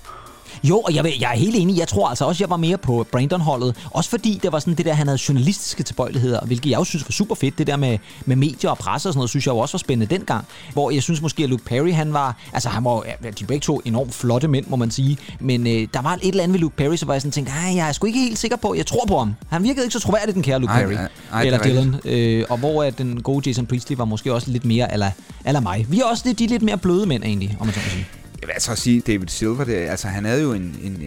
Jo, 0.63 0.79
og 0.79 0.95
jeg, 0.95 1.03
vil- 1.03 1.13
jeg 1.19 1.31
er 1.31 1.37
helt 1.37 1.55
enig. 1.55 1.77
Jeg 1.77 1.87
tror 1.87 2.07
altså 2.07 2.25
også, 2.25 2.43
jeg 2.43 2.49
var 2.49 2.57
mere 2.57 2.77
på 2.77 3.07
Brandon-holdet. 3.11 3.75
Også 3.91 4.09
fordi 4.09 4.39
det 4.43 4.51
var 4.51 4.59
sådan 4.59 4.73
det 4.75 4.85
der, 4.85 4.93
han 4.93 5.07
havde 5.07 5.19
journalistiske 5.29 5.83
tilbøjeligheder, 5.83 6.45
hvilket 6.45 6.69
jeg 6.69 6.79
også 6.79 6.89
synes 6.89 7.03
var 7.07 7.11
super 7.11 7.35
fedt. 7.35 7.57
Det 7.57 7.67
der 7.67 7.75
med, 7.77 7.97
med 8.25 8.35
medier 8.35 8.69
og 8.69 8.77
presse 8.77 9.09
og 9.09 9.13
sådan 9.13 9.17
noget, 9.17 9.29
synes 9.29 9.45
jeg 9.47 9.53
jo 9.53 9.57
også 9.57 9.73
var 9.73 9.79
spændende 9.79 10.15
dengang. 10.15 10.45
Hvor 10.73 10.91
jeg 10.91 11.03
synes 11.03 11.21
måske, 11.21 11.43
at 11.43 11.49
Luke 11.49 11.63
Perry, 11.65 11.93
han 11.93 12.13
var... 12.13 12.37
Altså, 12.53 12.69
han 12.69 12.83
var 12.83 13.03
ja, 13.23 13.29
de 13.39 13.45
begge 13.45 13.61
to 13.61 13.81
enormt 13.85 14.13
flotte 14.13 14.47
mænd, 14.47 14.65
må 14.67 14.75
man 14.75 14.91
sige. 14.91 15.17
Men 15.39 15.67
øh, 15.67 15.87
der 15.93 16.01
var 16.01 16.13
et 16.13 16.19
eller 16.27 16.43
andet 16.43 16.53
ved 16.53 16.59
Luke 16.59 16.75
Perry, 16.75 16.95
så 16.95 17.05
var 17.05 17.13
jeg 17.13 17.21
sådan 17.21 17.31
tænkte, 17.31 17.51
"Ej, 17.53 17.75
jeg 17.75 17.87
er 17.87 17.91
sgu 17.91 18.07
ikke 18.07 18.19
helt 18.19 18.37
sikker 18.39 18.57
på, 18.57 18.73
jeg 18.75 18.85
tror 18.85 19.05
på 19.07 19.17
ham. 19.19 19.33
Han 19.49 19.63
virkede 19.63 19.85
ikke 19.85 19.93
så 19.93 19.99
troværdig, 19.99 20.33
den 20.35 20.43
kære 20.43 20.59
Luke 20.59 20.73
Ej, 20.73 20.81
Perry. 20.85 20.93
ej, 20.93 21.07
ej, 21.33 21.43
eller 21.43 21.59
er. 21.59 21.63
Dylan. 21.63 21.95
Øh, 22.05 22.45
og 22.49 22.57
hvor 22.57 22.83
at 22.83 22.97
den 22.97 23.21
gode 23.21 23.49
Jason 23.49 23.65
Priestley 23.65 23.97
var 23.97 24.05
måske 24.05 24.33
også 24.33 24.51
lidt 24.51 24.65
mere 24.65 24.91
ala, 24.91 25.11
ala 25.45 25.59
mig. 25.59 25.85
Vi 25.89 25.99
er 25.99 26.05
også 26.05 26.23
lidt, 26.25 26.39
de 26.39 26.47
lidt 26.47 26.61
mere 26.61 26.77
bløde 26.77 27.05
mænd, 27.05 27.23
egentlig, 27.23 27.57
om 27.59 27.65
man 27.67 27.73
så 27.73 27.79
må 27.83 27.89
sige. 27.89 28.05
Jeg 28.45 28.47
vil 28.47 28.53
altså 28.53 28.75
sige, 28.75 29.01
David 29.01 29.27
Silver, 29.27 29.63
det, 29.63 29.73
altså 29.73 30.07
han 30.07 30.25
havde 30.25 30.41
jo 30.41 30.53
en, 30.53 30.75
en, 30.83 30.91
en, 30.91 31.01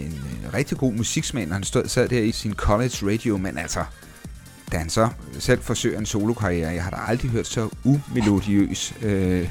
en 0.45 0.55
rigtig 0.55 0.79
god 0.79 0.93
musiksmag, 0.93 1.47
når 1.47 1.55
han 1.55 1.65
stod, 1.65 1.89
sad 1.89 2.09
der 2.09 2.21
i 2.21 2.33
sin 2.33 2.55
college 2.55 3.13
radio, 3.13 3.37
men 3.37 3.59
altså, 3.59 3.85
da 4.73 4.79
han 4.79 4.91
så 4.91 5.09
selv 5.39 5.63
forsøger 5.63 5.99
en 5.99 6.07
solokarriere, 6.07 6.73
jeg 6.73 6.83
har 6.85 6.91
da 6.91 6.97
aldrig 7.07 7.31
hørt 7.31 7.47
så 7.47 7.69
umelodiøs, 7.85 8.95
øh, 9.03 9.49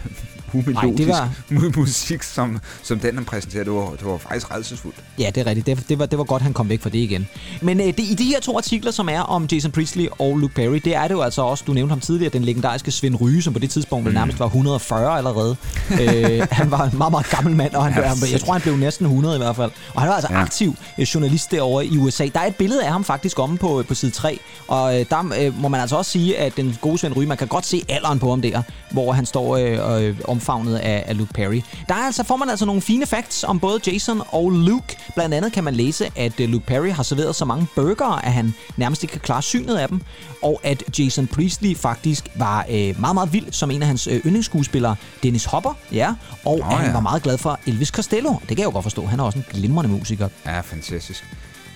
umelodisk 0.54 1.10
var- 1.10 1.30
mu- 1.52 1.80
musik, 1.80 2.24
som, 2.24 2.60
som 2.84 3.00
den, 3.00 3.16
han 3.16 3.26
præsenterede. 3.26 3.66
Det 3.66 3.74
var, 3.74 3.90
det 3.90 4.06
var 4.06 4.18
faktisk 4.18 4.52
redselsfuldt. 4.56 4.96
Ja, 5.20 5.30
det 5.36 5.42
er 5.42 5.46
rigtigt. 5.46 5.66
Det, 5.66 5.90
det, 5.90 6.00
var, 6.00 6.06
det 6.06 6.18
var 6.18 6.24
godt, 6.24 6.42
han 6.42 6.54
kom 6.54 6.70
væk 6.70 6.82
fra 6.82 6.90
det 6.90 6.98
igen. 7.00 7.28
Men 7.62 7.80
øh, 7.80 7.86
det, 7.88 8.00
i 8.00 8.14
de 8.14 8.24
her 8.24 8.40
to 8.40 8.58
artikler, 8.58 8.92
som 8.92 9.10
er 9.10 9.20
om 9.20 9.48
Jason 9.52 9.72
Priestley 9.72 10.08
og 10.20 10.38
Luke 10.38 10.54
Perry, 10.54 10.82
det 10.86 10.96
er 10.96 11.04
det 11.08 11.12
jo 11.16 11.22
altså 11.22 11.42
også, 11.42 11.64
du 11.68 11.74
nævnte 11.74 11.92
ham 11.92 12.00
tidligere, 12.00 12.34
den 12.34 12.44
legendariske 12.44 12.92
Svend 12.92 13.22
Ryge, 13.22 13.42
som 13.42 13.54
på 13.54 13.60
det 13.60 13.70
tidspunkt 13.70 14.06
vel 14.06 14.14
nærmest 14.14 14.40
var 14.40 14.46
140 14.46 15.18
allerede. 15.18 15.56
øh, 15.92 16.48
han 16.52 16.72
var 16.72 16.84
en 16.84 16.98
meget, 16.98 17.12
meget 17.12 17.30
gammel 17.30 17.56
mand, 17.56 17.74
og 17.74 17.84
han, 17.84 18.04
Ja, 18.04 18.08
han, 18.10 18.18
jeg 18.32 18.42
tror, 18.42 18.54
han 18.54 18.62
blev 18.62 18.76
næsten 18.78 19.06
100 19.06 19.36
i 19.36 19.38
hvert 19.38 19.56
fald. 19.56 19.72
Og 19.94 20.02
han 20.02 20.10
var 20.10 20.16
altså 20.16 20.34
ja. 20.34 20.42
Aktiv 20.42 20.76
øh, 21.00 21.04
journalist 21.04 21.52
derovre 21.52 21.86
i 21.86 21.98
USA. 21.98 22.28
Der 22.34 22.40
er 22.40 22.46
et 22.46 22.56
billede 22.56 22.84
af 22.86 22.92
ham 22.92 23.04
faktisk 23.04 23.40
omme 23.40 23.58
på, 23.58 23.84
på 23.88 23.94
side 23.96 24.12
3, 24.12 24.40
og 24.68 25.00
øh, 25.00 25.06
der 25.10 25.34
øh, 25.40 25.62
må 25.62 25.68
man 25.68 25.82
altså 25.82 25.96
også 25.96 26.12
sige, 26.12 26.38
at 26.38 26.58
den 26.58 26.78
gode 26.82 26.98
Svend 26.98 27.18
Ryge, 27.18 27.28
man 27.28 27.38
kan 27.38 27.48
godt 27.48 27.66
se 27.66 27.82
alderen 27.90 28.20
på 28.20 28.30
ham 28.30 28.42
der, 28.42 28.62
hvor 28.92 29.12
han 29.12 29.26
står 29.26 29.58
øh, 29.58 30.04
øh, 30.04 30.16
omfavnet 30.38 30.76
af, 30.76 31.04
af 31.08 31.18
Luke 31.18 31.34
Perry. 31.34 31.62
Der 31.90 31.96
er 31.96 32.06
altså, 32.06 32.24
får 32.24 32.38
man 32.38 32.50
altså 32.50 32.66
nogle 32.66 32.82
fine 32.82 33.06
facts 33.06 33.44
om 33.44 33.60
både 33.60 33.80
Jason 33.88 34.22
og 34.28 34.52
Luke. 34.52 34.98
Blandt 35.16 35.36
andet 35.36 35.54
kan 35.54 35.64
man 35.64 35.76
læse, 35.76 36.12
at 36.16 36.40
øh, 36.40 36.50
Luke 36.50 36.66
Perry 36.66 36.92
har 36.92 37.04
serveret 37.04 37.36
så 37.36 37.46
mange 37.46 37.68
burgere, 37.76 38.26
at 38.26 38.34
han 38.34 38.54
nærmest 38.78 39.04
ikke 39.04 39.12
kan 39.12 39.22
klare 39.22 39.42
synet 39.42 39.76
af 39.76 39.88
dem. 39.88 40.02
Og 40.44 40.60
at 40.64 41.00
Jason 41.00 41.28
Priestley 41.28 41.78
faktisk 41.78 42.28
var 42.36 42.66
øh, 42.70 43.00
meget, 43.00 43.14
meget 43.14 43.34
vild 43.34 43.52
som 43.52 43.72
en 43.72 43.82
af 43.82 43.88
hans 43.88 44.08
øh, 44.08 44.22
yndlingsskuespillere, 44.26 44.96
Dennis 45.24 45.46
Hopper. 45.46 45.74
Ja, 45.92 46.14
og 46.46 46.58
Nå 46.58 46.66
at 46.66 46.78
han 46.78 46.86
ja. 46.86 46.94
var 46.94 47.00
meget 47.00 47.24
glad 47.24 47.38
for 47.38 47.60
Elvis 47.68 47.88
Costello. 47.88 48.30
Det 48.30 48.48
kan 48.48 48.58
jeg 48.58 48.66
jo 48.66 48.72
godt 48.72 48.84
forstå. 48.84 49.06
Han 49.06 49.20
er 49.20 49.24
også 49.24 49.40
en 49.40 49.46
glimrende 49.52 49.90
musiker. 49.90 50.30
Ja, 50.46 50.60
fantastisk. 50.60 51.26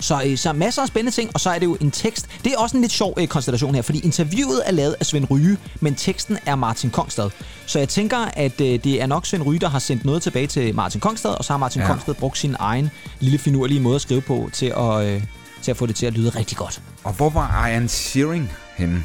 Så, 0.01 0.23
øh, 0.25 0.37
så 0.37 0.53
masser 0.53 0.81
af 0.81 0.87
spændende 0.87 1.15
ting, 1.15 1.31
og 1.33 1.39
så 1.39 1.49
er 1.49 1.59
det 1.59 1.65
jo 1.65 1.77
en 1.81 1.91
tekst. 1.91 2.27
Det 2.43 2.53
er 2.53 2.57
også 2.57 2.77
en 2.77 2.81
lidt 2.81 2.91
sjov 2.91 3.13
øh, 3.17 3.27
konstellation 3.27 3.75
her, 3.75 3.81
fordi 3.81 3.99
interviewet 3.99 4.61
er 4.65 4.71
lavet 4.71 4.95
af 4.99 5.05
Svend 5.05 5.31
Ryge, 5.31 5.57
men 5.79 5.95
teksten 5.95 6.37
er 6.45 6.55
Martin 6.55 6.89
Kongstad. 6.89 7.29
Så 7.65 7.79
jeg 7.79 7.89
tænker, 7.89 8.17
at 8.17 8.61
øh, 8.61 8.83
det 8.83 9.01
er 9.01 9.05
nok 9.05 9.25
Svend 9.25 9.43
Ryge, 9.43 9.59
der 9.59 9.69
har 9.69 9.79
sendt 9.79 10.05
noget 10.05 10.21
tilbage 10.21 10.47
til 10.47 10.75
Martin 10.75 11.01
Kongstad, 11.01 11.31
og 11.31 11.45
så 11.45 11.53
har 11.53 11.57
Martin 11.57 11.81
ja. 11.81 11.87
Kongstad 11.87 12.13
brugt 12.13 12.37
sin 12.37 12.55
egen 12.59 12.91
lille 13.19 13.37
finurlige 13.37 13.79
måde 13.79 13.95
at 13.95 14.01
skrive 14.01 14.21
på 14.21 14.49
til 14.53 14.73
at, 14.77 15.05
øh, 15.05 15.23
til 15.61 15.71
at 15.71 15.77
få 15.77 15.85
det 15.85 15.95
til 15.95 16.05
at 16.05 16.13
lyde 16.13 16.29
rigtig 16.29 16.57
godt. 16.57 16.81
Og 17.03 17.13
hvor 17.13 17.29
var 17.29 17.67
Ian 17.67 17.87
Searing 17.87 18.51
henne? 18.77 19.03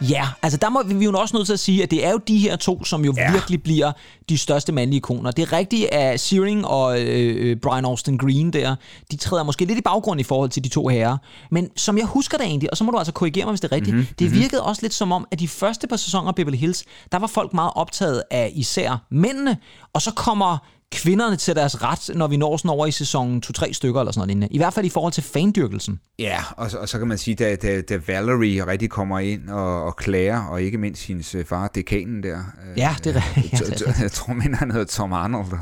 Ja, 0.00 0.28
altså 0.42 0.58
der 0.58 0.68
må 0.68 0.82
vi 0.82 1.04
jo 1.04 1.12
også 1.12 1.36
nødt 1.36 1.46
til 1.46 1.52
at 1.52 1.60
sige, 1.60 1.82
at 1.82 1.90
det 1.90 2.06
er 2.06 2.10
jo 2.10 2.18
de 2.28 2.38
her 2.38 2.56
to, 2.56 2.84
som 2.84 3.04
jo 3.04 3.14
ja. 3.16 3.32
Virkelig 3.32 3.62
bliver 3.62 3.92
de 4.28 4.38
største 4.38 4.72
mandlige 4.72 4.96
ikoner. 4.96 5.30
Det 5.30 5.42
er 5.42 5.52
rigtigt, 5.52 5.86
at 5.92 6.20
Searing 6.20 6.66
og 6.66 7.00
øh, 7.00 7.36
øh, 7.38 7.56
Brian 7.56 7.84
Austin 7.84 8.16
Green 8.16 8.52
der, 8.52 8.76
de 9.10 9.16
træder 9.16 9.42
måske 9.42 9.64
lidt 9.64 9.78
i 9.78 9.82
baggrund 9.82 10.20
i 10.20 10.22
forhold 10.22 10.50
til 10.50 10.64
de 10.64 10.68
to 10.68 10.88
herrer. 10.88 11.16
Men 11.50 11.70
som 11.76 11.98
jeg 11.98 12.06
husker 12.06 12.38
det 12.38 12.46
egentlig, 12.46 12.70
og 12.70 12.76
så 12.76 12.84
må 12.84 12.90
du 12.90 12.98
altså 12.98 13.12
korrigere 13.12 13.44
mig, 13.44 13.52
hvis 13.52 13.60
det 13.60 13.72
er 13.72 13.76
rigtigt, 13.76 13.96
mm-hmm. 13.96 14.14
det 14.18 14.32
virkede 14.32 14.62
også 14.62 14.82
lidt 14.82 14.94
som 14.94 15.12
om, 15.12 15.26
at 15.30 15.38
de 15.38 15.48
første 15.48 15.86
par 15.86 15.96
sæsoner 15.96 16.28
af 16.28 16.34
Beverly 16.34 16.56
Hills, 16.56 16.84
der 17.12 17.18
var 17.18 17.26
folk 17.26 17.54
meget 17.54 17.72
optaget 17.74 18.22
af 18.30 18.52
især 18.54 19.06
mændene, 19.10 19.56
og 19.92 20.02
så 20.02 20.10
kommer 20.14 20.58
kvinderne 20.92 21.36
til 21.36 21.56
deres 21.56 21.82
ret, 21.82 22.16
når 22.16 22.26
vi 22.26 22.36
når 22.36 22.56
sådan 22.56 22.70
over 22.70 22.86
i 22.86 22.90
sæsonen 22.90 23.42
2-3 23.58 23.72
stykker 23.72 24.00
eller 24.00 24.12
sådan 24.12 24.36
noget. 24.38 24.48
I 24.52 24.58
hvert 24.58 24.74
fald 24.74 24.86
i 24.86 24.88
forhold 24.88 25.12
til 25.12 25.22
fandyrkelsen. 25.22 26.00
Ja, 26.18 26.38
og, 26.56 26.70
så- 26.70 26.78
og 26.78 26.88
så 26.88 26.98
kan 26.98 27.08
man 27.08 27.18
sige, 27.18 27.34
da, 27.34 27.56
da, 27.56 27.80
da 27.80 27.98
Valerie 28.06 28.66
rigtig 28.66 28.90
kommer 28.90 29.18
ind 29.18 29.48
og, 29.48 29.84
og 29.84 29.96
klager, 29.96 30.40
og 30.44 30.62
ikke 30.62 30.78
mindst 30.78 31.02
hendes 31.06 31.34
øh, 31.34 31.44
far, 31.44 31.68
dekanen 31.68 32.22
der. 32.22 32.36
øh, 32.36 32.78
Ja, 32.78 32.94
det 33.04 33.16
er 33.16 33.22
rigtigt. 33.36 33.52
Ja, 33.52 33.56
t- 33.58 33.70
det 33.70 33.82
er 33.86 33.92
t- 33.92 34.02
Jeg 34.02 34.12
tror, 34.12 34.32
men 34.32 34.54
han 34.54 34.70
hedder 34.70 34.86
Tom 34.86 35.12
Arnold. 35.12 35.46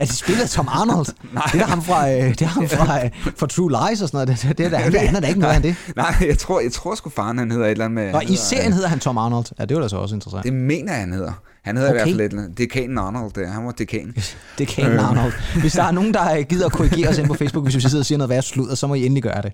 Er 0.00 0.04
de 0.04 0.12
spillet 0.16 0.42
af 0.42 0.48
Tom 0.50 0.68
Arnold? 0.70 1.06
Nej. 1.32 1.44
Det 1.52 1.60
er 1.60 1.66
ham 1.66 1.82
fra, 1.82 2.10
øh, 2.12 2.28
det 2.28 2.42
er 2.42 2.46
ham 2.46 2.68
fra, 2.68 3.04
øh, 3.04 3.10
fra 3.38 3.46
True 3.46 3.70
Lies 3.70 4.02
og 4.02 4.08
sådan 4.08 4.26
noget. 4.26 4.28
Det, 4.42 4.48
det, 4.48 4.58
det 4.58 4.66
er, 4.66 4.70
der, 4.70 4.78
han, 4.78 5.06
han 5.06 5.16
er 5.16 5.20
da 5.20 5.26
ikke 5.26 5.40
noget 5.40 5.54
af 5.54 5.62
det. 5.62 5.76
Nej, 5.96 6.14
jeg 6.28 6.38
tror, 6.38 6.60
jeg 6.60 6.72
tror 6.72 6.94
sgu 6.94 7.10
faren, 7.10 7.38
han 7.38 7.50
hedder 7.50 7.66
et 7.66 7.70
eller 7.70 7.84
andet 7.84 7.94
med... 8.04 8.12
Nå, 8.12 8.20
i 8.20 8.36
serien 8.36 8.72
hedder 8.72 8.88
han 8.88 8.98
Tom 9.00 9.18
Arnold. 9.18 9.44
Ja, 9.58 9.64
det 9.64 9.74
var 9.76 9.82
da 9.82 9.88
så 9.88 9.96
også 9.96 10.14
interessant. 10.14 10.44
Det 10.44 10.52
mener 10.52 10.92
jeg, 10.92 11.00
han 11.00 11.12
hedder. 11.12 11.32
Han 11.64 11.76
hedder 11.76 11.90
Okay. 11.90 12.06
i 12.06 12.12
hvert 12.12 12.30
fald 12.30 12.40
et. 12.40 12.58
Dekanen 12.58 12.98
Arnold, 12.98 13.32
der. 13.32 13.48
Han 13.48 13.66
var 13.66 13.72
dekan. 13.72 14.14
Det 14.58 14.68
kan 14.68 14.92
øh. 14.92 15.08
Arnold. 15.08 15.32
Hvis 15.60 15.72
der 15.72 15.82
er 15.82 15.90
nogen, 15.90 16.14
der 16.14 16.36
øh, 16.36 16.44
gider 16.48 16.66
at 16.66 16.72
korrigere 16.72 17.08
os 17.08 17.18
ind 17.18 17.26
på 17.26 17.34
Facebook, 17.34 17.64
hvis 17.64 17.76
vi 17.76 17.80
sidder 17.80 17.98
og 17.98 18.06
siger 18.06 18.18
noget 18.18 18.28
værd 18.28 18.42
sludder, 18.42 18.74
så 18.74 18.86
må 18.86 18.94
I 18.94 19.06
endelig 19.06 19.22
gøre 19.22 19.42
det. 19.42 19.52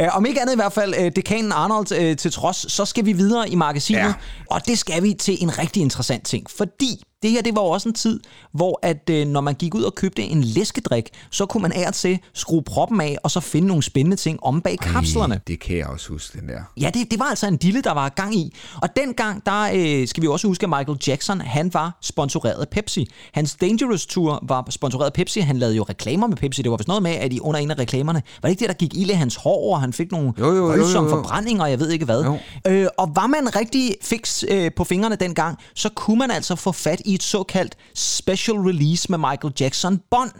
Uh, 0.00 0.16
om 0.16 0.26
ikke 0.26 0.40
andet 0.40 0.52
i 0.52 0.56
hvert 0.56 0.72
fald, 0.72 0.94
uh, 1.00 1.06
dekanen 1.16 1.52
Arnold 1.52 2.10
uh, 2.10 2.16
til 2.16 2.32
trods, 2.32 2.72
så 2.72 2.84
skal 2.84 3.06
vi 3.06 3.12
videre 3.12 3.48
i 3.50 3.54
magasinet. 3.54 4.00
Ja. 4.00 4.12
og 4.50 4.66
det 4.66 4.78
skal 4.78 5.02
vi 5.02 5.14
til 5.14 5.36
en 5.42 5.58
rigtig 5.58 5.82
interessant 5.82 6.24
ting, 6.24 6.46
fordi 6.56 7.02
det 7.22 7.30
her, 7.30 7.42
det 7.42 7.56
var 7.56 7.62
jo 7.62 7.68
også 7.68 7.88
en 7.88 7.94
tid, 7.94 8.20
hvor 8.52 8.78
at 8.82 9.10
øh, 9.10 9.26
når 9.26 9.40
man 9.40 9.54
gik 9.54 9.74
ud 9.74 9.82
og 9.82 9.94
købte 9.94 10.22
en 10.22 10.44
læskedrik, 10.44 11.08
så 11.30 11.46
kunne 11.46 11.62
man 11.62 11.72
af 11.72 11.86
og 11.88 11.94
til 11.94 12.18
skrue 12.34 12.62
proppen 12.62 13.00
af, 13.00 13.16
og 13.22 13.30
så 13.30 13.40
finde 13.40 13.68
nogle 13.68 13.82
spændende 13.82 14.16
ting 14.16 14.38
om 14.42 14.60
bag 14.60 14.78
kapslerne. 14.78 15.34
Ej, 15.34 15.40
Det 15.46 15.60
kan 15.60 15.76
jeg 15.76 15.86
også 15.86 16.08
huske, 16.08 16.40
den 16.40 16.48
der. 16.48 16.60
Ja, 16.80 16.90
det, 16.94 17.10
det 17.10 17.18
var 17.18 17.24
altså 17.24 17.46
en 17.46 17.56
dille, 17.56 17.82
der 17.82 17.92
var 17.92 18.08
gang 18.08 18.34
i. 18.34 18.54
Og 18.82 18.88
dengang, 18.96 19.46
der 19.46 19.70
øh, 19.74 20.08
skal 20.08 20.22
vi 20.22 20.28
også 20.28 20.46
huske, 20.46 20.64
at 20.64 20.70
Michael 20.70 20.98
Jackson, 21.06 21.40
han 21.40 21.74
var 21.74 21.98
sponsoreret 22.02 22.60
af 22.60 22.68
Pepsi. 22.68 23.10
Hans 23.32 23.54
Dangerous 23.54 24.06
Tour 24.06 24.44
var 24.48 24.66
sponsoreret 24.70 25.06
af 25.06 25.12
Pepsi. 25.12 25.40
Han 25.40 25.58
lavede 25.58 25.76
jo 25.76 25.82
reklamer 25.82 26.26
med 26.26 26.36
Pepsi. 26.36 26.62
Det 26.62 26.70
var 26.70 26.76
vist 26.76 26.88
noget 26.88 27.02
med, 27.02 27.10
at 27.10 27.32
i 27.32 27.40
under 27.40 27.60
en 27.60 27.70
af 27.70 27.78
reklamerne, 27.78 28.22
var 28.42 28.46
det 28.48 28.50
ikke 28.50 28.60
det, 28.60 28.68
der 28.68 28.74
gik 28.74 28.94
ild 28.94 29.10
i 29.10 29.12
hans 29.12 29.36
hår, 29.36 29.74
og 29.74 29.80
han 29.80 29.92
fik 29.92 30.12
nogle 30.12 30.32
Jo, 30.38 30.46
jo, 30.46 30.56
jo, 30.56 30.62
voldsomme 30.62 31.10
jo, 31.10 31.16
jo. 31.16 31.22
forbrændinger, 31.22 31.62
og 31.62 31.70
jeg 31.70 31.80
ved 31.80 31.90
ikke 31.90 32.04
hvad. 32.04 32.38
Øh, 32.66 32.86
og 32.98 33.12
var 33.14 33.26
man 33.26 33.56
rigtig 33.56 33.96
fix 34.02 34.44
øh, 34.48 34.70
på 34.76 34.84
fingrene 34.84 35.16
dengang, 35.16 35.58
så 35.74 35.88
kunne 35.88 36.18
man 36.18 36.30
altså 36.30 36.56
få 36.56 36.72
fat 36.72 37.02
i 37.04 37.09
et 37.14 37.22
såkaldt 37.22 37.76
special 37.94 38.56
release 38.56 39.06
med 39.12 39.18
Michael 39.18 39.54
Jackson 39.60 40.00
bånd, 40.10 40.32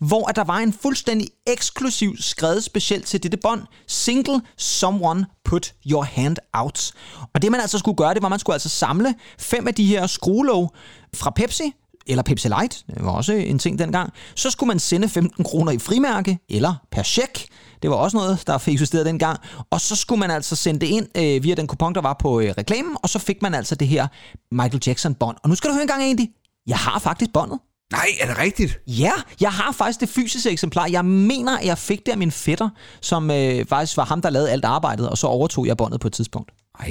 hvor 0.00 0.28
at 0.28 0.36
der 0.36 0.44
var 0.44 0.58
en 0.58 0.72
fuldstændig 0.72 1.28
eksklusiv 1.46 2.16
skrevet 2.20 2.64
specielt 2.64 3.06
til 3.06 3.22
dette 3.22 3.36
bånd, 3.36 3.62
single 3.86 4.40
Someone 4.56 5.26
Put 5.44 5.74
Your 5.90 6.02
Hand 6.02 6.36
Out. 6.52 6.92
Og 7.34 7.42
det 7.42 7.50
man 7.50 7.60
altså 7.60 7.78
skulle 7.78 7.96
gøre, 7.96 8.14
det 8.14 8.22
var, 8.22 8.28
at 8.28 8.30
man 8.30 8.38
skulle 8.38 8.54
altså 8.54 8.68
samle 8.68 9.14
fem 9.38 9.68
af 9.68 9.74
de 9.74 9.86
her 9.86 10.06
skruelåg 10.06 10.70
fra 11.14 11.30
Pepsi, 11.30 11.72
eller 12.06 12.22
Pepsi 12.22 12.48
Light, 12.48 12.84
det 12.86 13.04
var 13.04 13.12
også 13.12 13.32
en 13.32 13.58
ting 13.58 13.78
dengang, 13.78 14.12
så 14.36 14.50
skulle 14.50 14.68
man 14.68 14.78
sende 14.78 15.08
15 15.08 15.44
kroner 15.44 15.72
i 15.72 15.78
frimærke, 15.78 16.38
eller 16.48 16.74
per 16.90 17.02
check. 17.02 17.46
Det 17.82 17.90
var 17.90 17.96
også 17.96 18.16
noget, 18.16 18.46
der 18.46 18.68
eksisterede 18.68 19.04
dengang. 19.04 19.38
Og 19.70 19.80
så 19.80 19.96
skulle 19.96 20.18
man 20.18 20.30
altså 20.30 20.56
sende 20.56 20.80
det 20.80 20.86
ind 20.86 21.06
øh, 21.16 21.42
via 21.42 21.54
den 21.54 21.66
kupon, 21.66 21.94
der 21.94 22.00
var 22.00 22.16
på 22.20 22.40
øh, 22.40 22.54
reklamen, 22.58 22.96
og 23.02 23.08
så 23.08 23.18
fik 23.18 23.42
man 23.42 23.54
altså 23.54 23.74
det 23.74 23.88
her 23.88 24.06
Michael 24.52 24.82
Jackson-bånd. 24.86 25.36
Og 25.42 25.48
nu 25.48 25.54
skal 25.54 25.70
du 25.70 25.74
høre 25.74 25.82
en 25.82 25.88
gang 25.88 26.02
egentlig, 26.02 26.30
jeg 26.66 26.76
har 26.76 26.98
faktisk 26.98 27.32
båndet. 27.32 27.58
Nej, 27.92 28.06
er 28.20 28.26
det 28.26 28.38
rigtigt? 28.38 28.80
Ja, 28.86 29.12
jeg 29.40 29.52
har 29.52 29.72
faktisk 29.72 30.00
det 30.00 30.08
fysiske 30.08 30.50
eksemplar. 30.50 30.86
Jeg 30.86 31.04
mener, 31.04 31.58
at 31.58 31.66
jeg 31.66 31.78
fik 31.78 32.06
det 32.06 32.12
af 32.12 32.18
min 32.18 32.30
fætter, 32.30 32.68
som 33.00 33.30
øh, 33.30 33.66
faktisk 33.66 33.96
var 33.96 34.04
ham, 34.04 34.22
der 34.22 34.30
lavede 34.30 34.50
alt 34.50 34.64
arbejdet, 34.64 35.08
og 35.08 35.18
så 35.18 35.26
overtog 35.26 35.66
jeg 35.66 35.76
båndet 35.76 36.00
på 36.00 36.06
et 36.06 36.12
tidspunkt. 36.12 36.52
Ej, 36.80 36.88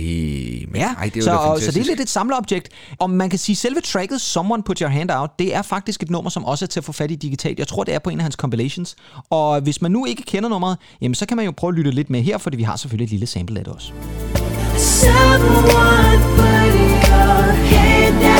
men, 0.67 0.75
Ja, 0.75 0.87
ej, 0.97 1.05
det 1.05 1.15
er 1.15 1.19
jo 1.19 1.23
så, 1.23 1.31
og, 1.31 1.37
så 1.37 1.47
fantastisk. 1.47 1.75
det 1.75 1.81
er 1.81 1.85
lidt 1.91 1.99
et 1.99 2.09
samleobjekt. 2.09 2.69
Og 2.99 3.09
man 3.09 3.29
kan 3.29 3.39
sige, 3.39 3.53
at 3.53 3.57
selve 3.57 3.81
tracket 3.81 4.21
Someone 4.21 4.63
Put 4.63 4.79
Your 4.79 4.89
Hand 4.89 5.11
Out, 5.11 5.29
det 5.39 5.55
er 5.55 5.61
faktisk 5.61 6.03
et 6.03 6.09
nummer, 6.09 6.29
som 6.29 6.45
også 6.45 6.65
er 6.65 6.67
til 6.67 6.79
at 6.79 6.83
få 6.83 6.91
fat 6.91 7.11
i 7.11 7.15
digitalt. 7.15 7.59
Jeg 7.59 7.67
tror, 7.67 7.83
det 7.83 7.93
er 7.93 7.99
på 7.99 8.09
en 8.09 8.19
af 8.19 8.23
hans 8.23 8.35
compilations. 8.35 8.95
Og 9.29 9.61
hvis 9.61 9.81
man 9.81 9.91
nu 9.91 10.05
ikke 10.05 10.23
kender 10.23 10.49
nummeret, 10.49 10.77
jamen, 11.01 11.15
så 11.15 11.25
kan 11.25 11.37
man 11.37 11.45
jo 11.45 11.51
prøve 11.57 11.71
at 11.71 11.75
lytte 11.75 11.91
lidt 11.91 12.09
med 12.09 12.21
her, 12.21 12.37
fordi 12.37 12.57
vi 12.57 12.63
har 12.63 12.75
selvfølgelig 12.75 13.05
et 13.05 13.11
lille 13.11 13.27
sample 13.27 13.59
af 13.59 13.65
det 13.65 13.73
også. 13.73 13.91
Someone 14.77 16.19
put 16.37 16.73
your 17.09 17.51
hand 17.65 18.23
out, 18.23 18.31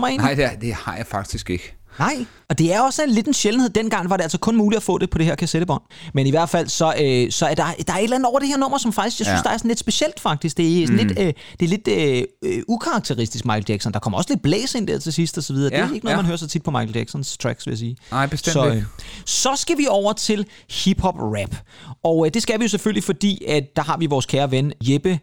nummer 0.00 0.08
egentlig? 0.08 0.24
Nej, 0.26 0.34
det, 0.34 0.44
er, 0.54 0.58
det 0.60 0.74
har 0.74 0.96
jeg 0.96 1.06
faktisk 1.06 1.50
ikke. 1.50 1.76
Nej, 1.98 2.26
og 2.48 2.58
det 2.58 2.74
er 2.74 2.80
også 2.80 3.02
en 3.02 3.10
lidt 3.10 3.26
en 3.26 3.34
sjældenhed. 3.34 3.70
Dengang 3.70 4.10
var 4.10 4.16
det 4.16 4.22
altså 4.22 4.38
kun 4.38 4.56
muligt 4.56 4.76
at 4.76 4.82
få 4.82 4.98
det 4.98 5.10
på 5.10 5.18
det 5.18 5.26
her 5.26 5.34
kassettebånd. 5.34 5.82
Men 6.14 6.26
i 6.26 6.30
hvert 6.30 6.48
fald, 6.48 6.68
så, 6.68 6.94
øh, 7.00 7.32
så 7.32 7.46
er 7.46 7.54
der, 7.54 7.64
der 7.86 7.92
er 7.92 7.96
et 7.98 8.02
eller 8.04 8.16
andet 8.16 8.28
over 8.28 8.38
det 8.38 8.48
her 8.48 8.56
nummer, 8.56 8.78
som 8.78 8.92
faktisk, 8.92 9.18
jeg 9.20 9.26
synes, 9.26 9.38
Ja. 9.38 9.42
der 9.42 9.50
er 9.50 9.56
sådan 9.58 9.68
lidt 9.68 9.78
specielt 9.78 10.20
faktisk. 10.20 10.56
Det 10.56 10.82
er, 10.82 10.86
sådan 10.86 11.06
lidt, 11.06 11.18
øh, 11.18 11.32
det 11.60 11.66
er 11.66 11.68
lidt 11.68 11.88
øh, 11.88 12.22
øh, 12.56 12.62
ukarakteristisk 12.68 13.44
Michael 13.44 13.64
Jackson. 13.68 13.92
Der 13.92 13.98
kommer 13.98 14.18
også 14.18 14.30
lidt 14.32 14.42
blæs 14.42 14.74
ind 14.74 14.86
der 14.86 14.98
til 14.98 15.12
sidst 15.12 15.38
og 15.38 15.44
så 15.44 15.52
videre. 15.52 15.70
det 15.70 15.76
Ja, 15.76 15.82
er 15.88 15.94
ikke 15.94 16.04
noget, 16.04 16.16
ja. 16.16 16.18
man 16.18 16.26
hører 16.26 16.36
så 16.36 16.48
tit 16.48 16.62
på 16.62 16.70
Michael 16.70 16.92
Jacksons 16.96 17.38
tracks, 17.38 17.66
vil 17.66 17.72
jeg 17.72 17.78
sige. 17.78 17.96
Nej, 18.10 18.26
bestemt 18.26 18.52
så, 18.52 18.70
ikke. 18.70 18.86
så 19.26 19.50
skal 19.56 19.78
vi 19.78 19.86
over 19.88 20.12
til 20.12 20.46
hip-hop 20.70 21.14
rap. 21.18 21.56
Og 22.04 22.26
øh, 22.26 22.34
det 22.34 22.42
skal 22.42 22.58
vi 22.60 22.64
jo 22.64 22.68
selvfølgelig, 22.68 23.04
fordi 23.04 23.44
at 23.48 23.64
der 23.76 23.82
har 23.82 23.96
vi 23.96 24.06
vores 24.06 24.26
kære 24.26 24.50
ven 24.50 24.72
Jeppe 24.82 25.18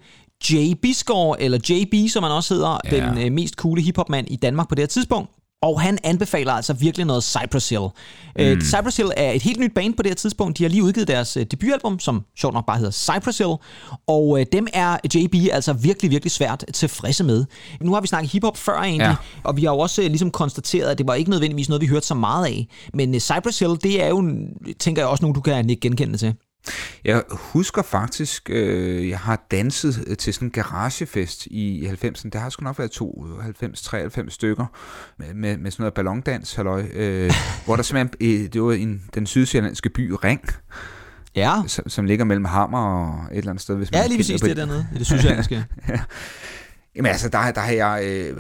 J. 0.50 0.74
Bisgaard, 0.82 1.36
eller 1.40 1.60
JB, 1.70 2.10
som 2.10 2.24
han 2.24 2.32
også 2.32 2.54
hedder, 2.54 2.78
Ja. 2.92 2.96
den 3.10 3.18
øh, 3.26 3.32
mest 3.32 3.54
coole 3.56 3.82
hiphopmand 3.82 4.28
i 4.30 4.36
Danmark 4.36 4.70
på 4.70 4.76
det 4.76 4.82
her 4.82 4.88
tidspunkt. 4.88 5.30
Og 5.62 5.82
han 5.82 5.98
anbefaler 6.04 6.54
altså 6.54 6.74
virkelig 6.74 7.06
noget 7.06 7.24
Cypress 7.24 7.70
Hill. 7.70 7.82
Mm. 8.40 8.62
Cypress 8.62 8.98
Hill 8.98 9.10
er 9.18 9.32
et 9.32 9.42
helt 9.42 9.60
nyt 9.60 9.72
band 9.76 9.94
på 9.94 10.04
det 10.04 10.10
her 10.10 10.16
tidspunkt. 10.16 10.58
De 10.58 10.64
har 10.64 10.70
lige 10.70 10.84
udgivet 10.84 11.08
deres 11.08 11.38
øh, 11.38 11.46
debutalbum, 11.52 12.00
som 12.00 12.24
sjovt 12.40 12.54
nok 12.54 12.66
bare 12.66 12.78
hedder 12.78 12.92
Cypress 12.92 13.38
Hill. 13.38 13.54
Og 14.08 14.40
øh, 14.40 14.46
dem 14.52 14.68
er 14.74 14.98
JB 15.16 15.36
altså 15.52 15.74
virkelig, 15.74 16.12
virkelig 16.12 16.32
svært 16.32 16.64
tilfredse 16.74 17.24
med. 17.24 17.46
Nu 17.82 17.94
har 17.94 18.02
vi 18.02 18.08
snakket 18.08 18.32
hiphop 18.32 18.58
før 18.58 18.78
egentlig, 18.82 19.06
Ja. 19.08 19.16
og 19.44 19.58
vi 19.58 19.64
har 19.64 19.72
jo 19.72 19.80
også 19.80 20.02
øh, 20.02 20.08
ligesom 20.08 20.32
konstateret, 20.32 20.90
at 20.90 20.98
det 20.98 21.08
var 21.08 21.14
ikke 21.14 21.30
nødvendigvis 21.32 21.70
noget, 21.70 21.82
vi 21.82 21.88
hørte 21.88 22.06
så 22.08 22.16
meget 22.16 22.46
af. 22.46 22.68
Men 22.94 23.16
øh, 23.16 23.20
Cypress 23.22 23.60
Hill, 23.60 23.78
det 23.84 24.04
er 24.04 24.08
jo, 24.08 24.32
tænker 24.80 25.02
jeg 25.02 25.10
også, 25.10 25.22
nogen, 25.24 25.36
du 25.36 25.42
kan 25.42 25.70
ikke 25.70 25.80
genkende 25.82 26.18
til. 26.18 26.34
Jeg 27.06 27.24
husker 27.32 27.82
faktisk, 27.82 28.50
øh, 28.50 29.10
jeg 29.10 29.20
har 29.20 29.46
danset 29.52 30.04
øh, 30.08 30.18
til 30.18 30.34
sådan 30.34 30.48
en 30.48 30.52
garagefest 30.52 31.46
i 31.46 31.88
90'erne. 31.88 32.30
Der 32.34 32.40
har 32.40 32.50
sgu 32.50 32.64
nok 32.64 32.80
været 32.80 33.02
92-93 33.02 34.30
stykker 34.30 34.66
med, 35.18 35.34
med, 35.34 35.58
med 35.58 35.72
sådan 35.72 35.82
noget 35.82 35.94
ballondans, 35.94 36.54
halløj, 36.54 36.86
øh, 36.94 37.32
hvor 37.66 37.76
der 37.76 37.84
simpelthen, 37.84 38.44
øh, 38.44 38.54
det 38.54 38.64
var 38.64 38.74
en, 38.74 39.04
den 39.16 39.26
sydsjællandske 39.26 39.90
by 39.90 40.16
Ring, 40.24 40.42
Ja, 41.36 41.62
som, 41.68 41.90
som 41.90 42.06
ligger 42.06 42.26
mellem 42.26 42.46
Hammer 42.46 42.80
og 42.80 43.26
et 43.32 43.38
eller 43.38 43.50
andet 43.50 43.62
sted. 43.62 43.76
Hvis 43.76 43.92
man 43.92 44.02
ja 44.02 44.08
lige 44.08 44.18
præcis 44.18 44.42
det 44.42 44.58
dernede, 44.58 44.88
i 44.96 44.98
det 44.98 45.06
sydjyllandske. 45.12 45.66
Jamen 46.98 47.12
altså, 47.12 47.30
der, 47.30 47.52
der 47.52 47.62
har 47.62 47.72
jeg 47.72 48.04
øh, 48.04 48.38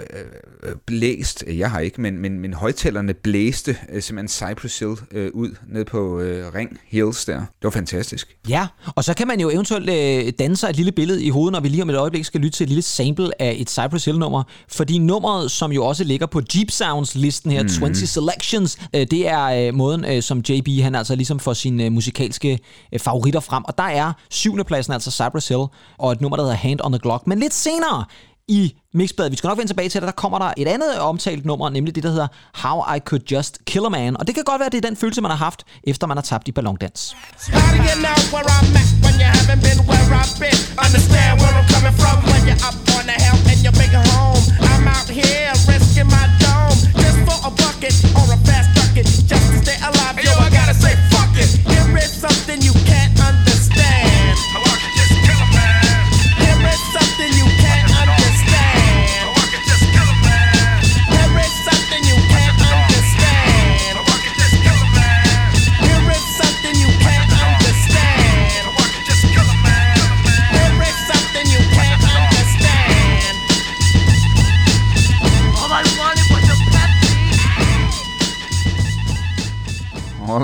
øh, 0.64 0.76
blæst, 0.86 1.44
jeg 1.48 1.72
har 1.72 1.80
ikke, 1.80 2.02
men, 2.02 2.20
men, 2.20 2.40
men 2.40 2.54
højtalerne 2.54 3.14
blæste 3.14 3.78
øh, 3.94 4.02
simpelthen 4.02 4.28
Cypress 4.28 4.80
Hill 4.80 4.96
øh, 5.12 5.32
ud 5.34 5.56
ned 5.68 5.86
på 5.86 6.20
øh, 6.20 6.54
Ring 6.54 6.78
Hills 6.88 7.26
der. 7.26 7.38
Det 7.38 7.64
var 7.64 7.70
fantastisk. 7.70 8.38
Ja, 8.50 8.68
og 8.96 9.04
så 9.04 9.14
kan 9.14 9.28
man 9.28 9.40
jo 9.40 9.50
eventuelt 9.50 9.90
øh, 9.90 10.34
danne 10.40 10.58
sig 10.58 10.70
et 10.70 10.76
lille 10.76 10.92
billede 10.92 11.24
i 11.24 11.30
hovedet, 11.30 11.54
når 11.54 11.60
vi 11.60 11.68
lige 11.68 11.82
om 11.82 11.90
et 11.90 11.96
øjeblik 11.98 12.26
skal 12.26 12.42
lytte 12.42 12.58
til 12.58 12.64
et 12.64 12.70
lille 12.70 12.82
sample 12.82 13.42
af 13.42 13.56
et 13.60 13.70
Cypress 13.70 14.06
Hill-nummer. 14.06 14.44
Fordi 14.68 14.98
nummeret, 14.98 15.52
som 15.52 15.72
jo 15.72 15.86
også 15.86 16.04
ligger 16.04 16.26
på 16.26 16.42
Jeep 16.56 16.72
Sounds-listen 16.72 17.52
her, 17.52 17.64
mm. 17.64 17.70
20 17.70 17.96
Selections, 17.96 18.78
øh, 18.96 19.08
det 19.12 19.28
er 19.28 19.68
øh, 19.68 19.74
måden, 19.74 20.06
øh, 20.06 20.22
som 20.22 20.44
JB 20.50 20.82
han 20.82 20.96
altså 20.96 21.16
ligesom 21.16 21.40
får 21.40 21.54
sine 21.54 21.86
øh, 21.86 21.92
musikalske 21.92 22.60
øh, 22.94 23.00
favoritter 23.00 23.40
frem. 23.40 23.64
Og 23.64 23.78
der 23.78 23.84
er 23.84 24.14
syvende 24.30 24.64
pladsen 24.64 24.94
altså 24.94 25.12
Cypress 25.12 25.48
Hill, 25.48 25.64
og 25.98 26.12
et 26.12 26.22
nummer, 26.22 26.38
der 26.38 26.44
hedder 26.44 26.58
Hand 26.58 26.80
on 26.84 26.92
the 26.92 27.00
Clock. 27.00 27.28
Men 27.28 27.40
lidt 27.40 27.54
senere 27.54 28.06
i 28.48 28.76
mixbladet, 28.94 29.32
vi 29.32 29.38
skal 29.38 29.48
nok 29.48 29.58
vende 29.58 29.70
tilbage 29.72 29.90
til 29.90 30.02
det, 30.02 30.08
der 30.08 30.18
kommer 30.24 30.40
der 30.40 30.54
et 30.58 30.68
andet 30.68 31.00
omtalt 31.00 31.46
nummer, 31.46 31.70
nemlig 31.70 31.96
det, 31.96 32.04
der 32.04 32.10
hedder 32.10 32.28
How 32.64 32.78
I 32.96 33.00
Could 33.00 33.24
Just 33.32 33.54
Kill 33.66 33.86
a 33.86 33.90
Man. 33.90 34.18
Og 34.20 34.28
det 34.28 34.36
kan 34.36 34.44
godt 34.44 34.60
være, 34.60 34.70
det 34.70 34.78
er 34.84 34.88
den 34.90 34.98
følelse, 34.98 35.22
man 35.22 35.32
har 35.32 35.38
haft, 35.48 35.60
efter 35.84 36.08
man 36.08 36.18
har 36.18 36.22
tabt 36.22 36.48
i 36.48 36.52
ballondans. 36.52 37.16
How 37.54 37.68
do 37.76 37.80
you 37.90 37.98
know 38.06 38.18
where 38.34 38.48
I'm 38.58 38.78
at 38.82 38.90
when 39.06 39.16
you 39.22 39.30
haven't 39.38 39.62
been 39.68 39.80
where 39.90 40.08
I've 40.22 40.36
been? 40.44 40.60
Understand 40.86 41.32
where 41.42 41.54
I'm 41.60 41.68
coming 41.76 41.96
from 42.02 42.18
when 42.32 42.42
you're 42.48 42.64
up 42.70 42.78
on 42.98 43.04
the 43.10 43.18
hill 43.24 43.40
in 43.52 43.60
your 43.66 43.76
big 43.82 43.94
home. 44.12 44.44
I'm 44.72 44.88
out 44.96 45.10
here 45.20 45.52
risking 45.72 46.10
my 46.16 46.26
dome 46.44 46.80
just 47.04 47.20
for 47.28 47.38
a 47.50 47.52
bucket 47.62 47.96
or 48.20 48.26
a 48.36 48.38
fast 48.48 48.70
bucket 48.78 49.06
just 49.32 49.46
to 49.52 49.58
stay 49.66 49.78
alive. 49.88 50.16
Yo, 50.26 50.32
I 50.46 50.50
gotta 50.60 50.76
say 50.84 50.94
fuck 51.14 51.34
it. 51.44 51.50
Here 51.72 51.90
is 52.04 52.12
something 52.26 52.60
you 52.68 52.76
can't 52.92 53.07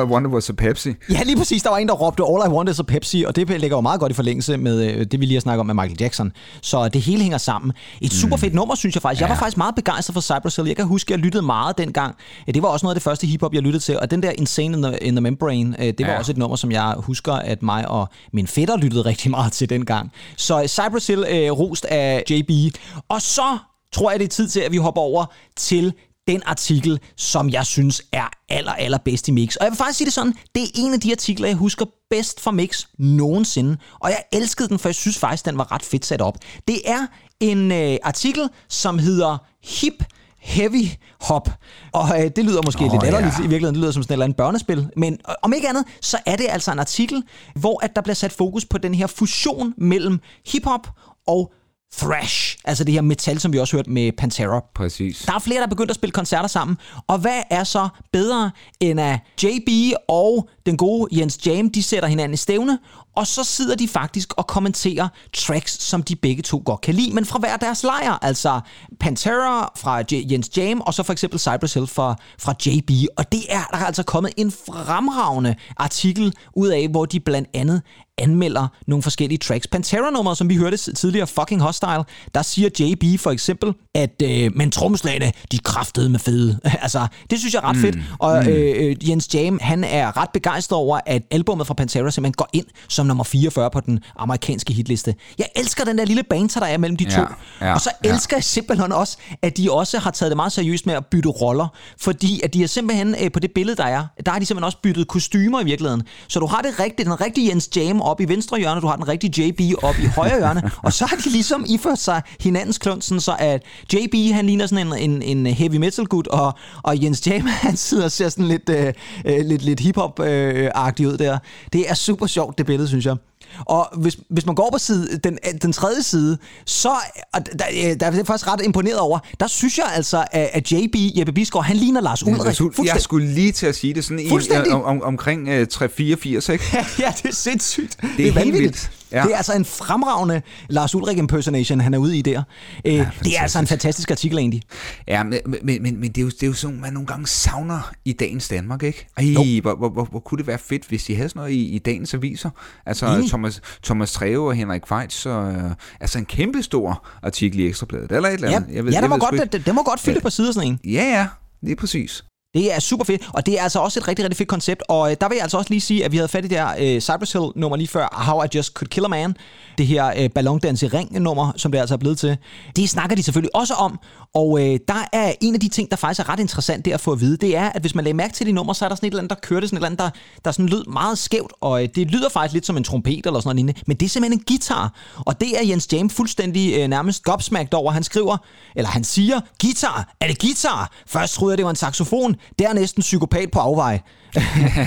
All 0.03 0.09
I 0.09 0.13
wanted 0.13 0.31
was 0.31 0.49
a 0.49 0.53
Pepsi. 0.53 0.93
Ja, 1.09 1.23
lige 1.23 1.37
præcis. 1.37 1.63
Der 1.63 1.69
var 1.69 1.77
en, 1.77 1.87
der 1.87 1.93
råbte 1.93 2.23
All 2.23 2.51
I 2.51 2.55
Want 2.55 2.69
is 2.69 2.79
a 2.79 2.83
Pepsi, 2.83 3.23
og 3.27 3.35
det 3.35 3.49
ligger 3.61 3.77
jo 3.77 3.81
meget 3.81 3.99
godt 3.99 4.11
i 4.11 4.15
forlængelse 4.15 4.57
med 4.57 4.91
øh, 4.91 5.05
det, 5.11 5.19
vi 5.19 5.25
lige 5.25 5.35
har 5.35 5.41
snakket 5.41 5.59
om 5.59 5.65
med 5.65 5.73
Michael 5.75 5.97
Jackson. 5.99 6.31
Så 6.61 6.89
det 6.89 7.01
hele 7.01 7.21
hænger 7.21 7.37
sammen. 7.37 7.73
Et 8.01 8.13
super 8.13 8.37
fedt 8.37 8.53
nummer, 8.53 8.75
synes 8.75 8.95
jeg 8.95 9.01
faktisk. 9.01 9.21
Jeg 9.21 9.29
var 9.29 9.35
faktisk 9.35 9.57
meget 9.57 9.75
begejstret 9.75 10.13
for 10.13 10.21
Cypress 10.21 10.55
Hill. 10.55 10.67
Jeg 10.67 10.75
kan 10.75 10.85
huske, 10.85 11.13
at 11.13 11.17
jeg 11.19 11.25
lyttede 11.25 11.43
meget 11.45 11.77
dengang. 11.77 12.15
Ja, 12.47 12.51
Det 12.51 12.61
var 12.61 12.67
også 12.69 12.85
noget 12.85 12.95
af 12.95 12.99
det 12.99 13.03
første 13.03 13.27
hiphop, 13.27 13.53
jeg 13.53 13.61
lyttede 13.61 13.83
til. 13.83 13.99
Og 13.99 14.11
den 14.11 14.23
der 14.23 14.31
Insane 14.31 14.77
in 14.77 14.83
the, 14.83 14.97
in 14.97 15.13
the 15.15 15.21
Membrane, 15.21 15.75
øh, 15.79 15.85
det 15.97 16.05
var 16.07 16.11
Ja. 16.13 16.17
også 16.19 16.31
et 16.31 16.37
nummer, 16.37 16.55
som 16.55 16.71
jeg 16.71 16.93
husker, 16.97 17.33
at 17.33 17.63
mig 17.63 17.87
og 17.87 18.07
min 18.33 18.47
fætter 18.47 18.77
lyttede 18.77 19.01
rigtig 19.05 19.31
meget 19.31 19.51
til 19.53 19.69
dengang. 19.69 20.11
Så 20.37 20.63
Cypress 20.67 21.07
Hill 21.07 21.25
øh, 21.29 21.51
rost 21.51 21.85
af 21.85 22.23
JB. 22.29 22.75
Og 23.09 23.21
så 23.21 23.57
tror 23.93 24.11
jeg, 24.11 24.19
det 24.19 24.25
er 24.25 24.29
tid 24.29 24.47
til, 24.47 24.59
at 24.59 24.71
vi 24.71 24.77
hopper 24.77 25.01
over 25.01 25.25
til 25.55 25.93
den 26.27 26.41
artikel, 26.45 26.99
som 27.17 27.49
jeg 27.49 27.65
synes 27.65 28.01
er 28.11 28.29
aller, 28.49 28.71
aller 28.71 28.97
bedst 28.97 29.27
i 29.27 29.31
Mix. 29.31 29.55
Og 29.55 29.63
jeg 29.63 29.71
vil 29.71 29.77
faktisk 29.77 29.97
sige 29.97 30.05
det 30.05 30.13
sådan, 30.13 30.33
det 30.55 30.63
er 30.63 30.67
en 30.75 30.93
af 30.93 30.99
de 30.99 31.11
artikler, 31.11 31.47
jeg 31.47 31.55
husker 31.55 31.85
bedst 32.09 32.39
fra 32.39 32.51
Mix 32.51 32.85
nogensinde. 32.99 33.77
Og 33.99 34.09
jeg 34.09 34.23
elskede 34.33 34.69
den, 34.69 34.79
for 34.79 34.89
jeg 34.89 34.95
synes 34.95 35.17
faktisk, 35.17 35.45
den 35.45 35.57
var 35.57 35.71
ret 35.71 35.83
fedt 35.83 36.05
sat 36.05 36.21
op. 36.21 36.37
Det 36.67 36.81
er 36.85 37.07
en 37.39 37.71
øh, 37.71 37.97
artikel, 38.03 38.49
som 38.69 38.99
hedder 38.99 39.37
Hip 39.63 40.03
Heavy 40.39 40.87
Hop. 41.21 41.49
Og 41.91 42.23
øh, 42.23 42.31
det 42.35 42.45
lyder 42.45 42.61
måske 42.65 42.85
oh, 42.85 42.91
lidt 42.91 43.03
latterligt 43.03 43.37
i 43.37 43.41
virkeligheden, 43.41 43.75
det 43.75 43.81
lyder 43.81 43.91
som 43.91 44.03
sådan 44.03 44.11
et 44.11 44.15
eller 44.15 44.25
andet 44.25 44.37
børnespil. 44.37 44.87
Men 44.97 45.13
øh, 45.13 45.35
om 45.41 45.53
ikke 45.53 45.69
andet, 45.69 45.85
så 46.01 46.17
er 46.25 46.35
det 46.35 46.45
altså 46.49 46.71
en 46.71 46.79
artikel, 46.79 47.23
hvor 47.55 47.83
at 47.85 47.95
der 47.95 48.01
bliver 48.01 48.15
sat 48.15 48.31
fokus 48.31 48.65
på 48.65 48.77
den 48.77 48.95
her 48.95 49.07
fusion 49.07 49.73
mellem 49.77 50.19
hiphop 50.45 50.87
og 51.27 51.53
thrash. 51.97 52.57
Altså 52.65 52.83
det 52.83 52.93
her 52.93 53.01
metal, 53.01 53.39
som 53.39 53.53
vi 53.53 53.59
også 53.59 53.77
hørte 53.77 53.89
med 53.89 54.11
Pantera. 54.17 54.61
Præcis. 54.75 55.23
Der 55.27 55.33
er 55.33 55.39
flere, 55.39 55.57
der 55.59 55.65
er 55.65 55.69
begyndt 55.69 55.89
at 55.91 55.95
spille 55.95 56.11
koncerter 56.11 56.47
sammen. 56.47 56.77
Og 57.07 57.17
hvad 57.17 57.41
er 57.49 57.63
så 57.63 57.87
bedre 58.13 58.51
end 58.79 59.01
at 59.01 59.19
JB 59.43 59.93
og 60.07 60.49
den 60.65 60.77
gode 60.77 61.19
Jens 61.19 61.39
Jam, 61.45 61.69
de 61.69 61.83
sætter 61.83 62.09
hinanden 62.09 62.33
i 62.33 62.37
stævne, 62.37 62.79
og 63.15 63.27
så 63.27 63.43
sidder 63.43 63.75
de 63.75 63.87
faktisk 63.87 64.33
og 64.37 64.47
kommenterer 64.47 65.07
tracks, 65.33 65.83
som 65.83 66.03
de 66.03 66.15
begge 66.15 66.43
to 66.43 66.61
godt 66.65 66.81
kan 66.81 66.93
lide, 66.93 67.15
men 67.15 67.25
fra 67.25 67.39
hver 67.39 67.57
deres 67.57 67.83
lejr. 67.83 68.19
Altså 68.21 68.59
Pantera 68.99 69.71
fra 69.77 70.01
J- 70.01 70.31
Jens 70.31 70.57
Jam, 70.57 70.81
og 70.81 70.93
så 70.93 71.03
for 71.03 71.13
eksempel 71.13 71.39
Cypress 71.39 71.73
Hill 71.73 71.87
fra, 71.87 72.15
fra 72.39 72.53
JB. 72.65 72.91
Og 73.17 73.31
det 73.31 73.41
er 73.49 73.63
der 73.71 73.77
er 73.77 73.85
altså 73.85 74.03
kommet 74.03 74.33
en 74.37 74.51
fremragende 74.51 75.55
artikel 75.77 76.33
ud 76.55 76.67
af, 76.67 76.87
hvor 76.87 77.05
de 77.05 77.19
blandt 77.19 77.49
andet 77.53 77.81
anmelder 78.17 78.67
nogle 78.87 79.03
forskellige 79.03 79.37
tracks. 79.37 79.67
Pantera-nummeret, 79.67 80.37
som 80.37 80.49
vi 80.49 80.55
hørte 80.55 80.77
tidligere, 80.77 81.27
Fucking 81.27 81.61
Hostile, 81.61 82.03
der 82.35 82.41
siger 82.41 82.69
JB 82.79 83.19
for 83.19 83.31
eksempel, 83.31 83.73
at 83.95 84.21
øh, 84.23 84.51
men 84.55 84.71
trommeslagene, 84.71 85.31
de 85.51 85.57
kraftede 85.57 86.09
med 86.09 86.19
fede. 86.19 86.59
altså, 86.81 87.07
det 87.29 87.39
synes 87.39 87.53
jeg 87.53 87.59
er 87.63 87.69
ret 87.69 87.77
fedt. 87.77 87.97
Og 88.19 88.51
øh, 88.51 88.89
øh, 88.89 89.09
Jens 89.09 89.33
Jam, 89.33 89.59
han 89.61 89.83
er 89.83 90.17
ret 90.17 90.29
begejstret 90.33 90.77
over, 90.77 90.99
at 91.05 91.21
albummet 91.31 91.67
fra 91.67 91.73
Pantera 91.73 92.11
simpelthen 92.11 92.33
går 92.33 92.49
ind 92.53 92.65
som 92.89 93.05
nummer 93.05 93.23
44 93.23 93.71
på 93.71 93.79
den 93.79 93.99
amerikanske 94.15 94.73
hitliste. 94.73 95.15
Jeg 95.37 95.47
elsker 95.55 95.83
den 95.85 95.97
der 95.97 96.05
lille 96.05 96.23
banter, 96.23 96.59
der 96.59 96.67
er 96.67 96.77
mellem 96.77 96.97
de 96.97 97.03
Ja, 97.03 97.09
to. 97.09 97.21
ja, 97.61 97.73
og 97.73 97.81
så 97.81 97.89
ja. 98.05 98.13
elsker 98.13 98.37
jeg 98.37 98.43
simpelthen 98.43 98.91
også, 98.91 99.17
at 99.41 99.57
de 99.57 99.71
også 99.71 99.99
har 99.99 100.11
taget 100.11 100.29
det 100.31 100.35
meget 100.37 100.51
seriøst 100.51 100.85
med 100.85 100.93
at 100.93 101.05
bytte 101.05 101.29
roller. 101.29 101.67
Fordi 101.99 102.41
at 102.43 102.53
de 102.53 102.59
har 102.59 102.67
simpelthen, 102.67 103.15
øh, 103.23 103.31
på 103.31 103.39
det 103.39 103.51
billede, 103.51 103.77
der 103.77 103.83
er, 103.85 104.05
der 104.25 104.31
har 104.31 104.39
de 104.39 104.45
simpelthen 104.45 104.65
også 104.65 104.77
byttet 104.83 105.07
kostymer 105.07 105.61
i 105.61 105.65
virkeligheden. 105.65 106.03
Så 106.27 106.39
du 106.39 106.45
har 106.45 106.61
det 106.61 106.79
rigtige, 106.79 107.05
den 107.05 107.21
rigtige 107.21 107.49
Jens 107.49 107.69
Jam 107.75 108.01
op 108.03 108.21
i 108.21 108.25
venstre 108.25 108.57
hjørne, 108.59 108.81
du 108.81 108.87
har 108.87 108.95
den 108.95 109.07
rigtige 109.07 109.47
JB 109.47 109.83
op 109.83 109.95
i 109.99 110.05
højre 110.05 110.37
hjørne, 110.37 110.71
og 110.85 110.93
så 110.93 111.05
har 111.05 111.15
de 111.15 111.29
ligesom 111.29 111.65
iført 111.67 111.99
sig 111.99 112.21
hinandens 112.39 112.77
klund, 112.77 113.01
sådan 113.01 113.21
så 113.21 113.35
at 113.39 113.63
JB, 113.93 114.33
han 114.33 114.45
ligner 114.45 114.67
sådan 114.67 114.87
en, 114.87 115.11
en, 115.11 115.21
en 115.37 115.45
heavy 115.45 115.75
metal 115.75 116.05
gut, 116.05 116.27
og, 116.27 116.53
og 116.83 117.03
Jens 117.03 117.27
Jam, 117.27 117.47
han 117.67 117.77
sidder 117.77 118.03
og 118.03 118.11
ser 118.11 118.29
sådan 118.29 118.47
lidt, 118.47 118.69
øh, 118.69 118.93
øh, 119.25 119.45
lidt, 119.45 119.61
lidt 119.61 119.79
hip-hop-agtig 119.79 121.07
ud 121.07 121.17
der. 121.17 121.37
Det 121.73 121.89
er 121.89 121.93
super 121.93 122.27
sjovt, 122.27 122.57
det 122.57 122.65
billede, 122.65 122.87
synes 122.87 123.05
jeg. 123.05 123.15
Og 123.59 123.89
hvis, 123.97 124.17
hvis 124.29 124.45
man 124.45 124.55
går 124.55 124.69
på 124.71 124.77
side, 124.77 125.17
den, 125.17 125.37
den 125.61 125.73
tredje 125.73 126.03
side, 126.03 126.37
så 126.65 126.89
og 127.33 127.45
der, 127.45 127.65
øh, 127.73 127.99
der 127.99 128.05
er 128.05 128.11
jeg 128.11 128.27
faktisk 128.27 128.47
ret 128.47 128.61
imponeret 128.61 128.99
over, 128.99 129.19
der 129.39 129.47
synes 129.47 129.77
jeg 129.77 129.91
altså, 129.95 130.25
at, 130.31 130.49
at 130.53 130.71
JB, 130.71 130.95
Jeppe 131.17 131.33
Bisgaard, 131.33 131.65
han 131.65 131.75
ligner 131.75 132.01
Lars 132.01 132.23
Ulrik. 132.23 132.85
Jeg 132.85 133.01
skulle 133.01 133.27
lige 133.27 133.51
til 133.51 133.65
at 133.65 133.75
sige 133.75 133.93
det 133.93 134.03
sådan 134.03 134.19
i, 134.19 134.29
Fuldstændig. 134.29 134.73
om, 134.73 134.83
om, 134.83 135.01
omkring 135.01 135.49
øh, 135.49 135.67
384, 135.67 136.49
ikke? 136.49 136.63
ja, 136.99 137.13
det 137.23 137.29
er 137.29 137.33
sindssygt. 137.33 137.97
Det 138.01 138.09
helt 138.09 138.29
er 138.29 138.33
vanvittigt. 138.33 138.61
vildt. 138.61 138.91
Ja. 139.13 139.23
Det 139.23 139.31
er 139.33 139.37
altså 139.37 139.53
en 139.53 139.65
fremragende 139.65 140.41
Lars 140.69 140.95
Ulrik 140.95 141.17
impersonation, 141.17 141.81
han 141.81 141.93
er 141.93 141.97
ude 141.97 142.17
i 142.17 142.21
der. 142.21 142.43
Øh, 142.85 142.93
ja, 142.93 143.09
det 143.23 143.37
er 143.37 143.41
altså 143.41 143.59
en 143.59 143.67
fantastisk 143.67 144.11
artikel 144.11 144.37
egentlig. 144.37 144.61
Ja, 145.07 145.23
men, 145.23 145.39
men, 145.63 145.83
men, 145.83 145.99
men 145.99 146.03
det, 146.11 146.17
er 146.17 146.21
jo, 146.21 146.29
det 146.29 146.43
er 146.43 146.47
jo 146.47 146.53
sådan, 146.53 146.81
man 146.81 146.93
nogle 146.93 147.07
gange 147.07 147.27
savner 147.27 147.91
i 148.05 148.13
dagens 148.13 148.47
Danmark, 148.47 148.83
ikke? 148.83 149.07
Ej, 149.17 149.23
hvor, 149.61 149.75
hvor, 149.75 149.89
hvor, 149.89 150.05
hvor 150.05 150.19
kunne 150.19 150.37
det 150.37 150.47
være 150.47 150.57
fedt, 150.57 150.85
hvis 150.87 151.03
de 151.03 151.15
havde 151.15 151.29
sådan 151.29 151.39
noget 151.39 151.51
i, 151.53 151.65
i 151.69 151.79
dagens 151.79 152.13
aviser? 152.13 152.49
Altså 152.85 153.05
Enig. 153.15 153.29
Thomas, 153.29 153.61
Thomas 153.83 154.11
Treve 154.11 154.47
og 154.47 154.53
Henrik 154.55 154.91
og, 154.91 155.51
øh, 155.53 155.71
altså 155.99 156.17
en 156.19 156.25
kæmpe 156.25 156.63
stor 156.63 157.07
artikel 157.23 157.59
i 157.59 157.67
Ekstrabladet, 157.67 158.11
eller 158.11 158.29
et 158.29 158.33
eller 158.33 158.49
Ja, 158.49 158.55
andet. 158.55 158.93
ja 158.93 159.01
jeg 159.01 159.09
må 159.09 159.15
sgu 159.15 159.25
godt, 159.25 159.33
ikke. 159.33 159.57
det, 159.57 159.65
det 159.65 159.75
må 159.75 159.83
godt 159.83 159.99
fylde 159.99 160.17
Ja. 160.17 160.21
par 160.21 160.29
sider 160.29 160.51
sådan 160.51 160.69
en. 160.69 160.79
Ja, 160.85 161.03
ja, 161.03 161.27
lige 161.61 161.75
præcis. 161.75 162.23
Det 162.53 162.73
er 162.73 162.79
super 162.79 163.05
fedt, 163.05 163.21
og 163.29 163.45
det 163.45 163.59
er 163.59 163.63
altså 163.63 163.79
også 163.79 163.99
et 163.99 164.07
rigtig, 164.07 164.25
rigtig 164.25 164.37
fedt 164.37 164.49
koncept. 164.49 164.83
Og 164.89 165.11
øh, 165.11 165.17
der 165.21 165.29
vil 165.29 165.35
jeg 165.35 165.43
altså 165.43 165.57
også 165.57 165.69
lige 165.69 165.81
sige, 165.81 166.05
at 166.05 166.11
vi 166.11 166.17
havde 166.17 166.27
fat 166.27 166.45
i 166.45 166.47
det 166.47 166.57
her 166.57 166.69
øh, 166.79 167.01
Cypress 167.01 167.33
Hill 167.33 167.45
nummer 167.55 167.77
lige 167.77 167.87
før, 167.87 168.23
How 168.27 168.43
I 168.43 168.47
Just 168.55 168.73
Could 168.73 168.87
Kill 168.89 169.05
a 169.05 169.07
Man. 169.07 169.35
Det 169.77 169.87
her 169.87 170.13
øh, 170.17 170.29
ballondans 170.29 170.83
i 170.83 170.87
ring 170.87 171.21
nummer, 171.21 171.51
som 171.55 171.71
det 171.71 171.79
altså 171.79 171.95
er 171.95 171.97
blevet 171.97 172.17
til. 172.17 172.37
Det 172.75 172.89
snakker 172.89 173.15
de 173.15 173.23
selvfølgelig 173.23 173.55
også 173.55 173.73
om, 173.73 173.99
og 174.35 174.59
øh, 174.61 174.79
der 174.87 175.07
er 175.13 175.33
en 175.41 175.53
af 175.53 175.59
de 175.59 175.69
ting, 175.69 175.91
der 175.91 175.97
faktisk 175.97 176.19
er 176.19 176.29
ret 176.29 176.39
interessant 176.39 176.85
der 176.85 176.93
at 176.93 177.01
få 177.01 177.11
at 177.11 177.19
vide, 177.19 177.37
det 177.37 177.55
er, 177.55 177.69
at 177.69 177.81
hvis 177.81 177.95
man 177.95 178.03
lægger 178.03 178.15
mærke 178.15 178.33
til 178.33 178.47
de 178.47 178.51
numre, 178.51 178.75
så 178.75 178.85
er 178.85 178.89
der 178.89 178.95
sådan 178.95 179.07
et 179.07 179.11
eller 179.11 179.21
andet, 179.21 179.29
der 179.29 179.47
kørte 179.47 179.67
sådan 179.67 179.77
et 179.77 179.79
eller 179.79 179.87
andet, 179.87 179.99
der, 179.99 180.09
der 180.45 180.51
sådan 180.51 180.69
lød 180.69 180.85
meget 180.85 181.17
skævt, 181.17 181.53
og 181.61 181.83
øh, 181.83 181.89
det 181.95 182.11
lyder 182.11 182.29
faktisk 182.29 182.53
lidt 182.53 182.65
som 182.65 182.77
en 182.77 182.83
trompet 182.83 183.25
eller 183.25 183.39
sådan 183.39 183.55
noget 183.65 183.83
men 183.87 183.97
det 183.97 184.05
er 184.05 184.09
simpelthen 184.09 184.39
en 184.39 184.43
guitar, 184.47 184.93
og 185.25 185.41
det 185.41 185.59
er 185.59 185.67
Jens 185.67 185.87
James 185.93 186.13
fuldstændig 186.13 186.79
øh, 186.79 186.87
nærmest 186.87 187.23
gobsmagt 187.23 187.73
over. 187.73 187.91
Han 187.91 188.03
skriver, 188.03 188.37
eller 188.75 188.89
han 188.89 189.03
siger, 189.03 189.39
guitar, 189.61 190.13
er 190.19 190.27
det 190.27 190.39
guitar? 190.39 190.91
Først 191.07 191.33
troede 191.33 191.51
jeg, 191.51 191.57
det 191.57 191.63
var 191.65 191.69
en 191.69 191.75
saxofon, 191.75 192.35
dernæst 192.59 192.95
en 192.95 193.01
psykopat 193.01 193.51
på 193.51 193.59
afvej. 193.59 193.99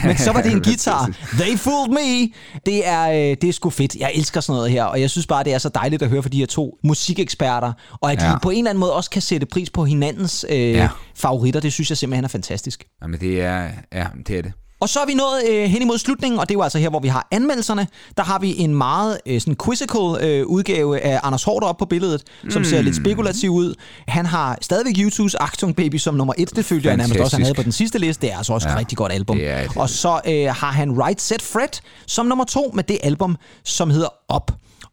Men 0.06 0.18
så 0.18 0.32
var 0.32 0.42
det 0.42 0.52
en 0.52 0.62
guitar. 0.62 1.10
They 1.32 1.58
fooled 1.58 1.90
me. 1.90 2.32
Det 2.66 2.88
er, 2.88 3.10
øh, 3.10 3.36
det 3.40 3.44
er 3.44 3.52
sgu 3.52 3.70
fedt. 3.70 3.94
Jeg 3.94 4.12
elsker 4.14 4.40
sådan 4.40 4.56
noget 4.56 4.70
her, 4.70 4.84
og 4.84 5.00
jeg 5.00 5.10
synes 5.10 5.26
bare, 5.26 5.44
det 5.44 5.54
er 5.54 5.58
så 5.58 5.68
dejligt 5.68 6.02
at 6.02 6.08
høre 6.08 6.22
fra 6.22 6.28
de 6.28 6.38
her 6.38 6.46
to 6.46 6.78
musikeksperter, 6.84 7.72
og 8.00 8.12
at 8.12 8.22
ja. 8.22 8.32
De 8.32 8.38
på 8.42 8.50
en 8.50 8.58
eller 8.58 8.70
anden 8.70 8.80
måde 8.80 8.92
også 8.92 9.10
kan 9.10 9.22
sætte 9.22 9.46
pris 9.46 9.70
på 9.70 9.84
hinandens 9.84 10.46
øh. 10.48 10.58
Ja. 10.58 10.88
favoritter. 11.14 11.60
Det 11.60 11.72
synes 11.72 11.90
jeg 11.90 11.98
simpelthen 11.98 12.24
er 12.24 12.28
fantastisk. 12.28 12.84
Jamen, 13.02 13.20
det 13.20 13.40
er, 13.42 13.68
ja, 13.92 14.06
det 14.26 14.38
er 14.38 14.42
det. 14.42 14.52
Og 14.80 14.88
så 14.88 15.00
er 15.00 15.06
vi 15.06 15.14
nået 15.14 15.42
øh, 15.48 15.64
hen 15.64 15.82
imod 15.82 15.98
slutningen, 15.98 16.40
og 16.40 16.48
det 16.48 16.54
er 16.54 16.58
jo 16.58 16.62
altså 16.62 16.78
her, 16.78 16.88
hvor 16.90 17.00
vi 17.00 17.08
har 17.08 17.28
anmeldelserne. 17.30 17.86
Der 18.16 18.22
har 18.22 18.38
vi 18.38 18.58
en 18.58 18.74
meget 18.74 19.18
øh, 19.26 19.40
sådan 19.40 19.56
quizzical 19.64 20.24
øh, 20.28 20.46
udgave 20.46 21.00
af 21.00 21.20
Anders 21.22 21.42
Hårder 21.44 21.66
op 21.66 21.76
på 21.76 21.84
billedet, 21.84 22.22
som 22.50 22.64
ser 22.64 22.82
lidt 22.82 22.96
spekulativ 22.96 23.50
ud. 23.50 23.74
Han 24.08 24.26
har 24.26 24.58
stadigvæk 24.60 24.94
YouTubes 24.98 25.34
Achtung 25.34 25.76
Baby 25.76 25.96
som 25.96 26.14
nummer 26.14 26.34
et. 26.38 26.56
Det 26.56 26.64
følte 26.64 26.88
jeg 26.88 26.96
nærmest 26.96 27.14
også, 27.24 27.36
han 27.36 27.42
havde 27.44 27.54
på 27.54 27.62
den 27.62 27.72
sidste 27.72 27.98
liste. 27.98 28.26
Det 28.26 28.32
er 28.32 28.36
altså 28.36 28.52
også 28.52 28.68
ja, 28.68 28.74
et 28.74 28.78
rigtig 28.78 28.98
godt 28.98 29.12
album. 29.12 29.36
det 29.36 29.46
et- 29.64 29.76
og 29.76 29.88
så 29.90 30.20
øh, 30.26 30.46
har 30.46 30.70
han 30.72 31.02
Right 31.04 31.20
Set 31.22 31.42
Fred 31.42 31.68
som 32.06 32.26
nummer 32.26 32.44
to 32.44 32.70
med 32.74 32.84
det 32.84 32.98
album, 33.02 33.36
som 33.64 33.90
hedder 33.90 34.08
Op. 34.28 34.50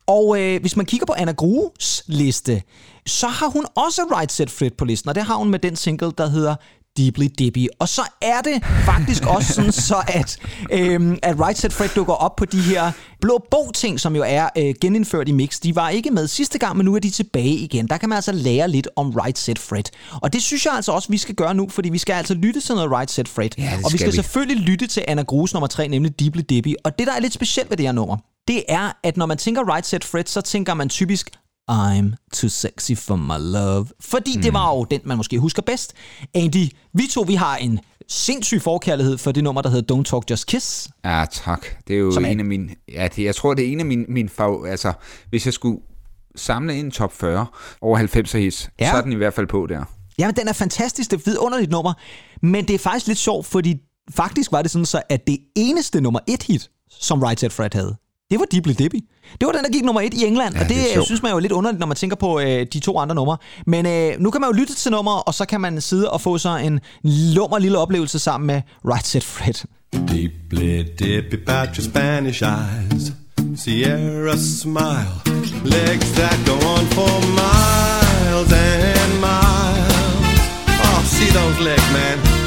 Og 0.08 0.40
øh, 0.42 0.62
hvis 0.62 0.76
man 0.76 0.86
kigger 0.86 1.06
på 1.06 1.14
Anna 1.18 1.32
Grues 1.32 2.04
liste, 2.08 2.62
så 3.06 3.28
har 3.28 3.48
hun 3.50 3.66
også 3.76 4.02
Right 4.18 4.32
Set 4.32 4.50
Fred 4.52 4.70
på 4.78 4.86
listen, 4.86 5.10
og 5.10 5.16
det 5.16 5.24
har 5.24 5.36
hun 5.36 5.50
med 5.50 5.60
den 5.60 5.76
single, 5.76 6.12
der 6.18 6.28
hedder 6.30 6.56
Deeply 6.98 7.26
Dippy. 7.39 7.68
Og 7.80 7.89
så 7.89 8.02
er 8.22 8.41
det 8.41 8.64
faktisk 8.66 9.26
også 9.26 9.54
sådan, 9.54 9.72
så 9.91 10.04
at, 10.08 10.38
øhm, 10.72 11.18
at 11.22 11.39
Right 11.39 11.58
Set 11.58 11.74
Fred 11.74 11.89
dukker 11.96 12.14
op 12.14 12.36
på 12.36 12.46
de 12.46 12.62
her 12.62 12.91
blå 13.22 13.46
bog-ting, 13.52 14.00
som 14.00 14.16
jo 14.16 14.24
er 14.28 14.50
øh, 14.58 14.76
genindført 14.82 15.30
i 15.30 15.32
mix. 15.32 15.60
De 15.60 15.76
var 15.76 15.89
ikke 15.89 16.12
med 16.12 16.28
sidste 16.28 16.60
gang, 16.60 16.78
men 16.78 16.86
nu 16.86 16.96
er 16.96 17.00
de 17.00 17.10
tilbage 17.10 17.56
igen. 17.56 17.88
Der 17.88 17.98
kan 17.98 18.10
man 18.10 18.16
altså 18.16 18.32
lære 18.32 18.68
lidt 18.68 18.88
om 18.96 19.10
Right 19.10 19.38
Set 19.38 19.60
Fred. 19.60 19.84
Og 20.22 20.34
det 20.34 20.41
synes 20.44 20.66
jeg 20.66 20.74
altså 20.74 20.91
også, 20.91 21.10
vi 21.10 21.18
skal 21.18 21.36
gøre 21.36 21.54
nu, 21.54 21.70
fordi 21.70 21.89
vi 21.89 21.98
skal 21.98 22.14
altså 22.14 22.34
lytte 22.34 22.62
til 22.62 22.76
noget 22.76 22.91
Right 22.91 23.12
Set 23.12 23.28
Fred. 23.28 23.50
Ja, 23.58 23.72
og 23.86 23.94
vi 23.94 23.98
skal 23.98 24.12
vi. 24.12 24.16
selvfølgelig 24.16 24.64
lytte 24.64 24.88
til 24.88 25.04
Anna 25.08 25.24
Grus 25.24 25.54
nummer 25.54 25.68
3, 25.68 25.88
nemlig 25.88 26.20
Deeply 26.20 26.41
Dippy. 26.50 26.74
Og 26.84 27.00
det, 27.00 27.08
der 27.08 27.14
er 27.14 27.20
lidt 27.20 27.34
specielt 27.34 27.70
ved 27.70 27.78
det 27.78 27.86
her 27.86 27.94
nummer, 27.94 28.18
det 28.48 28.64
er, 28.70 28.91
at 29.04 29.18
når 29.18 29.26
man 29.26 29.38
tænker 29.38 29.74
Right 29.74 29.86
Set 29.86 30.04
Fred, 30.04 30.24
så 30.26 30.41
tænker 30.41 30.74
man 30.74 30.89
typisk 30.89 31.30
I'm 31.72 32.16
too 32.34 32.49
sexy 32.49 32.93
for 32.95 33.16
my 33.16 33.38
love. 33.39 33.86
Fordi 33.99 34.36
mm. 34.36 34.41
det 34.41 34.53
var 34.53 34.76
jo 34.76 34.84
den, 34.84 35.01
man 35.03 35.18
måske 35.18 35.39
husker 35.39 35.61
bedst. 35.61 35.93
Andy, 36.34 36.68
vi 36.93 37.03
to, 37.11 37.22
vi 37.22 37.36
har 37.36 37.57
en 37.57 37.80
sindssyg 38.09 38.61
forkærlighed 38.61 39.18
for 39.18 39.32
det 39.32 39.43
nummer, 39.43 39.61
der 39.61 39.70
hedder 39.70 39.95
Don't 39.95 40.03
Talk 40.03 40.32
Just 40.32 40.47
Kiss. 40.47 40.89
Ja, 41.05 41.26
tak. 41.32 41.66
Det 41.88 41.95
er 41.95 41.99
jo 41.99 42.11
Som 42.11 42.26
en 42.26 42.39
af 42.39 42.45
mine... 42.45 42.70
Ja, 42.93 43.07
det, 43.16 43.24
jeg 43.24 43.36
tror, 43.36 43.53
det 43.53 43.68
er 43.68 43.72
en 43.72 43.80
af 43.80 43.86
mine, 43.86 44.05
mine 44.09 44.30
fav... 44.30 44.66
Altså, 44.70 44.93
hvis 45.30 45.45
jeg 45.45 45.53
skulle 45.53 45.82
samle 46.36 46.76
en 46.76 46.91
top 46.91 47.14
40 47.14 47.45
over 47.82 47.99
90'er 47.99 48.38
hits, 48.38 48.70
Ja. 48.80 48.86
ja. 48.86 48.91
så 48.91 48.97
er 48.97 49.01
den 49.01 49.11
i 49.11 49.16
hvert 49.16 49.34
fald 49.34 49.47
på 49.47 49.66
der. 49.70 49.84
Jamen, 50.20 50.36
den 50.36 50.47
er 50.47 50.53
fantastisk, 50.53 51.11
det 51.11 51.18
er 51.18 51.20
et 51.22 51.26
vidunderligt 51.26 51.72
nummer, 51.72 51.93
men 52.41 52.68
det 52.68 52.74
er 52.74 52.80
faktisk 52.80 53.07
lidt 53.07 53.20
sjovt, 53.20 53.45
fordi 53.45 53.78
faktisk 54.16 54.51
var 54.51 54.61
det 54.61 54.72
sådan 54.72 54.86
så, 54.86 55.01
at 55.09 55.28
det 55.28 55.38
eneste 55.55 56.01
nummer 56.01 56.20
et 56.28 56.43
hit, 56.43 56.70
som 56.89 57.24
Right 57.24 57.39
Set 57.39 57.51
Fred 57.53 57.70
havde, 57.74 57.95
det 58.34 58.40
var 58.40 58.46
Deeply 58.52 58.74
Dippy. 58.78 58.96
Det 59.40 59.46
var 59.46 59.52
den, 59.52 59.64
der 59.64 59.70
gik 59.70 59.84
nummer 59.84 60.02
et 60.02 60.14
i 60.14 60.26
England, 60.26 60.56
ja, 60.56 60.62
og 60.62 60.70
det, 60.70 60.76
det 60.76 60.84
det 60.86 60.94
sjovt. 60.94 61.06
synes 61.06 61.22
man 61.22 61.32
jo 61.32 61.36
er 61.36 61.42
lidt 61.42 61.52
underligt, 61.52 61.80
når 61.80 61.88
man 61.88 61.98
tænker 61.98 62.16
på 62.16 62.40
øh, 62.40 62.66
de 62.74 62.80
to 62.80 63.00
andre 63.00 63.16
numre. 63.16 63.38
Men 63.68 63.86
øh, 63.86 64.14
nu 64.20 64.32
kan 64.32 64.42
man 64.42 64.50
jo 64.50 64.56
lytte 64.60 64.76
til 64.76 64.92
nummer, 64.92 65.12
og 65.12 65.34
så 65.34 65.46
kan 65.46 65.62
man 65.62 65.82
sidde 65.82 66.10
og 66.12 66.22
få 66.22 66.38
sig 66.38 66.66
en 66.66 66.80
lummer 67.36 67.60
lille 67.60 67.78
oplevelse 67.78 68.20
sammen 68.20 68.48
med 68.48 68.62
Right 68.86 69.08
Set 69.08 69.24
Fred. 69.24 69.54
Deeply 70.08 70.84
dippy 71.00 71.36
patch 71.46 71.80
of 71.80 71.86
Spanish 71.86 72.44
eyes. 72.44 73.14
Sierra 73.56 74.38
smile. 74.38 75.14
Legs 75.66 76.12
that 76.12 76.38
go 76.46 76.54
on 76.54 76.86
for 76.98 77.14
miles 77.42 78.52
and 78.54 79.14
miles. 79.28 80.26
Oh, 80.86 81.04
see 81.06 81.32
those 81.40 81.60
legs, 81.70 81.88
man. 81.94 82.43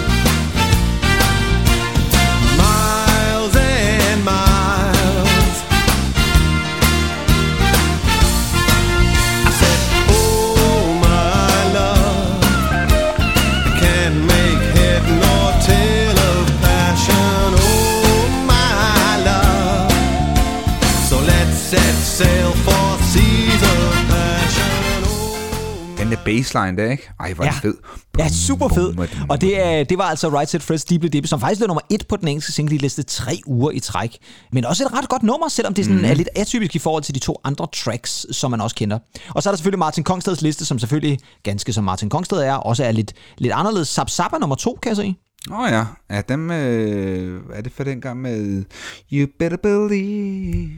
Den 26.06 26.12
der 26.16 26.24
baseline 26.24 26.76
der, 26.82 26.90
ikke? 26.90 27.08
Ej, 27.20 27.32
hvor 27.32 27.44
er 27.44 27.48
Ja. 27.48 27.52
fed. 27.68 27.74
Ja, 28.18 28.28
super 28.28 28.68
fed. 28.68 28.94
Bum, 28.94 29.06
bum, 29.18 29.30
Og 29.30 29.40
det, 29.40 29.66
er, 29.66 29.84
det 29.84 29.98
var 29.98 30.04
altså 30.04 30.28
Right 30.28 30.50
Set 30.50 30.70
Fred's 30.70 30.84
Deeply 30.90 31.08
Deep, 31.12 31.26
som 31.26 31.40
faktisk 31.40 31.58
blev 31.60 31.66
nummer 31.68 31.80
et 31.90 32.04
på 32.08 32.16
den 32.16 32.28
engelske 32.28 32.52
single 32.52 32.76
liste 32.76 33.02
tre 33.02 33.40
uger 33.46 33.70
i 33.70 33.80
træk. 33.80 34.16
Men 34.52 34.64
også 34.64 34.84
et 34.84 34.92
ret 34.92 35.08
godt 35.08 35.22
nummer, 35.22 35.48
selvom 35.48 35.74
det 35.74 35.84
sådan 35.84 35.96
Mhm. 35.96 36.04
mm. 36.04 36.10
er 36.10 36.14
lidt 36.14 36.28
atypisk 36.36 36.76
i 36.76 36.78
forhold 36.78 37.02
til 37.02 37.14
de 37.14 37.18
to 37.20 37.36
andre 37.44 37.66
tracks, 37.74 38.26
som 38.36 38.50
man 38.50 38.60
også 38.60 38.76
kender. 38.76 38.98
Og 39.30 39.42
så 39.42 39.48
er 39.48 39.52
der 39.52 39.56
selvfølgelig 39.56 39.78
Martin 39.78 40.04
Kongsteds 40.04 40.42
liste, 40.42 40.64
som 40.64 40.78
selvfølgelig, 40.78 41.18
ganske 41.42 41.72
som 41.72 41.84
Martin 41.84 42.08
Kongsted 42.08 42.38
er, 42.38 42.54
også 42.54 42.84
er 42.84 42.92
lidt, 42.92 43.12
lidt 43.38 43.52
anderledes. 43.52 43.88
Zap 43.88 44.10
Zap 44.10 44.32
er 44.32 44.38
nummer 44.38 44.56
to, 44.56 44.78
kan 44.82 44.88
jeg 44.88 44.96
se. 44.96 45.14
Åh 45.52 45.58
oh, 45.60 45.68
ja, 45.70 45.84
ja 46.10 46.20
dem, 46.28 46.50
øh, 46.50 47.40
er 47.54 47.60
det 47.62 47.72
for 47.76 47.84
den 47.84 48.00
gang 48.00 48.20
med 48.20 48.64
You 49.12 49.26
better 49.38 49.56
believe 49.62 50.70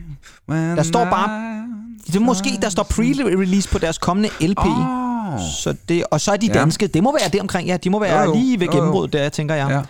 Der 0.49 0.83
står 0.83 1.05
bare- 1.05 1.59
Det 2.07 2.17
er 2.17 2.21
måske, 2.21 2.51
der 2.63 2.69
står 2.69 2.83
pre-release 2.83 3.73
på 3.73 3.79
deres 3.79 3.99
kommende 3.99 4.29
LP. 4.41 4.59
Åh. 4.59 5.18
Så 5.63 5.75
det, 5.89 6.05
og 6.11 6.21
så 6.21 6.33
er 6.33 6.37
de 6.37 6.47
Ja. 6.47 6.53
danske, 6.53 6.87
det 6.87 7.03
må 7.03 7.13
være 7.21 7.29
det 7.29 7.41
omkring, 7.41 7.69
ja, 7.69 7.77
de 7.77 7.91
må 7.91 7.99
være 8.01 8.21
Jo, 8.21 8.25
jo. 8.27 8.35
lige 8.35 8.61
ved 8.61 8.69
gennembrud 8.69 9.09
der, 9.09 9.29
tænker 9.29 9.55
jeg. 9.55 9.69
Ja. 9.71 9.83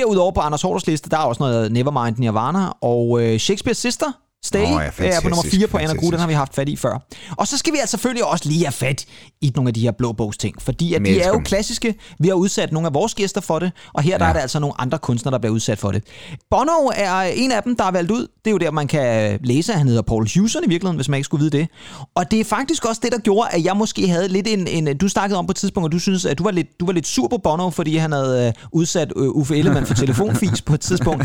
Derudover 0.00 0.32
på 0.32 0.40
Anders 0.40 0.62
Horders 0.62 0.86
liste, 0.86 1.10
der 1.10 1.16
er 1.16 1.22
også 1.22 1.42
noget 1.42 1.72
Nevermind 1.72 2.16
Nirvana, 2.18 2.66
og 2.80 3.22
øh, 3.22 3.36
Shakespeare's 3.36 3.72
Sister, 3.72 4.06
Stay, 4.44 4.58
Åh, 4.64 4.70
ja, 4.70 4.76
er 4.76 5.20
på 5.20 5.28
nummer 5.28 5.42
fantastisk, 5.42 5.56
4 5.56 5.66
på 5.68 5.78
Anna 5.78 5.94
Gru, 5.94 6.10
den 6.10 6.18
har 6.20 6.26
vi 6.26 6.32
haft 6.32 6.54
fat 6.54 6.68
i 6.68 6.76
før. 6.76 7.06
Og 7.36 7.46
så 7.48 7.58
skal 7.58 7.72
vi 7.72 7.78
altså 7.78 7.90
selvfølgelig 7.90 8.24
også 8.24 8.48
lige 8.48 8.64
have 8.64 8.72
fat 8.72 9.04
i 9.40 9.52
nogle 9.54 9.68
af 9.68 9.74
de 9.74 9.80
her 9.80 9.90
blå 9.92 10.12
bogs 10.12 10.36
ting, 10.36 10.62
fordi 10.62 10.94
at 10.94 11.00
de 11.04 11.20
er 11.20 11.28
jo 11.28 11.40
klassiske. 11.44 11.94
Vi 12.18 12.28
har 12.28 12.34
udsat 12.34 12.72
nogle 12.72 12.86
af 12.88 12.94
vores 12.94 13.14
gæster 13.14 13.40
for 13.40 13.58
det, 13.58 13.72
og 13.92 14.02
her 14.02 14.18
der 14.18 14.24
Ja. 14.24 14.28
er 14.28 14.32
der 14.34 14.40
altså 14.40 14.58
nogle 14.58 14.80
andre 14.80 14.98
kunstnere, 14.98 15.32
der 15.32 15.38
bliver 15.38 15.54
udsat 15.54 15.78
for 15.78 15.90
det. 15.90 16.04
Bono 16.50 16.90
er 16.94 17.20
en 17.20 17.52
af 17.52 17.62
dem, 17.62 17.76
der 17.76 17.84
er 17.84 17.90
valgt 17.90 18.10
ud. 18.10 18.20
Det 18.20 18.46
er 18.46 18.50
jo 18.50 18.58
der, 18.58 18.70
man 18.70 18.88
kan 18.88 19.38
læse, 19.44 19.72
at 19.72 19.78
han 19.78 19.88
hedder 19.88 20.02
Paul 20.02 20.28
Hewson 20.34 20.62
i 20.64 20.68
virkeligheden, 20.68 20.96
hvis 20.96 21.08
man 21.08 21.18
ikke 21.18 21.24
skulle 21.24 21.42
vide 21.44 21.58
det. 21.58 21.68
Og 22.14 22.30
det 22.30 22.40
er 22.40 22.44
faktisk 22.44 22.84
også 22.84 23.00
det, 23.04 23.12
der 23.12 23.18
gjorde, 23.18 23.48
at 23.52 23.64
jeg 23.64 23.76
måske 23.76 24.08
havde 24.08 24.28
lidt 24.28 24.48
en... 24.48 24.66
en 24.66 24.96
du 24.96 25.08
snakkede 25.08 25.38
om 25.38 25.46
på 25.46 25.50
et 25.50 25.56
tidspunkt, 25.56 25.84
og 25.86 25.92
du 25.92 25.98
synes, 25.98 26.24
at 26.24 26.38
du 26.38 26.42
var 26.44 26.50
lidt, 26.50 26.80
du 26.80 26.86
var 26.86 26.92
lidt 26.92 27.06
sur 27.06 27.28
på 27.28 27.38
Bono, 27.38 27.70
fordi 27.70 27.96
han 27.96 28.12
havde 28.12 28.46
øh, 28.46 28.52
udsat 28.72 29.12
øh, 29.16 29.28
Uffe 29.28 29.56
Ellemann 29.56 29.86
for 29.86 29.94
telefonfis 30.04 30.62
på 30.62 30.74
et 30.74 30.80
tidspunkt. 30.80 31.24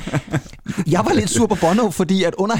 Jeg 0.87 1.05
var 1.05 1.13
lidt 1.13 1.29
sur 1.29 1.47
på 1.47 1.55
Bono, 1.61 1.89
fordi 1.89 2.23
at 2.23 2.35
under 2.37 2.55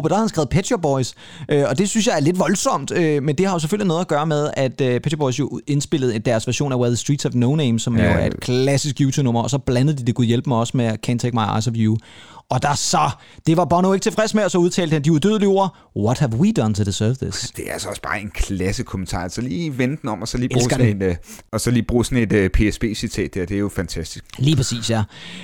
hadegruppe, 0.00 0.08
der 0.08 0.14
har 0.14 0.22
han 0.22 0.28
skrevet 0.28 0.48
Pet 0.48 0.66
Shop 0.66 0.80
Boys, 0.80 1.14
øh, 1.48 1.64
og 1.68 1.78
det 1.78 1.88
synes 1.88 2.06
jeg 2.06 2.16
er 2.16 2.20
lidt 2.20 2.38
voldsomt, 2.38 2.92
øh, 2.92 3.22
men 3.22 3.38
det 3.38 3.46
har 3.46 3.52
jo 3.52 3.58
selvfølgelig 3.58 3.88
noget 3.88 4.00
at 4.00 4.08
gøre 4.08 4.26
med, 4.26 4.50
at 4.56 4.80
øh, 4.80 5.00
Pet 5.00 5.12
Shop 5.12 5.18
Boys 5.18 5.38
jo 5.38 5.60
indspillede 5.66 6.18
deres 6.18 6.46
version 6.46 6.72
af 6.72 6.76
Where 6.76 6.90
the 6.90 6.96
Streets 6.96 7.22
Have 7.22 7.38
No 7.38 7.54
Name, 7.54 7.78
som 7.80 7.96
ja. 7.98 8.04
jo 8.04 8.18
er 8.18 8.26
et 8.26 8.40
klassisk 8.40 9.00
YouTube-nummer, 9.00 9.42
og 9.42 9.50
så 9.50 9.58
blandede 9.58 9.98
de 9.98 10.04
det, 10.04 10.14
kunne 10.14 10.26
hjælpe 10.26 10.50
mig 10.50 10.58
også 10.58 10.76
med 10.76 10.90
Can't 11.06 11.18
Take 11.18 11.36
My 11.36 11.54
Eyes 11.54 11.66
Off 11.66 11.76
You. 11.76 11.96
Og 12.50 12.62
der 12.62 12.74
så, 12.74 13.10
det 13.46 13.56
var 13.56 13.64
Bono 13.64 13.92
ikke 13.92 14.02
tilfreds 14.04 14.34
med, 14.34 14.44
og 14.44 14.50
så 14.50 14.58
udtalte 14.58 14.92
han 14.92 15.02
de 15.04 15.12
udødelige 15.12 15.48
ord, 15.48 15.76
What 15.96 16.18
have 16.18 16.32
we 16.36 16.52
done 16.52 16.74
to 16.74 16.82
deserve 16.84 17.14
this? 17.14 17.52
Det 17.56 17.68
er 17.68 17.72
altså 17.72 17.88
også 17.88 18.02
bare 18.02 18.20
en 18.20 18.30
klasse 18.30 18.82
kommentar. 18.82 19.28
Så 19.28 19.40
lige 19.40 19.78
vente 19.78 20.02
den 20.02 20.10
om, 20.10 20.22
og 20.22 20.28
så 20.28 20.38
lige 20.38 20.48
bruge 20.48 20.60
Elsker 20.64 20.76
sådan 20.76 21.02
et, 21.02 21.08
øh, 21.08 21.16
og 21.52 21.60
så 21.60 21.70
lige 21.70 21.82
bruge 21.82 22.04
sådan 22.04 22.18
et 22.18 22.32
øh, 22.32 22.50
PSB-citat 22.50 23.34
der. 23.34 23.46
Det 23.46 23.54
er 23.54 23.58
jo 23.58 23.68
fantastisk. 23.68 24.24
Lige 24.38 24.56
præcis, 24.56 24.90
ja. 24.90 25.02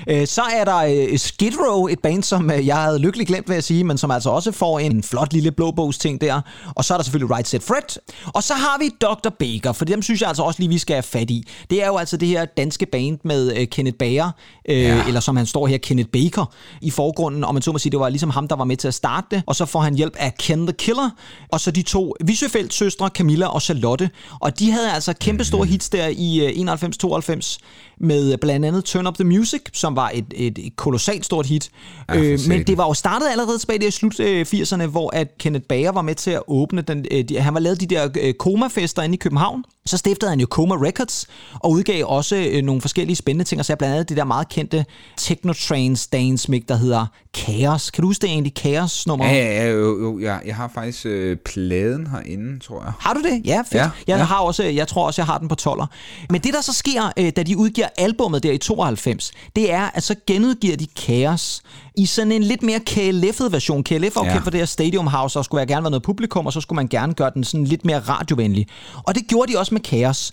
Øh, 0.09 0.27
Så 0.27 0.41
er 0.41 0.65
der 0.65 0.77
øh, 1.11 1.19
Skid 1.19 1.51
Row, 1.67 1.87
et 1.87 1.99
band, 1.99 2.23
som 2.23 2.51
jeg 2.51 2.77
havde 2.77 2.99
lykkeligt 2.99 3.27
glemt, 3.27 3.47
vil 3.47 3.53
jeg 3.53 3.63
sige, 3.63 3.83
men 3.83 3.97
som 3.97 4.11
altså 4.11 4.29
også 4.29 4.51
får 4.51 4.79
en 4.79 5.03
flot 5.03 5.33
lille 5.33 5.51
blåbogs 5.51 5.97
ting 5.97 6.21
der. 6.21 6.41
Og 6.75 6.85
så 6.85 6.93
er 6.93 6.97
der 6.97 7.03
selvfølgelig 7.03 7.35
Right 7.35 7.47
Set 7.47 7.63
Fred. 7.63 7.99
Og 8.25 8.43
så 8.43 8.53
har 8.53 8.79
vi 8.79 8.89
Dr. 9.01 9.29
Baker, 9.39 9.71
for 9.71 9.85
dem 9.85 10.01
synes 10.01 10.21
jeg 10.21 10.29
altså 10.29 10.43
også 10.43 10.59
lige, 10.59 10.69
vi 10.69 10.77
skal 10.77 10.93
have 10.93 11.03
fat 11.03 11.29
i. 11.29 11.47
Det 11.69 11.83
er 11.83 11.87
jo 11.87 11.97
altså 11.97 12.17
det 12.17 12.27
her 12.27 12.45
danske 12.45 12.85
band 12.85 13.19
med 13.23 13.67
Kenneth 13.67 13.97
Bager, 13.97 14.31
ja. 14.67 15.03
eller 15.07 15.19
som 15.19 15.37
han 15.37 15.45
står 15.45 15.67
her, 15.67 15.77
Kenneth 15.77 16.09
Baker, 16.09 16.53
i 16.81 16.91
forgrunden. 16.97 17.43
Og 17.43 17.53
man 17.53 17.63
så 17.63 17.71
må 17.71 17.77
sige, 17.77 17.91
det 17.91 17.99
var 17.99 18.09
ligesom 18.09 18.29
ham, 18.29 18.47
der 18.47 18.55
var 18.55 18.63
med 18.63 18.77
til 18.77 18.87
at 18.87 18.93
starte 18.93 19.27
det. 19.31 19.43
Og 19.45 19.55
så 19.55 19.65
får 19.65 19.81
han 19.81 19.93
hjælp 19.95 20.15
af 20.19 20.33
Ken 20.39 20.67
the 20.67 20.73
Killer, 20.73 21.09
og 21.51 21.59
så 21.59 21.71
de 21.71 21.81
to 21.81 22.15
Visøfeldt 22.25 22.73
søstre, 22.73 23.09
Camilla 23.09 23.47
og 23.47 23.61
Charlotte. 23.61 24.09
Og 24.39 24.59
de 24.59 24.71
havde 24.71 24.91
altså 24.91 25.13
kæmpe 25.13 25.43
store 25.43 25.65
hits 25.65 25.89
der 25.89 26.07
i 26.07 26.61
øh, 26.61 26.73
91-92 26.73 27.57
med 27.99 28.37
blandt 28.37 28.65
andet 28.65 28.83
Turn 28.85 29.07
Up 29.07 29.15
The 29.15 29.23
Music, 29.23 29.61
som 29.73 29.95
var 29.95 30.11
et, 30.13 30.25
et, 30.35 30.57
et 30.57 30.75
kolossalt 30.75 31.25
stort 31.25 31.45
hit. 31.45 31.69
Ja, 32.09 32.15
øh, 32.17 32.39
men 32.47 32.67
det 32.67 32.77
var 32.77 32.87
jo 32.87 32.93
startet 32.93 33.27
allerede 33.31 33.57
tilbage 33.57 33.87
i 33.87 33.91
slut 33.91 34.19
øh, 34.19 34.45
80'erne, 34.53 34.85
hvor 34.85 35.15
at 35.15 35.37
Kenneth 35.37 35.65
Bager 35.65 35.91
var 35.91 36.01
med 36.01 36.15
til 36.15 36.31
at 36.31 36.41
åbne 36.47 36.81
den. 36.81 37.05
Øh, 37.11 37.23
de, 37.23 37.39
han 37.39 37.53
var 37.53 37.59
lavet 37.59 37.81
de 37.81 37.85
der 37.85 38.09
øh, 38.21 38.33
Koma-fester 38.33 39.01
inde 39.01 39.15
i 39.15 39.17
København. 39.17 39.63
Så 39.85 39.97
stiftede 39.97 40.29
han 40.29 40.39
jo 40.39 40.45
Koma 40.45 40.75
Records 40.75 41.27
og 41.53 41.71
udgav 41.71 42.05
også 42.07 42.35
øh, 42.35 42.63
nogle 42.63 42.81
forskellige 42.81 43.15
spændende 43.15 43.45
ting, 43.45 43.59
og 43.59 43.65
så 43.65 43.75
blandt 43.75 43.93
andet 43.93 44.09
det 44.09 44.17
der 44.17 44.23
meget 44.23 44.49
kendte 44.49 44.85
Techno 45.17 45.53
Trance 45.53 46.09
dance 46.11 46.51
mix, 46.51 46.61
der 46.67 46.75
hedder 46.87 47.05
Chaos. 47.37 47.91
Kan 47.91 48.01
du 48.01 48.07
huske 48.07 48.21
det 48.21 48.29
egentlig, 48.29 48.53
Chaos-nummer? 48.57 49.25
Ja, 49.25 49.33
ja, 49.33 49.63
ja, 49.65 49.71
jo, 49.71 49.99
jo, 50.01 50.19
jeg, 50.19 50.41
jeg 50.45 50.55
har 50.55 50.71
faktisk 50.73 51.05
øh, 51.05 51.37
pladen 51.45 52.07
herinde, 52.07 52.59
tror 52.59 52.83
jeg. 52.83 52.91
Har 52.99 53.13
du 53.13 53.21
det? 53.21 53.41
Ja, 53.45 53.57
fedt. 53.57 53.73
Ja, 53.73 53.79
Ja, 53.83 53.89
jeg, 54.07 54.17
ja. 54.17 54.23
Har 54.23 54.39
også, 54.39 54.63
jeg 54.63 54.87
tror 54.87 55.05
også, 55.05 55.21
jeg 55.21 55.25
har 55.27 55.37
den 55.37 55.47
på 55.47 55.55
12'er. 55.61 55.85
Men 56.29 56.41
det, 56.41 56.53
der 56.53 56.61
så 56.61 56.73
sker, 56.73 57.11
øh, 57.19 57.31
da 57.35 57.43
de 57.43 57.57
udgiver 57.57 57.87
albummet 57.97 58.43
der 58.43 58.51
i 58.51 58.57
92, 58.57 59.31
det 59.55 59.71
er, 59.71 59.89
at 59.93 60.03
så 60.03 60.15
genudgiver 60.27 60.77
de 60.77 60.87
Chaos 60.99 61.61
i 61.97 62.05
sådan 62.05 62.31
en 62.31 62.43
lidt 62.43 62.63
mere 62.63 62.79
KLF'et 62.89 63.49
version. 63.51 63.83
KLF 63.83 64.15
var 64.15 64.25
jo 64.25 64.31
Ja. 64.31 64.37
for 64.37 64.49
det 64.51 64.59
her 64.59 64.65
Stadium 64.65 65.07
House, 65.07 65.39
og 65.39 65.45
skulle 65.45 65.59
være 65.59 65.67
gerne 65.67 65.83
være 65.83 65.91
noget 65.91 66.03
publikum, 66.03 66.45
og 66.45 66.53
så 66.53 66.61
skulle 66.61 66.75
man 66.75 66.87
gerne 66.87 67.13
gøre 67.13 67.31
den 67.33 67.43
sådan 67.43 67.65
lidt 67.65 67.85
mere 67.85 67.99
radiovenlig. 67.99 68.67
Og 69.03 69.15
det 69.15 69.27
gjorde 69.27 69.53
de 69.53 69.59
også 69.59 69.73
med 69.73 69.81
Chaos. 69.85 70.31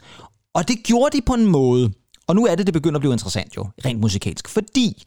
Og 0.54 0.68
det 0.68 0.76
gjorde 0.84 1.16
de 1.16 1.22
på 1.26 1.32
en 1.34 1.46
måde, 1.46 1.92
og 2.26 2.34
nu 2.34 2.46
er 2.46 2.54
det, 2.54 2.66
det 2.66 2.72
begynder 2.72 2.96
at 2.96 3.00
blive 3.00 3.12
interessant 3.12 3.56
jo, 3.56 3.66
rent 3.84 4.00
musikalsk, 4.00 4.48
fordi 4.48 5.02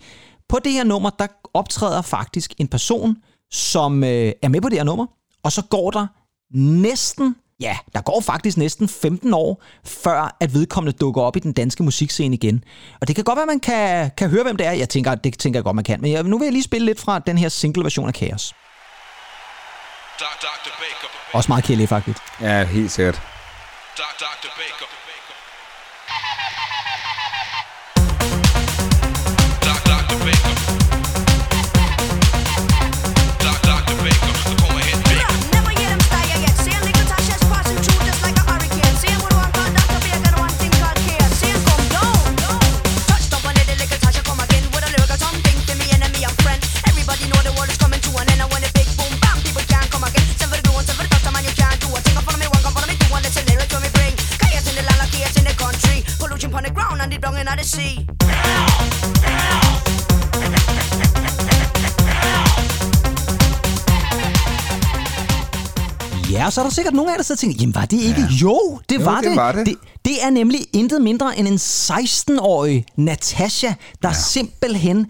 på 0.50 0.60
det 0.64 0.72
her 0.72 0.84
nummer, 0.84 1.10
der 1.10 1.28
optræder 1.54 2.02
faktisk 2.02 2.54
en 2.58 2.68
person, 2.68 3.18
som 3.52 4.04
øh, 4.04 4.32
er 4.41 4.48
med 4.48 4.62
på 4.62 4.70
det 4.70 4.78
her 4.78 4.84
nummer, 4.84 5.06
og 5.43 5.52
så 5.52 5.62
går 5.70 5.91
der 5.91 6.08
næsten, 6.54 7.36
ja, 7.60 7.78
der 7.93 8.02
går 8.02 8.22
faktisk 8.22 8.58
næsten 8.58 8.89
15 8.89 9.34
år, 9.34 9.64
før 9.86 10.38
at 10.39 10.54
vedkommende 10.54 10.98
dukker 10.98 11.22
op 11.22 11.36
i 11.36 11.39
den 11.39 11.54
danske 11.54 11.84
musikscene 11.84 12.36
igen. 12.36 12.64
Og 13.02 13.08
det 13.08 13.16
kan 13.16 13.24
godt 13.24 13.36
være, 13.38 13.43
at 13.43 13.48
man 13.48 13.60
kan, 13.60 14.12
kan 14.18 14.30
høre, 14.30 14.43
hvem 14.43 14.58
det 14.58 14.68
er. 14.68 14.72
Jeg 14.72 14.89
tænker, 14.89 15.16
det 15.16 15.39
tænker 15.39 15.58
jeg 15.60 15.64
godt, 15.64 15.76
man 15.76 15.84
kan. 15.84 16.02
Men 16.02 16.12
jeg, 16.12 16.24
nu 16.24 16.38
vil 16.38 16.45
jeg 16.45 16.54
lige 16.54 16.64
spille 16.64 16.86
lidt 16.86 17.00
fra 17.00 17.20
den 17.20 17.38
her 17.38 17.50
single-version 17.50 18.08
af 18.08 18.14
Chaos. 18.14 18.54
Også 21.34 21.52
meget 21.52 21.64
kældig, 21.64 21.89
faktisk. 21.89 22.22
Ja, 22.41 22.64
helt 22.66 22.91
sikkert. 22.91 23.22
Dr. 23.98 24.50
Baker. 24.58 24.88
Sea. 57.68 58.05
Ja, 66.32 66.45
og 66.45 66.53
så 66.53 66.61
er 66.61 66.65
der 66.65 66.72
sikkert 66.72 66.93
nogen 66.93 67.09
af 67.09 67.13
jer, 67.13 67.18
der 67.18 67.24
sidder 67.24 67.36
og 67.38 67.39
tænker, 67.39 67.57
jamen 67.59 67.76
var 67.76 67.86
det 67.86 67.97
ikke? 68.01 68.22
Ja. 68.22 68.28
Jo, 68.41 68.80
det 68.89 68.95
Jo, 68.99 69.03
var 69.03 69.22
det 69.22 69.30
det. 69.30 69.36
var 69.36 69.51
det. 69.51 69.65
det. 69.65 69.76
Det 70.05 70.24
er 70.24 70.30
nemlig 70.30 70.59
intet 70.74 71.01
mindre 71.01 71.39
end 71.39 71.47
en 71.47 71.55
16-årig 71.55 72.86
Natasha, 72.97 73.68
der 74.01 74.09
ja. 74.09 74.13
simpelthen 74.13 75.05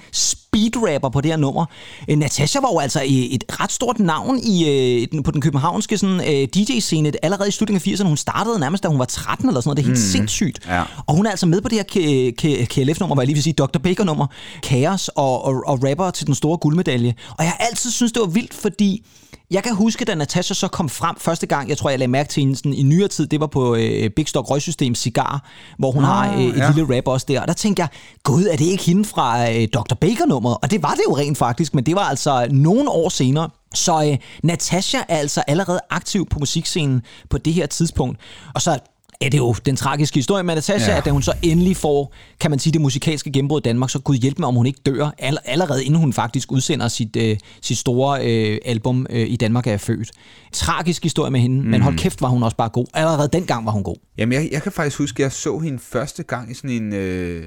speedrapper 0.58 1.10
på 1.10 1.22
det 1.22 1.32
her 1.32 1.38
nummer. 1.38 1.66
Øh, 2.10 2.18
Natasha 2.18 2.60
var 2.60 2.70
jo 2.74 2.80
altså 2.80 3.02
et 3.06 3.44
ret 3.50 3.72
stort 3.72 4.00
navn 4.00 4.40
i, 4.44 4.70
øh, 4.70 5.24
på 5.24 5.32
den 5.32 5.42
københavnske 5.42 5.98
sådan, 5.98 6.20
øh, 6.20 6.48
DJ-scene 6.56 7.12
allerede 7.22 7.50
i 7.50 7.52
slutningen 7.52 7.92
af 7.92 7.98
80'erne. 7.98 8.08
Hun 8.08 8.18
startede 8.18 8.60
nærmest, 8.60 8.84
da 8.84 8.88
hun 8.88 9.00
var 9.00 9.06
13 9.06 9.48
eller 9.48 9.62
sådan 9.62 9.70
noget. 9.70 9.78
Det 9.78 9.84
er 9.84 9.88
helt 9.88 10.00
mm. 10.00 10.12
sindssygt. 10.12 10.60
Ja. 10.68 10.84
Og 11.08 11.16
hun 11.16 11.26
er 11.26 11.30
altså 11.30 11.46
med 11.46 11.62
på 11.62 11.70
det 11.70 11.78
her 11.78 11.84
K- 11.84 12.34
K- 12.42 12.66
KLF-nummer, 12.66 13.16
hvad 13.16 13.24
jeg 13.24 13.28
lige 13.28 13.36
vil 13.36 13.44
sige, 13.44 13.54
Dr. 13.54 13.80
Baker-nummer, 13.80 14.28
Chaos 14.66 15.08
og, 15.08 15.46
og, 15.46 15.64
og 15.66 15.80
rapper 15.90 16.12
til 16.12 16.28
den 16.28 16.36
store 16.36 16.58
guldmedalje. 16.58 17.14
Og 17.30 17.44
jeg 17.44 17.50
har 17.50 17.66
altid 17.70 17.92
synes 17.92 18.12
det 18.12 18.20
var 18.20 18.28
vildt, 18.28 18.54
fordi 18.54 19.06
jeg 19.52 19.64
kan 19.64 19.76
huske, 19.76 20.06
da 20.06 20.16
Natasha 20.16 20.54
så 20.54 20.68
kom 20.68 20.90
frem 20.90 21.16
første 21.20 21.48
gang, 21.48 21.70
jeg 21.70 21.78
tror, 21.78 21.90
jeg 21.90 22.00
lagde 22.00 22.12
mærke 22.12 22.30
til 22.30 22.42
hende 22.42 22.56
sådan, 22.56 22.74
i 22.74 22.84
nyere 22.84 23.08
tid, 23.08 23.28
det 23.28 23.40
var 23.40 23.48
på 23.48 23.76
øh, 23.76 24.10
Big 24.10 24.28
Stock 24.28 24.50
Røgsystem 24.50 24.96
Cigar, 24.96 25.46
hvor 25.78 25.92
hun 25.92 26.04
ah, 26.04 26.10
har 26.10 26.34
øh, 26.34 26.42
et 26.42 26.58
ja. 26.58 26.72
lille 26.72 26.98
rap 26.98 27.08
også 27.08 27.26
der. 27.30 27.42
Og 27.42 27.48
der 27.48 27.54
tænkte 27.54 27.82
jeg, 27.82 27.90
gud, 28.24 28.46
er 28.46 28.56
det 28.56 28.66
ikke 28.66 28.84
hende 28.84 29.06
fra 29.06 29.52
øh, 29.52 29.68
Dr. 29.74 29.96
Baker-nummeret? 30.02 30.58
Og 30.62 30.72
det 30.72 30.84
var 30.84 30.94
det 30.94 31.02
jo 31.10 31.18
rent 31.18 31.38
faktisk, 31.38 31.76
men 31.76 31.86
det 31.86 31.96
var 31.96 32.02
altså 32.02 32.48
nogle 32.52 32.90
år 32.90 33.10
senere. 33.10 33.50
Så 33.74 34.10
øh, 34.12 34.18
Natasha 34.44 34.98
er 35.08 35.18
altså 35.18 35.44
allerede 35.48 35.80
aktiv 35.90 36.26
på 36.30 36.40
musikscenen 36.40 37.02
på 37.30 37.38
det 37.38 37.54
her 37.54 37.66
tidspunkt. 37.66 38.20
Og 38.56 38.62
så 38.62 38.80
Ja, 39.22 39.26
det 39.26 39.34
er 39.34 39.38
jo 39.38 39.54
den 39.66 39.76
tragiske 39.76 40.16
historie 40.16 40.44
med 40.44 40.56
Natasha, 40.56 40.92
Ja. 40.92 40.98
at 40.98 41.06
da 41.06 41.10
hun 41.10 41.22
så 41.22 41.34
endelig 41.42 41.78
får, 41.78 42.14
kan 42.40 42.52
man 42.52 42.60
sige, 42.60 42.74
det 42.74 42.82
musikalske 42.82 43.32
gennembrud 43.32 43.62
i 43.62 43.64
Danmark, 43.64 43.90
så 43.90 44.00
Gud 44.00 44.16
hjælp 44.16 44.40
med, 44.40 44.48
om 44.48 44.56
hun 44.56 44.66
ikke 44.66 44.80
dør, 44.86 45.10
all, 45.18 45.38
allerede 45.46 45.86
inden 45.86 46.00
hun 46.00 46.14
faktisk 46.14 46.52
udsender 46.52 46.88
sit, 46.88 47.16
øh, 47.16 47.38
sit 47.62 47.78
store 47.78 48.26
øh, 48.26 48.58
album 48.66 49.06
øh, 49.10 49.28
i 49.30 49.36
Danmark 49.36 49.68
er 49.68 49.72
jeg 49.72 49.82
født. 49.82 50.12
Tragisk 50.54 51.04
historie 51.04 51.32
med 51.32 51.40
hende, 51.40 51.62
mm. 51.64 51.70
men 51.70 51.82
hold 51.82 51.98
kæft 51.98 52.22
var 52.22 52.28
hun 52.28 52.44
også 52.44 52.58
bare 52.58 52.70
god. 52.70 52.86
Allerede 52.94 53.30
dengang 53.34 53.66
var 53.66 53.72
hun 53.72 53.84
god. 53.84 53.96
Jamen, 54.18 54.34
jeg, 54.34 54.50
jeg 54.52 54.64
kan 54.64 54.72
faktisk 54.72 54.98
huske, 54.98 55.16
at 55.20 55.24
jeg 55.24 55.32
så 55.32 55.60
hende 55.60 55.80
første 55.80 56.24
gang 56.24 56.52
i 56.52 56.54
sådan 56.54 56.70
en... 56.70 56.94
Øh, 56.94 57.44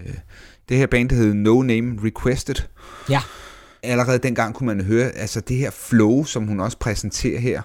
det 0.68 0.78
her 0.78 0.86
band, 0.86 1.08
der 1.08 1.16
hed 1.16 1.34
No 1.34 1.62
Name 1.62 1.98
Requested. 2.04 2.54
Ja. 3.10 3.20
Allerede 3.82 4.18
dengang 4.18 4.54
kunne 4.54 4.66
man 4.66 4.84
høre, 4.84 5.10
altså 5.10 5.40
det 5.40 5.56
her 5.56 5.70
flow, 5.70 6.24
som 6.24 6.46
hun 6.46 6.60
også 6.60 6.78
præsenterer 6.78 7.40
her, 7.40 7.62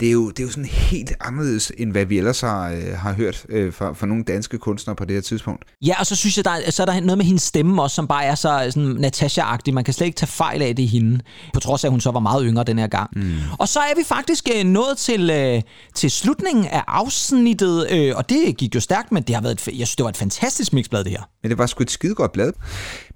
det 0.00 0.08
er 0.08 0.12
jo, 0.12 0.30
det 0.30 0.38
er 0.38 0.44
jo 0.44 0.50
sådan 0.50 0.64
helt 0.64 1.12
anderledes, 1.20 1.72
end 1.78 1.92
hvad 1.92 2.04
vi 2.04 2.18
ellers 2.18 2.40
har, 2.40 2.70
øh, 2.70 2.94
har 2.96 3.12
hørt 3.12 3.46
øh, 3.48 3.72
fra, 3.72 3.92
fra 3.92 4.06
nogle 4.06 4.24
danske 4.24 4.58
kunstnere 4.58 4.96
på 4.96 5.04
det 5.04 5.14
her 5.14 5.20
tidspunkt. 5.20 5.64
Ja, 5.82 5.94
og 5.98 6.06
så 6.06 6.16
synes 6.16 6.36
jeg, 6.36 6.44
der 6.44 6.50
er, 6.50 6.70
så 6.70 6.82
er 6.82 6.86
der 6.86 7.00
noget 7.00 7.18
med 7.18 7.26
hendes 7.26 7.42
stemme 7.42 7.82
også, 7.82 7.94
som 7.94 8.06
bare 8.06 8.24
er 8.24 8.34
så 8.34 8.70
sådan 8.74 9.04
Natasha-agtig. 9.04 9.74
Man 9.74 9.84
kan 9.84 9.94
slet 9.94 10.06
ikke 10.06 10.16
tage 10.16 10.28
fejl 10.28 10.62
af 10.62 10.76
det 10.76 10.82
i 10.82 10.86
hende, 10.86 11.20
på 11.54 11.60
trods 11.60 11.84
af, 11.84 11.88
at 11.88 11.90
hun 11.90 12.00
så 12.00 12.10
var 12.10 12.20
meget 12.20 12.44
yngre 12.46 12.64
den 12.64 12.78
her 12.78 12.86
gang. 12.86 13.10
Mm. 13.16 13.34
Og 13.58 13.68
så 13.68 13.78
er 13.80 13.94
vi 13.96 14.04
faktisk 14.06 14.48
øh, 14.56 14.64
nået 14.64 14.98
til, 14.98 15.30
øh, 15.30 15.62
til 15.94 16.10
slutningen 16.10 16.64
af 16.66 16.84
afsnittet, 16.86 17.86
øh, 17.92 18.12
og 18.16 18.28
det 18.28 18.56
gik 18.56 18.74
jo 18.74 18.80
stærkt, 18.80 19.12
men 19.12 19.22
det 19.22 19.34
har 19.34 19.42
været 19.42 19.68
et, 19.68 19.78
jeg 19.78 19.86
synes, 19.86 19.96
det 19.96 20.04
var 20.04 20.10
et 20.10 20.16
fantastisk 20.16 20.72
mixblad, 20.72 21.04
det 21.04 21.12
her. 21.12 21.22
Men 21.42 21.50
det 21.50 21.58
var 21.58 21.66
sgu 21.66 21.82
et 21.82 21.90
skidegodt 21.90 22.32
blad. 22.32 22.52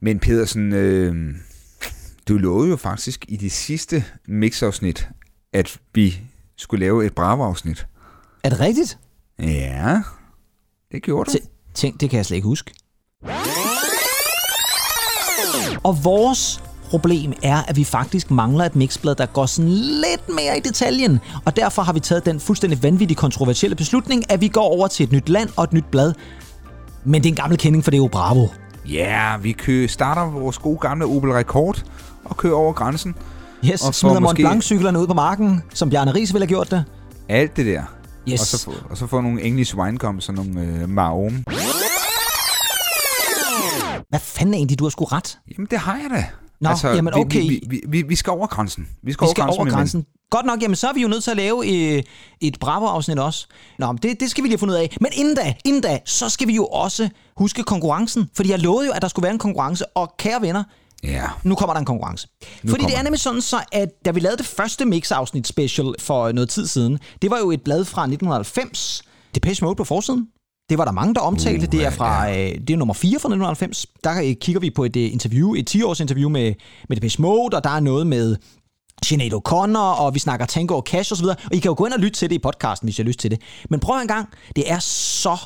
Men 0.01 0.19
Pedersen, 0.19 0.73
øh, 0.73 1.15
du 2.29 2.39
lovede 2.39 2.70
jo 2.70 2.77
faktisk 2.77 3.25
i 3.29 3.37
det 3.37 3.53
sidste 3.53 4.05
mixafsnit, 4.29 5.09
at 5.53 5.79
vi 5.95 6.20
skulle 6.57 6.85
lave 6.85 7.07
et 7.07 7.14
Bravo-afsnit. 7.14 7.87
Er 8.45 8.49
det 8.49 8.61
rigtigt? 8.61 8.99
Ja, 9.39 10.03
det 10.93 11.03
gjorde 11.03 11.31
du. 11.33 11.39
Tænk, 11.75 12.01
det 12.01 12.11
kan 12.11 12.16
jeg 12.16 12.27
slet 12.27 12.37
ikke 12.37 12.47
huske. 12.47 12.75
Og 15.85 16.05
vores 16.05 16.62
problem 16.91 17.33
er, 17.43 17.62
at 17.62 17.77
vi 17.77 17.85
faktisk 17.85 18.31
mangler 18.31 18.64
et 18.64 18.77
mixblad, 18.77 19.14
der 19.14 19.27
går 19.27 19.47
sådan 19.47 19.70
lidt 19.70 20.29
mere 20.29 20.59
i 20.59 20.61
detaljen. 20.61 21.20
Og 21.45 21.57
derfor 21.57 21.83
har 21.83 21.93
vi 21.93 22.01
taget 22.01 22.27
den 22.27 22.41
fuldstændig 22.41 22.83
vanvittige 22.83 23.16
kontroversielle 23.16 23.77
beslutning, 23.77 24.31
at 24.31 24.41
vi 24.41 24.49
går 24.49 24.62
over 24.62 24.89
til 24.89 25.05
et 25.05 25.12
nyt 25.12 25.29
land 25.29 25.49
og 25.57 25.64
et 25.64 25.73
nyt 25.73 25.85
blad. 25.91 26.12
Men 27.05 27.23
det 27.23 27.29
er 27.29 27.33
en 27.33 27.37
gammel 27.37 27.59
kending, 27.59 27.85
for 27.85 27.91
det 27.91 27.99
er 27.99 28.03
jo 28.03 28.09
Bravo. 28.12 28.49
Ja, 28.89 29.37
vi 29.37 29.53
kø 29.53 29.87
starter 29.87 30.31
vores 30.31 30.59
gode 30.59 30.79
gamle 30.79 31.05
Opel 31.05 31.31
Rekord 31.31 31.85
og 32.25 32.37
kører 32.37 32.55
over 32.55 32.73
grænsen. 32.73 33.14
Yes, 33.64 33.83
Og 33.87 33.95
smider 33.95 34.20
Mont 34.20 34.39
Blanc-cyklerne 34.39 35.01
ud 35.01 35.07
på 35.07 35.14
marken, 35.14 35.62
som 35.75 35.91
Bjarne 35.91 36.14
Ries 36.14 36.33
ville 36.35 36.43
have 36.43 36.49
gjort 36.49 36.70
det. 36.70 36.85
Alt 37.29 37.57
det 37.57 37.66
der. 37.66 37.83
Yes. 38.29 38.41
Og, 38.41 38.47
så, 38.47 38.70
og 38.91 38.97
så 38.97 39.07
får 39.07 39.20
nogle 39.20 39.43
English 39.43 39.77
Winecom, 39.77 40.20
sådan 40.20 40.45
nogle 40.45 40.61
øh, 40.83 40.89
Mahom. 40.89 41.45
Hvad 44.09 44.20
fanden 44.20 44.55
egentlig, 44.55 44.79
du 44.79 44.85
har 44.85 44.91
sgu 44.91 45.05
ret. 45.05 45.39
Jamen, 45.59 45.66
det 45.70 45.79
har 45.79 45.97
jeg 45.97 46.11
da. 46.11 46.27
Nå, 46.61 46.70
jamen, 46.85 47.14
okay. 47.14 47.41
Vi, 47.41 47.61
vi, 47.68 47.81
vi, 47.89 48.03
vi, 48.03 48.16
skal 48.16 48.31
over 48.31 48.47
grænsen. 48.47 48.89
Vi 49.03 49.12
skal, 49.12 49.27
Vi 49.27 49.31
skal 49.31 49.43
over 49.45 49.57
med 49.57 49.64
mænd. 49.64 49.75
grænsen. 49.75 50.05
Godt 50.31 50.47
nok, 50.47 50.62
jamen 50.62 50.77
så 50.77 50.89
er 50.89 50.93
vi 50.93 51.03
jo 51.03 51.09
nødt 51.09 51.25
til 51.25 51.31
at 51.31 51.37
lave 51.37 51.66
øh, 51.97 52.03
et 52.41 52.57
Bravo-afsnit 52.61 53.18
også. 53.18 53.47
Nå, 53.79 53.87
men 53.93 53.97
det, 54.03 54.20
det 54.20 54.31
skal 54.31 54.45
vi 54.45 54.49
lige 54.49 54.53
have 54.55 54.59
fundet 54.59 54.75
ud 54.75 54.81
af. 54.81 54.97
Men 55.01 55.11
inden 55.14 55.35
da, 55.35 55.55
inden 55.64 55.83
da, 55.83 55.99
så 56.05 56.29
skal 56.29 56.49
vi 56.49 56.55
jo 56.55 56.66
også 56.66 57.09
huske 57.37 57.62
konkurrencen. 57.62 58.31
Fordi 58.37 58.51
jeg 58.51 58.59
lovede 58.59 58.87
jo, 58.87 58.93
at 58.93 59.03
der 59.03 59.09
skulle 59.09 59.23
være 59.23 59.33
en 59.33 59.39
konkurrence. 59.39 59.87
Og 59.87 60.14
kære 60.18 60.43
venner, 60.43 60.64
Ja. 61.03 61.27
nu 61.45 61.55
kommer 61.55 61.75
der 61.75 61.81
en 61.81 61.87
konkurrence. 61.87 62.29
Nu 62.41 62.47
Fordi 62.47 62.67
det 62.67 62.79
kommer 62.81 62.91
er 62.91 62.97
den. 62.97 63.05
nemlig 63.05 63.21
sådan 63.21 63.41
så, 63.41 63.65
at 63.73 63.89
da 64.05 64.11
vi 64.11 64.21
lavede 64.21 64.37
det 64.39 64.47
første 64.47 64.85
mix-afsnit 64.85 65.47
special 65.47 65.95
for 65.99 66.33
noget 66.33 66.49
tid 66.49 66.67
siden, 66.67 66.99
det 67.23 67.31
var 67.31 67.39
jo 67.39 67.51
et 67.51 67.63
blad 67.63 67.85
fra 67.85 68.03
1990. 68.03 69.03
Depeche 69.35 69.65
Mode 69.65 69.77
på 69.77 69.85
forsiden. 69.85 70.27
Det 70.71 70.79
var 70.79 70.85
der 70.85 70.93
mange, 70.93 71.15
der 71.15 71.21
omtalte. 71.21 71.67
Uh, 71.67 71.73
det 71.73 71.85
er 71.85 71.91
fra 71.91 72.31
øh, 72.31 72.37
det 72.37 72.71
er 72.71 72.77
nummer 72.77 72.95
4 72.95 73.11
fra 73.11 73.29
1990. 73.29 73.87
Der 74.05 74.23
øh, 74.23 74.35
kigger 74.35 74.61
vi 74.61 74.71
på 74.71 74.85
et 74.85 74.97
øh, 74.97 75.13
interview, 75.13 75.55
et 75.55 75.75
10-års 75.77 76.01
interview 76.01 76.29
med, 76.31 76.55
med 76.89 76.97
Depeche 76.97 77.23
Mode, 77.23 77.57
og 77.57 77.65
der 77.65 77.71
er 77.71 77.81
noget 77.81 78.07
med 78.07 78.37
Sinead 79.05 79.33
O'Connor, 79.33 80.01
og 80.01 80.15
vi 80.15 80.19
snakker 80.19 80.47
Tango 80.47 80.77
og 80.77 80.83
Cash 80.87 81.13
osv. 81.13 81.25
Og 81.25 81.37
I 81.53 81.59
kan 81.59 81.69
jo 81.69 81.75
gå 81.79 81.85
ind 81.87 81.95
og 81.95 82.01
lytte 82.01 82.19
til 82.19 82.31
det 82.31 82.35
i 82.35 82.39
podcasten, 82.39 82.87
hvis 82.87 82.99
I 82.99 83.03
har 83.03 83.07
lyst 83.07 83.19
til 83.21 83.31
det. 83.31 83.41
Men 83.71 83.81
prøv 83.81 83.97
en 84.01 84.09
gang, 84.09 84.29
det 84.57 84.71
er 84.71 84.79
så 84.79 85.37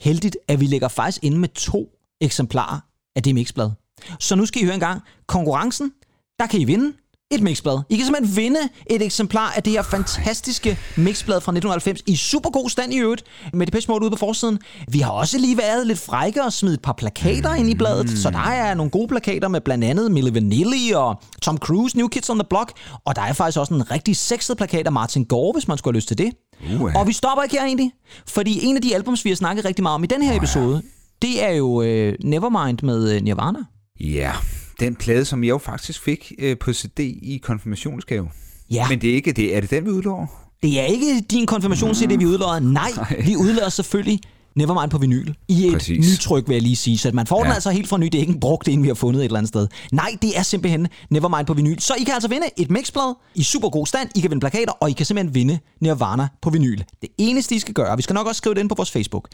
heldigt, 0.00 0.36
at 0.48 0.60
vi 0.60 0.66
ligger 0.66 0.88
faktisk 0.88 1.24
inde 1.24 1.38
med 1.38 1.48
to 1.48 1.88
eksemplarer 2.20 2.80
af 3.16 3.22
det 3.22 3.34
mixblad. 3.34 3.70
Så 4.20 4.36
nu 4.36 4.46
skal 4.46 4.62
I 4.62 4.64
høre 4.64 4.74
en 4.74 4.80
gang. 4.80 5.02
Konkurrencen, 5.26 5.92
der 6.40 6.46
kan 6.46 6.60
I 6.60 6.64
vinde 6.64 6.92
et 7.30 7.42
mixblad. 7.42 7.78
I 7.88 7.96
kan 7.96 8.04
simpelthen 8.04 8.36
vinde 8.36 8.60
et 8.90 9.02
eksemplar 9.02 9.52
af 9.56 9.62
det 9.62 9.72
her 9.72 9.82
fantastiske 9.82 10.78
mixblad 10.96 11.40
fra 11.40 11.52
1990 11.52 12.02
i 12.06 12.16
super 12.16 12.50
god 12.50 12.70
stand 12.70 12.92
i 12.92 12.98
øvrigt, 12.98 13.22
med 13.52 13.66
det 13.66 13.88
Mode 13.88 14.02
ude 14.02 14.10
på 14.10 14.16
forsiden. 14.16 14.58
Vi 14.88 14.98
har 14.98 15.10
også 15.10 15.38
lige 15.38 15.58
været 15.58 15.86
lidt 15.86 15.98
frække 15.98 16.44
og 16.44 16.52
smidt 16.52 16.74
et 16.74 16.82
par 16.82 16.92
plakater 16.92 17.54
ind 17.54 17.70
i 17.70 17.74
bladet, 17.74 18.10
så 18.10 18.30
der 18.30 18.38
er 18.38 18.74
nogle 18.74 18.90
gode 18.90 19.08
plakater 19.08 19.48
med 19.48 19.60
blandt 19.60 19.84
andet 19.84 20.12
Milli 20.12 20.34
Vanilli 20.34 20.92
og 20.94 21.22
Tom 21.42 21.58
Cruise, 21.58 21.96
New 21.96 22.08
Kids 22.08 22.30
on 22.30 22.38
the 22.38 22.46
Block, 22.50 22.72
og 23.04 23.16
der 23.16 23.22
er 23.22 23.32
faktisk 23.32 23.58
også 23.58 23.74
en 23.74 23.90
rigtig 23.90 24.16
sexet 24.16 24.56
plakat 24.56 24.86
af 24.86 24.92
Martin 24.92 25.24
Gore, 25.24 25.52
hvis 25.52 25.68
man 25.68 25.78
skulle 25.78 25.92
have 25.92 25.98
lyst 25.98 26.08
til 26.08 26.18
det. 26.18 26.32
Uha. 26.80 26.98
Og 26.98 27.06
vi 27.06 27.12
stopper 27.12 27.42
ikke 27.42 27.56
her 27.56 27.64
egentlig, 27.64 27.92
fordi 28.28 28.64
en 28.64 28.76
af 28.76 28.82
de 28.82 28.94
albums, 28.94 29.24
vi 29.24 29.30
har 29.30 29.36
snakket 29.36 29.64
rigtig 29.64 29.82
meget 29.82 29.94
om 29.94 30.04
i 30.04 30.06
den 30.06 30.22
her 30.22 30.36
episode, 30.36 30.82
det 31.22 31.44
er 31.44 31.50
jo 31.50 31.82
øh, 31.82 32.14
Nevermind 32.24 32.78
med 32.82 33.14
øh, 33.14 33.22
Nirvana. 33.22 33.58
Ja, 34.00 34.32
den 34.80 34.94
plade, 34.94 35.24
som 35.24 35.44
jeg 35.44 35.50
jo 35.50 35.58
faktisk 35.58 36.02
fik 36.02 36.32
øh, 36.38 36.58
på 36.58 36.72
CD 36.72 37.00
i 37.00 37.40
konfirmationsgave. 37.42 38.28
Ja. 38.70 38.88
Men 38.88 39.00
det 39.00 39.10
er 39.10 39.14
ikke 39.14 39.32
det. 39.32 39.56
Er 39.56 39.60
det 39.60 39.70
den, 39.70 39.84
vi 39.84 39.90
udlover? 39.90 40.26
Det 40.62 40.80
er 40.80 40.84
ikke 40.84 41.20
din 41.30 41.46
konfirmations-CD, 41.46 42.18
vi 42.18 42.26
udlodder. 42.26 42.58
Nej, 42.58 42.90
vi 43.26 43.36
udlodder 43.36 43.68
selvfølgelig 43.68 44.20
Nevermind 44.56 44.90
på 44.90 44.98
vinyl. 44.98 45.32
I 45.48 45.66
et 45.66 45.72
Præcis. 45.72 46.12
nytryk, 46.12 46.48
vil 46.48 46.54
jeg 46.54 46.62
lige 46.62 46.76
sige. 46.76 46.98
Så 46.98 47.10
man 47.14 47.26
får 47.26 47.38
ja. 47.38 47.44
den 47.44 47.52
altså 47.52 47.70
helt 47.70 47.88
fra 47.88 47.98
ny. 47.98 48.04
Det 48.04 48.14
er 48.14 48.18
ikke 48.18 48.32
en 48.32 48.40
brugt 48.40 48.68
en, 48.68 48.82
vi 48.82 48.88
har 48.88 48.94
fundet 48.94 49.20
et 49.20 49.24
eller 49.24 49.38
andet 49.38 49.48
sted. 49.48 49.68
Nej, 49.92 50.16
det 50.22 50.38
er 50.38 50.42
simpelthen 50.42 50.88
Nevermind 51.10 51.46
på 51.46 51.54
vinyl. 51.54 51.78
Så 51.78 51.94
I 51.94 52.02
kan 52.04 52.14
altså 52.14 52.28
vinde 52.28 52.46
et 52.56 52.70
mixblad 52.70 53.14
i 53.34 53.42
super 53.42 53.68
god 53.68 53.86
stand. 53.86 54.08
I 54.14 54.20
kan 54.20 54.30
vinde 54.30 54.40
plakater, 54.40 54.72
og 54.72 54.90
I 54.90 54.92
kan 54.92 55.06
simpelthen 55.06 55.34
vinde 55.34 55.58
Nirvana 55.80 56.28
på 56.42 56.50
vinyl. 56.50 56.78
Det 57.02 57.08
eneste, 57.18 57.54
I 57.54 57.58
skal 57.58 57.74
gøre, 57.74 57.96
vi 57.96 58.02
skal 58.02 58.14
nok 58.14 58.26
også 58.26 58.38
skrive 58.38 58.54
det 58.54 58.60
ind 58.60 58.68
på 58.68 58.74
vores 58.74 58.90
Facebook, 58.90 59.28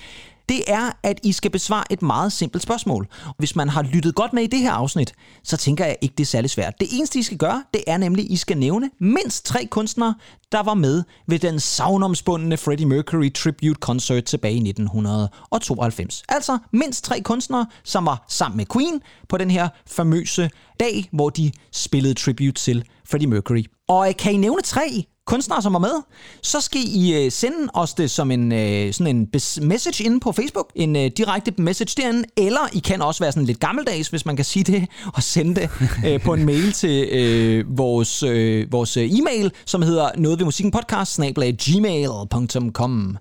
det 0.49 0.63
er, 0.67 0.91
at 1.03 1.21
I 1.23 1.33
skal 1.33 1.51
besvare 1.51 1.85
et 1.93 2.03
meget 2.03 2.33
simpelt 2.33 2.63
spørgsmål. 2.63 3.09
Hvis 3.39 3.57
man 3.57 3.69
har 3.69 3.83
lyttet 3.83 4.15
godt 4.15 4.33
med 4.33 4.43
i 4.43 4.47
det 4.47 4.59
her 4.59 4.73
afsnit, 4.73 5.15
så 5.45 5.57
tænker 5.57 5.85
jeg 5.85 5.97
ikke, 6.01 6.15
det 6.19 6.25
er 6.25 6.27
særlig 6.27 6.51
svært. 6.51 6.75
Det 6.81 6.89
eneste, 6.93 7.19
I 7.19 7.23
skal 7.23 7.39
gøre, 7.39 7.65
det 7.75 7.85
er 7.87 7.97
nemlig, 7.97 8.25
at 8.25 8.31
I 8.31 8.37
skal 8.37 8.59
nævne 8.59 8.91
mindst 9.01 9.47
tre 9.47 9.67
kunstnere, 9.71 10.15
der 10.53 10.63
var 10.63 10.75
med 10.75 11.03
ved 11.27 11.39
den 11.39 11.61
savnomspundne 11.61 12.57
Freddie 12.57 12.87
Mercury 12.87 13.33
Tribute 13.33 13.79
Concert 13.81 14.25
tilbage 14.25 14.55
i 14.55 14.69
1992. 14.69 16.23
Altså 16.29 16.59
mindst 16.73 17.05
tre 17.05 17.21
kunstnere, 17.21 17.67
som 17.85 18.07
var 18.07 18.25
sammen 18.29 18.57
med 18.57 18.67
Queen 18.73 19.01
på 19.29 19.37
den 19.37 19.51
her 19.51 19.69
famøse 19.87 20.51
dag, 20.81 21.09
hvor 21.13 21.31
de 21.31 21.53
spillede 21.73 22.15
tribute 22.15 22.53
til 22.53 22.85
Freddie 23.11 23.29
Mercury. 23.29 23.65
Og 23.89 24.15
kan 24.19 24.33
I 24.33 24.37
nævne 24.37 24.63
tre 24.63 25.05
kunstnere, 25.27 25.63
som 25.63 25.73
var 25.73 25.79
med, 25.79 26.03
så 26.43 26.61
skal 26.61 26.81
I 26.85 27.25
øh, 27.25 27.33
sende 27.33 27.69
os 27.75 27.95
det 27.95 28.11
som 28.11 28.31
en, 28.31 28.53
øh, 28.53 28.93
sådan 28.93 29.17
en 29.17 29.29
message 29.63 30.05
inde 30.05 30.21
på 30.21 30.33
Facebook, 30.33 30.71
en 30.75 30.97
øh, 30.97 31.11
direkte 31.17 31.53
message 31.59 32.03
derinde, 32.03 32.25
eller 32.37 32.61
I 32.73 32.79
kan 32.79 33.03
også 33.03 33.25
være 33.25 33.33
sådan 33.33 33.47
lidt 33.47 33.61
gammeldags, 33.61 34.09
hvis 34.09 34.27
man 34.27 34.37
kan 34.37 34.45
sige 34.45 34.65
det, 34.65 34.89
og 35.17 35.23
sende 35.23 35.61
det 35.61 35.71
øh, 36.07 36.21
på 36.21 36.35
en 36.35 36.45
mail 36.45 36.73
til 36.73 37.09
øh, 37.09 37.79
vores, 37.79 38.23
øh, 38.23 38.73
vores 38.73 38.97
øh, 38.97 39.11
e-mail, 39.11 39.51
som 39.65 39.83
hedder 39.83 40.11
noget 40.17 40.39
ved 40.39 40.45
musikken 40.45 40.71
podcast, 40.71 41.21
gmail.com. 41.21 43.17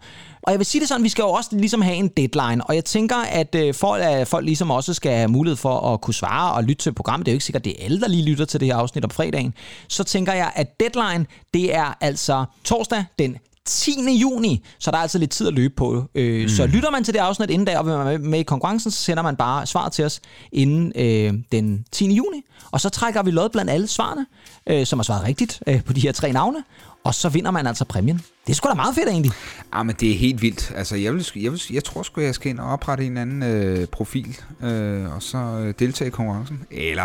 Og 0.49 0.53
jeg 0.53 0.59
vil 0.59 0.65
sige 0.65 0.79
det 0.79 0.87
sådan, 0.87 1.03
vi 1.03 1.09
skal 1.09 1.21
jo 1.21 1.29
også 1.29 1.49
ligesom 1.51 1.81
have 1.81 1.95
en 1.95 2.07
deadline, 2.07 2.65
og 2.65 2.75
jeg 2.75 2.85
tænker, 2.85 3.15
at 3.15 3.55
øh, 3.55 3.73
for 3.73 3.93
at 3.93 4.27
folk 4.27 4.45
ligesom 4.45 4.71
også 4.71 4.93
skal 4.93 5.11
have 5.11 5.27
mulighed 5.27 5.57
for 5.57 5.93
at 5.93 6.01
kunne 6.01 6.13
svare 6.13 6.53
og 6.53 6.63
lytte 6.63 6.83
til 6.83 6.93
programmet, 6.93 7.25
det 7.25 7.31
er 7.31 7.33
jo 7.33 7.35
ikke 7.35 7.45
sikkert, 7.45 7.65
det 7.65 7.75
er 7.79 7.85
alle, 7.85 8.01
der 8.01 8.07
lige 8.07 8.23
lytter 8.23 8.45
til 8.45 8.59
det 8.59 8.67
her 8.67 8.75
afsnit 8.75 9.03
om 9.03 9.09
fredagen, 9.09 9.53
så 9.87 10.03
tænker 10.03 10.33
jeg, 10.33 10.51
at 10.55 10.79
deadline, 10.79 11.25
det 11.53 11.75
er 11.75 11.97
altså 12.01 12.45
torsdag 12.63 13.05
den 13.19 13.37
10. 13.65 14.19
juni, 14.21 14.65
så 14.79 14.91
der 14.91 14.97
er 14.97 15.01
altså 15.01 15.17
lidt 15.17 15.31
tid 15.31 15.47
at 15.47 15.53
løbe 15.53 15.73
på. 15.77 16.03
Øh, 16.15 16.41
mm. 16.41 16.49
Så 16.49 16.65
lytter 16.65 16.91
man 16.91 17.03
til 17.03 17.13
det 17.13 17.19
afsnit 17.19 17.49
inden 17.49 17.65
da, 17.65 17.77
og 17.77 17.85
vil 17.85 17.93
man 17.93 18.05
være 18.05 18.17
med, 18.17 18.39
i 18.39 18.43
konkurrencen, 18.43 18.91
så 18.91 19.03
sender 19.03 19.23
man 19.23 19.35
bare 19.35 19.65
svaret 19.65 19.91
til 19.91 20.05
os 20.05 20.21
inden 20.51 20.91
øh, 20.95 21.33
den 21.51 21.85
10. 21.91 22.13
juni, 22.13 22.41
og 22.71 22.81
så 22.81 22.89
trækker 22.89 23.23
vi 23.23 23.31
lod 23.31 23.49
blandt 23.49 23.71
alle 23.71 23.87
svarene, 23.87 24.25
øh, 24.67 24.85
som 24.85 24.99
har 24.99 25.03
svaret 25.03 25.23
rigtigt 25.23 25.63
øh, 25.67 25.83
på 25.83 25.93
de 25.93 26.01
her 26.01 26.11
tre 26.11 26.31
navne, 26.31 26.63
og 27.03 27.15
så 27.15 27.29
vinder 27.29 27.51
man 27.51 27.67
altså 27.67 27.85
præmien. 27.85 28.21
Det 28.47 28.53
er 28.53 28.55
sgu 28.55 28.69
da 28.69 28.73
meget 28.73 28.95
fedt 28.95 29.09
egentlig. 29.09 29.31
Ah, 29.71 29.85
men 29.85 29.95
det 29.99 30.11
er 30.11 30.17
helt 30.17 30.41
vildt. 30.41 30.71
Altså, 30.75 30.95
jeg, 30.95 31.13
vil, 31.13 31.27
jeg, 31.35 31.51
vil, 31.51 31.61
jeg 31.69 31.83
tror 31.83 32.03
sgu, 32.03 32.21
jeg 32.21 32.35
skal 32.35 32.49
ind 32.49 32.59
og 32.59 32.71
oprette 32.71 33.05
en 33.05 33.17
anden 33.17 33.43
øh, 33.43 33.87
profil, 33.87 34.37
øh, 34.63 35.15
og 35.15 35.23
så 35.23 35.37
øh, 35.37 35.73
deltage 35.79 36.07
i 36.07 36.11
konkurrencen. 36.11 36.59
Eller, 36.71 37.03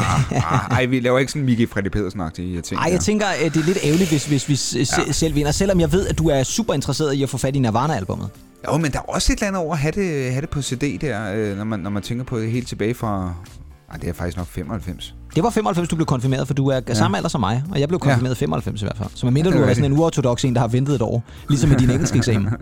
ah, 0.52 0.76
ej, 0.78 0.86
vi 0.86 1.00
laver 1.00 1.18
ikke 1.18 1.32
sådan 1.32 1.46
Miki 1.46 1.66
Freddy 1.66 1.88
Pedersen-agtige 1.88 2.60
ting. 2.60 2.80
Ej, 2.80 2.88
jeg 2.92 3.00
tænker, 3.00 3.26
at 3.26 3.54
det 3.54 3.60
er 3.60 3.66
lidt 3.66 3.78
ærgerligt, 3.84 4.10
hvis, 4.10 4.26
hvis 4.26 4.48
vi 4.48 4.78
ja. 4.78 5.12
selv 5.12 5.34
vinder, 5.34 5.52
selvom 5.52 5.80
jeg 5.80 5.92
ved, 5.92 6.06
at 6.06 6.18
du 6.18 6.28
er 6.28 6.42
super 6.42 6.74
interesseret 6.74 7.14
i 7.14 7.22
at 7.22 7.30
få 7.30 7.38
fat 7.38 7.56
i 7.56 7.58
Nirvana-albummet. 7.58 8.30
Jo, 8.66 8.76
men 8.76 8.92
der 8.92 8.98
er 8.98 9.02
også 9.02 9.32
et 9.32 9.36
eller 9.36 9.48
andet 9.48 9.62
over 9.62 9.72
at 9.72 9.78
have 9.78 9.92
det, 9.92 10.32
have 10.32 10.40
det 10.40 10.50
på 10.50 10.62
CD 10.62 10.98
der, 11.00 11.32
øh, 11.34 11.56
når, 11.56 11.64
man, 11.64 11.80
når 11.80 11.90
man 11.90 12.02
tænker 12.02 12.24
på 12.24 12.40
det 12.40 12.50
helt 12.50 12.68
tilbage 12.68 12.94
fra... 12.94 13.34
Ej, 13.94 14.00
det 14.00 14.08
er 14.08 14.12
faktisk 14.12 14.36
nok 14.36 14.46
95. 14.46 15.14
Det 15.34 15.42
var 15.42 15.50
95, 15.50 15.88
du 15.88 15.96
blev 15.96 16.06
konfirmeret, 16.06 16.46
for 16.46 16.54
du 16.54 16.68
er 16.68 16.80
ja. 16.88 16.94
samme 16.94 17.16
alder 17.16 17.28
som 17.28 17.40
mig, 17.40 17.64
og 17.72 17.80
jeg 17.80 17.88
blev 17.88 18.00
konfirmeret 18.00 18.34
ja. 18.34 18.40
95 18.40 18.82
i 18.82 18.84
hvert 18.84 18.96
fald. 18.96 19.08
Så 19.14 19.26
medmindre 19.26 19.50
Ja, 19.50 19.56
du 19.56 19.62
er 19.62 19.68
er 19.68 19.74
sådan 19.74 19.92
en 19.92 19.98
uortodox 19.98 20.44
en, 20.44 20.54
der 20.54 20.60
har 20.60 20.68
ventet 20.68 20.94
et 20.94 21.02
år, 21.02 21.22
ligesom 21.48 21.70
med 21.70 21.78
din 21.78 21.90
engelske 21.90 22.18
eksamen. 22.18 22.48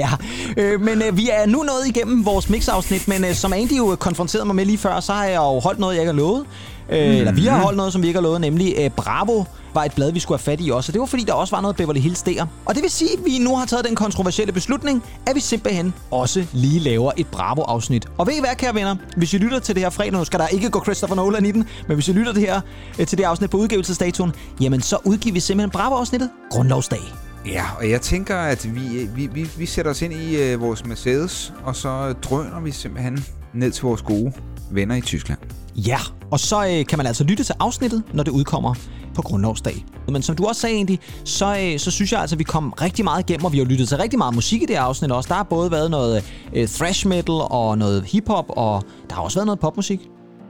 ja, 0.00 0.08
øh, 0.56 0.80
men 0.80 1.02
øh, 1.02 1.16
vi 1.16 1.28
er 1.32 1.46
nu 1.46 1.62
nået 1.62 1.86
igennem 1.86 2.26
vores 2.26 2.50
mixafsnit, 2.50 3.08
men 3.08 3.24
øh, 3.24 3.34
som 3.34 3.52
Andy 3.52 3.78
jo 3.78 3.96
konfronterede 4.00 4.46
mig 4.46 4.56
med 4.56 4.64
lige 4.64 4.78
før, 4.78 5.00
så 5.00 5.12
har 5.12 5.24
jeg 5.24 5.36
jo 5.36 5.60
holdt 5.60 5.78
noget, 5.78 5.94
jeg 5.94 6.02
ikke 6.02 6.12
har 6.12 6.18
lovet. 6.18 6.44
Øh. 6.90 7.16
Eller 7.16 7.32
vi 7.32 7.44
har 7.46 7.58
holdt 7.58 7.76
noget, 7.76 7.92
som 7.92 8.02
vi 8.02 8.06
ikke 8.06 8.16
har 8.16 8.22
lovet, 8.22 8.40
nemlig 8.40 8.74
øh, 8.78 8.90
Bravo 8.90 9.44
var 9.74 9.84
et 9.84 9.92
blad, 9.94 10.12
vi 10.12 10.20
skulle 10.20 10.38
have 10.38 10.44
fat 10.44 10.60
i 10.60 10.70
også. 10.70 10.90
Og 10.90 10.92
det 10.92 11.00
var 11.00 11.06
fordi, 11.06 11.24
der 11.24 11.32
også 11.32 11.56
var 11.56 11.60
noget 11.60 11.76
Beverly 11.76 12.00
Hills 12.00 12.22
der. 12.22 12.46
Og 12.64 12.74
det 12.74 12.82
vil 12.82 12.90
sige, 12.90 13.12
at 13.12 13.18
vi 13.24 13.38
nu 13.38 13.56
har 13.56 13.66
taget 13.66 13.84
den 13.84 13.94
kontroversielle 13.94 14.52
beslutning, 14.52 15.02
at 15.26 15.34
vi 15.34 15.40
simpelthen 15.40 15.94
også 16.10 16.44
lige 16.52 16.80
laver 16.80 17.12
et 17.16 17.26
Bravo-afsnit. 17.26 18.08
Og 18.18 18.26
ved 18.26 18.34
I 18.34 18.40
hvad, 18.40 18.56
kære 18.56 18.74
venner? 18.74 18.96
Hvis 19.16 19.34
I 19.34 19.38
lytter 19.38 19.58
til 19.58 19.74
det 19.74 19.82
her 19.82 19.90
fredag, 19.90 20.12
nu 20.12 20.24
skal 20.24 20.40
der 20.40 20.46
ikke 20.46 20.70
gå 20.70 20.82
Christopher 20.82 21.16
Nolan 21.16 21.46
i 21.46 21.52
den, 21.52 21.64
men 21.88 21.94
hvis 21.94 22.08
I 22.08 22.12
lytter 22.12 22.32
det 22.32 22.42
her, 22.42 22.60
øh, 22.98 23.06
til 23.06 23.18
det 23.18 23.24
afsnit 23.24 23.50
på 23.50 23.56
udgivelsesdatoen, 23.56 24.32
jamen 24.60 24.80
så 24.80 24.98
udgiver 25.04 25.34
vi 25.34 25.40
simpelthen 25.40 25.70
Bravo-afsnittet 25.70 26.30
Grundlovsdag. 26.50 27.00
Ja, 27.46 27.64
og 27.78 27.90
jeg 27.90 28.00
tænker, 28.00 28.36
at 28.36 28.74
vi, 28.74 29.08
vi, 29.14 29.26
vi, 29.26 29.50
vi 29.56 29.66
sætter 29.66 29.90
os 29.90 30.02
ind 30.02 30.12
i 30.12 30.36
øh, 30.36 30.60
vores 30.60 30.86
Mercedes, 30.86 31.52
og 31.64 31.76
så 31.76 32.12
drøner 32.12 32.60
vi 32.60 32.70
simpelthen 32.70 33.24
ned 33.54 33.70
til 33.70 33.82
vores 33.82 34.02
gode 34.02 34.32
venner 34.70 34.94
i 34.94 35.00
Tyskland. 35.00 35.38
Ja, 35.76 35.98
og 36.30 36.40
så 36.40 36.66
øh, 36.66 36.86
kan 36.86 36.98
man 36.98 37.06
altså 37.06 37.24
lytte 37.24 37.44
til 37.44 37.54
afsnittet, 37.60 38.02
når 38.12 38.22
det 38.22 38.30
udkommer 38.30 38.74
på 39.14 39.22
Grundlovsdag. 39.22 39.84
Men 40.08 40.22
som 40.22 40.36
du 40.36 40.46
også 40.46 40.60
sagde, 40.60 40.78
Andy, 40.78 40.96
så, 41.24 41.58
øh, 41.60 41.78
så 41.78 41.90
synes 41.90 42.12
jeg 42.12 42.20
altså, 42.20 42.36
at 42.36 42.38
vi 42.38 42.44
kom 42.44 42.70
rigtig 42.70 43.04
meget 43.04 43.30
igennem, 43.30 43.44
og 43.44 43.52
vi 43.52 43.58
har 43.58 43.64
lyttet 43.64 43.88
til 43.88 43.96
rigtig 43.96 44.18
meget 44.18 44.34
musik 44.34 44.62
i 44.62 44.66
det 44.66 44.76
her 44.76 44.82
afsnit 44.82 45.12
også. 45.12 45.28
Der 45.28 45.34
har 45.34 45.42
både 45.42 45.70
været 45.70 45.90
noget 45.90 46.24
øh, 46.54 46.68
thrash 46.68 47.08
metal 47.08 47.34
og 47.34 47.78
noget 47.78 48.04
hiphop, 48.04 48.44
og 48.48 48.82
der 49.08 49.14
har 49.14 49.22
også 49.22 49.38
været 49.38 49.46
noget 49.46 49.60
popmusik. 49.60 50.00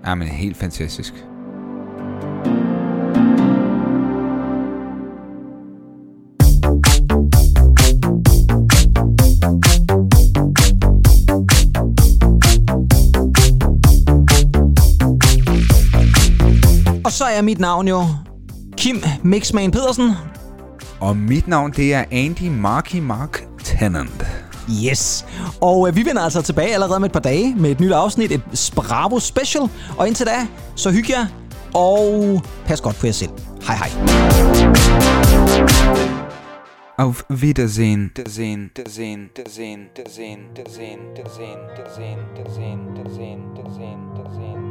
Ja, 0.07 0.15
men 0.15 0.29
helt 0.29 0.57
fantastisk. 0.57 1.15
Og 17.11 17.15
så 17.15 17.25
er 17.25 17.43
mit 17.43 17.59
navn 17.59 17.89
jo 17.89 18.07
Kim 18.77 19.03
Mixman 19.23 19.71
Pedersen. 19.71 20.13
Og 21.01 21.17
mit 21.17 21.49
navn, 21.49 21.73
det 21.73 21.95
er 21.95 22.05
Andy 22.13 22.49
Marky 22.49 22.97
Mark 22.97 23.45
Tennant. 23.65 24.27
Yes. 24.85 25.27
Og 25.61 25.89
øh, 25.89 25.97
vi 25.97 26.05
vender 26.05 26.23
altså 26.23 26.43
tilbage 26.43 26.75
allerede 26.75 26.97
om 26.97 27.05
et 27.05 27.13
par 27.13 27.21
dage 27.21 27.55
med 27.55 27.71
et 27.71 27.81
nyt 27.81 27.93
afsnit, 27.93 28.33
et 28.33 28.43
Spravo 28.55 29.19
Special. 29.19 29.69
Og 29.99 30.09
indtil 30.09 30.27
da, 30.27 30.47
så 30.77 30.91
hygge 30.91 31.19
jer, 31.19 31.27
og 31.75 32.43
pas 32.67 32.81
godt 32.81 32.97
på 32.97 33.07
jer 33.07 33.13
selv. 33.13 33.31
Hej 33.63 33.77
hej. 33.77 33.91
Auf 36.99 37.23
Wiedersehen. 37.31 38.11
Wiedersehen, 38.17 38.71
Wiedersehen, 38.77 39.31
Wiedersehen, 39.37 39.81
Wiedersehen, 39.97 40.41
Wiedersehen, 40.57 41.01
Wiedersehen, 41.17 41.59
Wiedersehen, 41.77 42.19
Wiedersehen, 42.37 42.81
Wiedersehen, 42.97 43.41
Wiedersehen, 43.57 44.01
Wiedersehen. 44.17 44.70